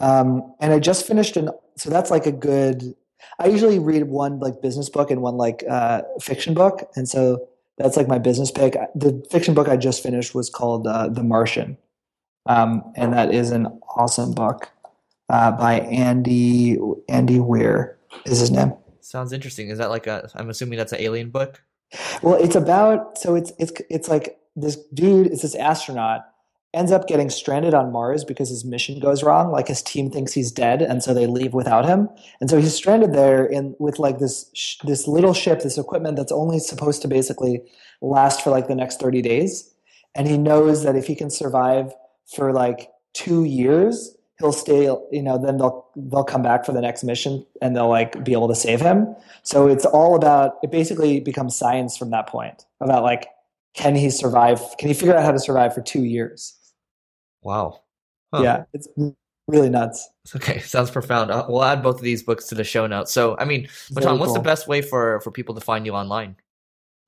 Um, 0.00 0.52
and 0.60 0.72
I 0.72 0.78
just 0.78 1.06
finished 1.06 1.36
an, 1.36 1.50
so 1.76 1.88
that's 1.88 2.10
like 2.10 2.26
a 2.26 2.32
good 2.32 2.94
I 3.38 3.46
usually 3.46 3.78
read 3.78 4.04
one 4.04 4.38
like 4.38 4.62
business 4.62 4.88
book 4.88 5.10
and 5.10 5.22
one 5.22 5.36
like 5.36 5.64
uh, 5.68 6.02
fiction 6.20 6.54
book, 6.54 6.90
and 6.96 7.08
so 7.08 7.48
that's 7.78 7.96
like 7.96 8.08
my 8.08 8.18
business 8.18 8.50
pick. 8.50 8.74
The 8.94 9.24
fiction 9.30 9.54
book 9.54 9.68
I 9.68 9.76
just 9.76 10.02
finished 10.02 10.34
was 10.34 10.50
called 10.50 10.86
uh, 10.86 11.08
The 11.08 11.22
Martian, 11.22 11.76
um, 12.46 12.82
and 12.96 13.12
that 13.12 13.34
is 13.34 13.50
an 13.50 13.66
awesome 13.96 14.32
book 14.32 14.70
uh, 15.28 15.50
by 15.52 15.80
Andy 15.80 16.78
Andy 17.08 17.40
Weir 17.40 17.96
is 18.26 18.38
his 18.40 18.50
name. 18.50 18.74
Sounds 19.00 19.32
interesting. 19.32 19.68
Is 19.68 19.78
that 19.78 19.90
like 19.90 20.06
a? 20.06 20.30
I'm 20.34 20.50
assuming 20.50 20.78
that's 20.78 20.92
an 20.92 21.00
alien 21.00 21.30
book. 21.30 21.62
Well, 22.22 22.34
it's 22.34 22.54
about 22.54 23.18
so 23.18 23.34
it's 23.34 23.52
it's 23.58 23.72
it's 23.90 24.08
like 24.08 24.38
this 24.56 24.76
dude. 24.94 25.28
It's 25.28 25.42
this 25.42 25.54
astronaut 25.54 26.26
ends 26.74 26.90
up 26.90 27.06
getting 27.06 27.28
stranded 27.28 27.74
on 27.74 27.92
Mars 27.92 28.24
because 28.24 28.48
his 28.48 28.64
mission 28.64 28.98
goes 28.98 29.22
wrong. 29.22 29.50
Like 29.50 29.68
his 29.68 29.82
team 29.82 30.10
thinks 30.10 30.32
he's 30.32 30.50
dead, 30.50 30.82
and 30.82 31.02
so 31.02 31.12
they 31.12 31.26
leave 31.26 31.54
without 31.54 31.84
him. 31.84 32.08
And 32.40 32.48
so 32.48 32.58
he's 32.58 32.74
stranded 32.74 33.12
there 33.12 33.44
in 33.44 33.74
with 33.78 33.98
like 33.98 34.18
this 34.18 34.50
sh- 34.54 34.78
this 34.84 35.06
little 35.06 35.34
ship, 35.34 35.60
this 35.60 35.78
equipment 35.78 36.16
that's 36.16 36.32
only 36.32 36.58
supposed 36.58 37.02
to 37.02 37.08
basically 37.08 37.62
last 38.00 38.42
for 38.42 38.50
like 38.50 38.68
the 38.68 38.74
next 38.74 39.00
thirty 39.00 39.22
days. 39.22 39.68
And 40.14 40.28
he 40.28 40.38
knows 40.38 40.84
that 40.84 40.96
if 40.96 41.06
he 41.06 41.14
can 41.14 41.30
survive 41.30 41.92
for 42.34 42.52
like 42.52 42.90
two 43.14 43.44
years, 43.44 44.16
he'll 44.38 44.52
stay. 44.52 44.84
You 45.10 45.22
know, 45.22 45.38
then 45.38 45.58
they'll 45.58 45.86
they'll 45.94 46.24
come 46.24 46.42
back 46.42 46.64
for 46.64 46.72
the 46.72 46.80
next 46.80 47.04
mission, 47.04 47.44
and 47.60 47.76
they'll 47.76 47.90
like 47.90 48.24
be 48.24 48.32
able 48.32 48.48
to 48.48 48.54
save 48.54 48.80
him. 48.80 49.14
So 49.42 49.68
it's 49.68 49.84
all 49.84 50.16
about. 50.16 50.54
It 50.62 50.70
basically 50.70 51.20
becomes 51.20 51.54
science 51.54 51.98
from 51.98 52.10
that 52.10 52.28
point 52.28 52.64
about 52.80 53.02
like 53.02 53.26
can 53.74 53.94
he 53.94 54.10
survive? 54.10 54.60
Can 54.78 54.88
he 54.88 54.94
figure 54.94 55.14
out 55.14 55.24
how 55.24 55.32
to 55.32 55.38
survive 55.38 55.74
for 55.74 55.80
two 55.80 56.04
years? 56.04 56.58
Wow. 57.42 57.82
Huh. 58.32 58.42
Yeah, 58.42 58.64
it's 58.72 58.88
really 59.48 59.68
nuts. 59.68 60.08
Okay, 60.34 60.58
sounds 60.60 60.90
profound. 60.90 61.30
Uh, 61.30 61.44
we'll 61.48 61.64
add 61.64 61.82
both 61.82 61.96
of 61.96 62.02
these 62.02 62.22
books 62.22 62.46
to 62.48 62.54
the 62.54 62.64
show 62.64 62.86
notes. 62.86 63.12
So, 63.12 63.36
I 63.38 63.44
mean, 63.44 63.68
Matan, 63.90 64.18
what's 64.18 64.32
the 64.32 64.40
best 64.40 64.68
way 64.68 64.82
for 64.82 65.20
for 65.20 65.30
people 65.30 65.54
to 65.54 65.60
find 65.60 65.86
you 65.86 65.92
online? 65.94 66.36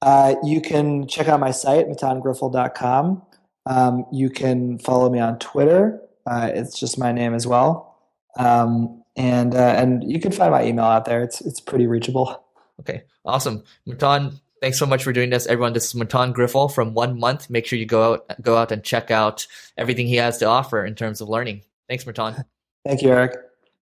Uh, 0.03 0.35
you 0.45 0.61
can 0.61 1.07
check 1.07 1.29
out 1.29 1.41
my 1.41 1.51
site, 1.51 1.89
matangriffel.com. 1.89 3.23
Um, 3.67 4.05
you 4.13 4.29
can 4.29 4.79
follow 4.79 5.09
me 5.09 5.19
on 5.19 5.39
Twitter. 5.39 6.01
Uh, 6.27 6.51
it's 6.53 6.79
just 6.79 6.99
my 6.99 7.13
name 7.13 7.35
as 7.35 7.47
well. 7.47 7.99
Um, 8.39 9.03
and 9.17 9.55
uh, 9.55 9.75
and 9.77 10.11
you 10.11 10.21
can 10.21 10.33
find 10.33 10.51
my 10.51 10.65
email 10.65 10.85
out 10.85 11.05
there. 11.05 11.23
It's 11.23 11.41
it's 11.41 11.61
pretty 11.61 11.87
reachable. 11.87 12.45
Okay, 12.81 13.05
awesome, 13.25 13.63
Matan. 13.87 14.41
Thanks 14.65 14.79
so 14.79 14.87
much 14.87 15.05
for 15.05 15.13
doing 15.13 15.29
this, 15.29 15.47
everyone. 15.47 15.75
This 15.75 15.85
is 15.85 15.95
Matan 15.95 16.33
Griffel 16.33 16.71
from 16.71 16.95
One 16.95 17.21
Month. 17.21 17.51
Make 17.51 17.67
sure 17.67 17.79
you 17.79 17.85
go 17.85 18.15
out, 18.15 18.41
go 18.41 18.57
out 18.57 18.73
and 18.73 18.83
check 18.83 19.11
out 19.11 19.47
everything 19.77 20.07
he 20.07 20.17
has 20.17 20.39
to 20.39 20.47
offer 20.47 20.87
in 20.87 20.95
terms 20.95 21.21
of 21.21 21.29
learning. 21.29 21.65
Thanks, 21.87 22.07
Matan. 22.07 22.47
Thank 22.83 23.03
you, 23.03 23.11
Eric. 23.11 23.37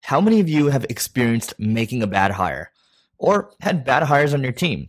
How 0.04 0.22
many 0.22 0.40
of 0.40 0.48
you 0.48 0.68
have 0.68 0.86
experienced 0.86 1.54
making 1.60 2.02
a 2.02 2.08
bad 2.08 2.32
hire 2.32 2.72
or 3.18 3.52
had 3.60 3.84
bad 3.84 4.04
hires 4.04 4.34
on 4.34 4.42
your 4.42 4.54
team? 4.54 4.88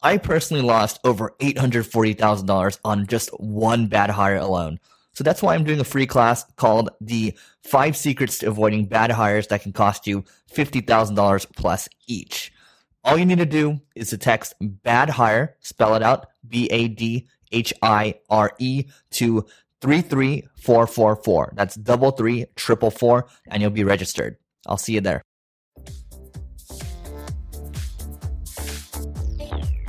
I 0.00 0.16
personally 0.16 0.62
lost 0.62 1.00
over 1.02 1.34
$840,000 1.40 2.78
on 2.84 3.08
just 3.08 3.30
one 3.40 3.88
bad 3.88 4.10
hire 4.10 4.36
alone. 4.36 4.78
So 5.12 5.24
that's 5.24 5.42
why 5.42 5.56
I'm 5.56 5.64
doing 5.64 5.80
a 5.80 5.84
free 5.84 6.06
class 6.06 6.44
called 6.54 6.90
the 7.00 7.36
five 7.64 7.96
secrets 7.96 8.38
to 8.38 8.46
avoiding 8.46 8.86
bad 8.86 9.10
hires 9.10 9.48
that 9.48 9.62
can 9.62 9.72
cost 9.72 10.06
you 10.06 10.22
$50,000 10.54 11.46
plus 11.56 11.88
each. 12.06 12.52
All 13.04 13.18
you 13.18 13.26
need 13.26 13.38
to 13.38 13.46
do 13.46 13.80
is 13.96 14.10
to 14.10 14.18
text 14.18 14.54
bad 14.60 15.10
hire, 15.10 15.56
spell 15.60 15.94
it 15.94 16.02
out, 16.02 16.26
B 16.46 16.68
A 16.70 16.88
D 16.88 17.26
H 17.50 17.74
I 17.82 18.14
R 18.30 18.52
E 18.58 18.84
to 19.12 19.44
33444. 19.80 21.52
That's 21.56 21.74
double 21.74 22.12
three 22.12 22.46
triple 22.54 22.90
four, 22.90 23.26
and 23.48 23.60
you'll 23.60 23.70
be 23.70 23.84
registered. 23.84 24.36
I'll 24.66 24.76
see 24.76 24.94
you 24.94 25.00
there. 25.00 25.22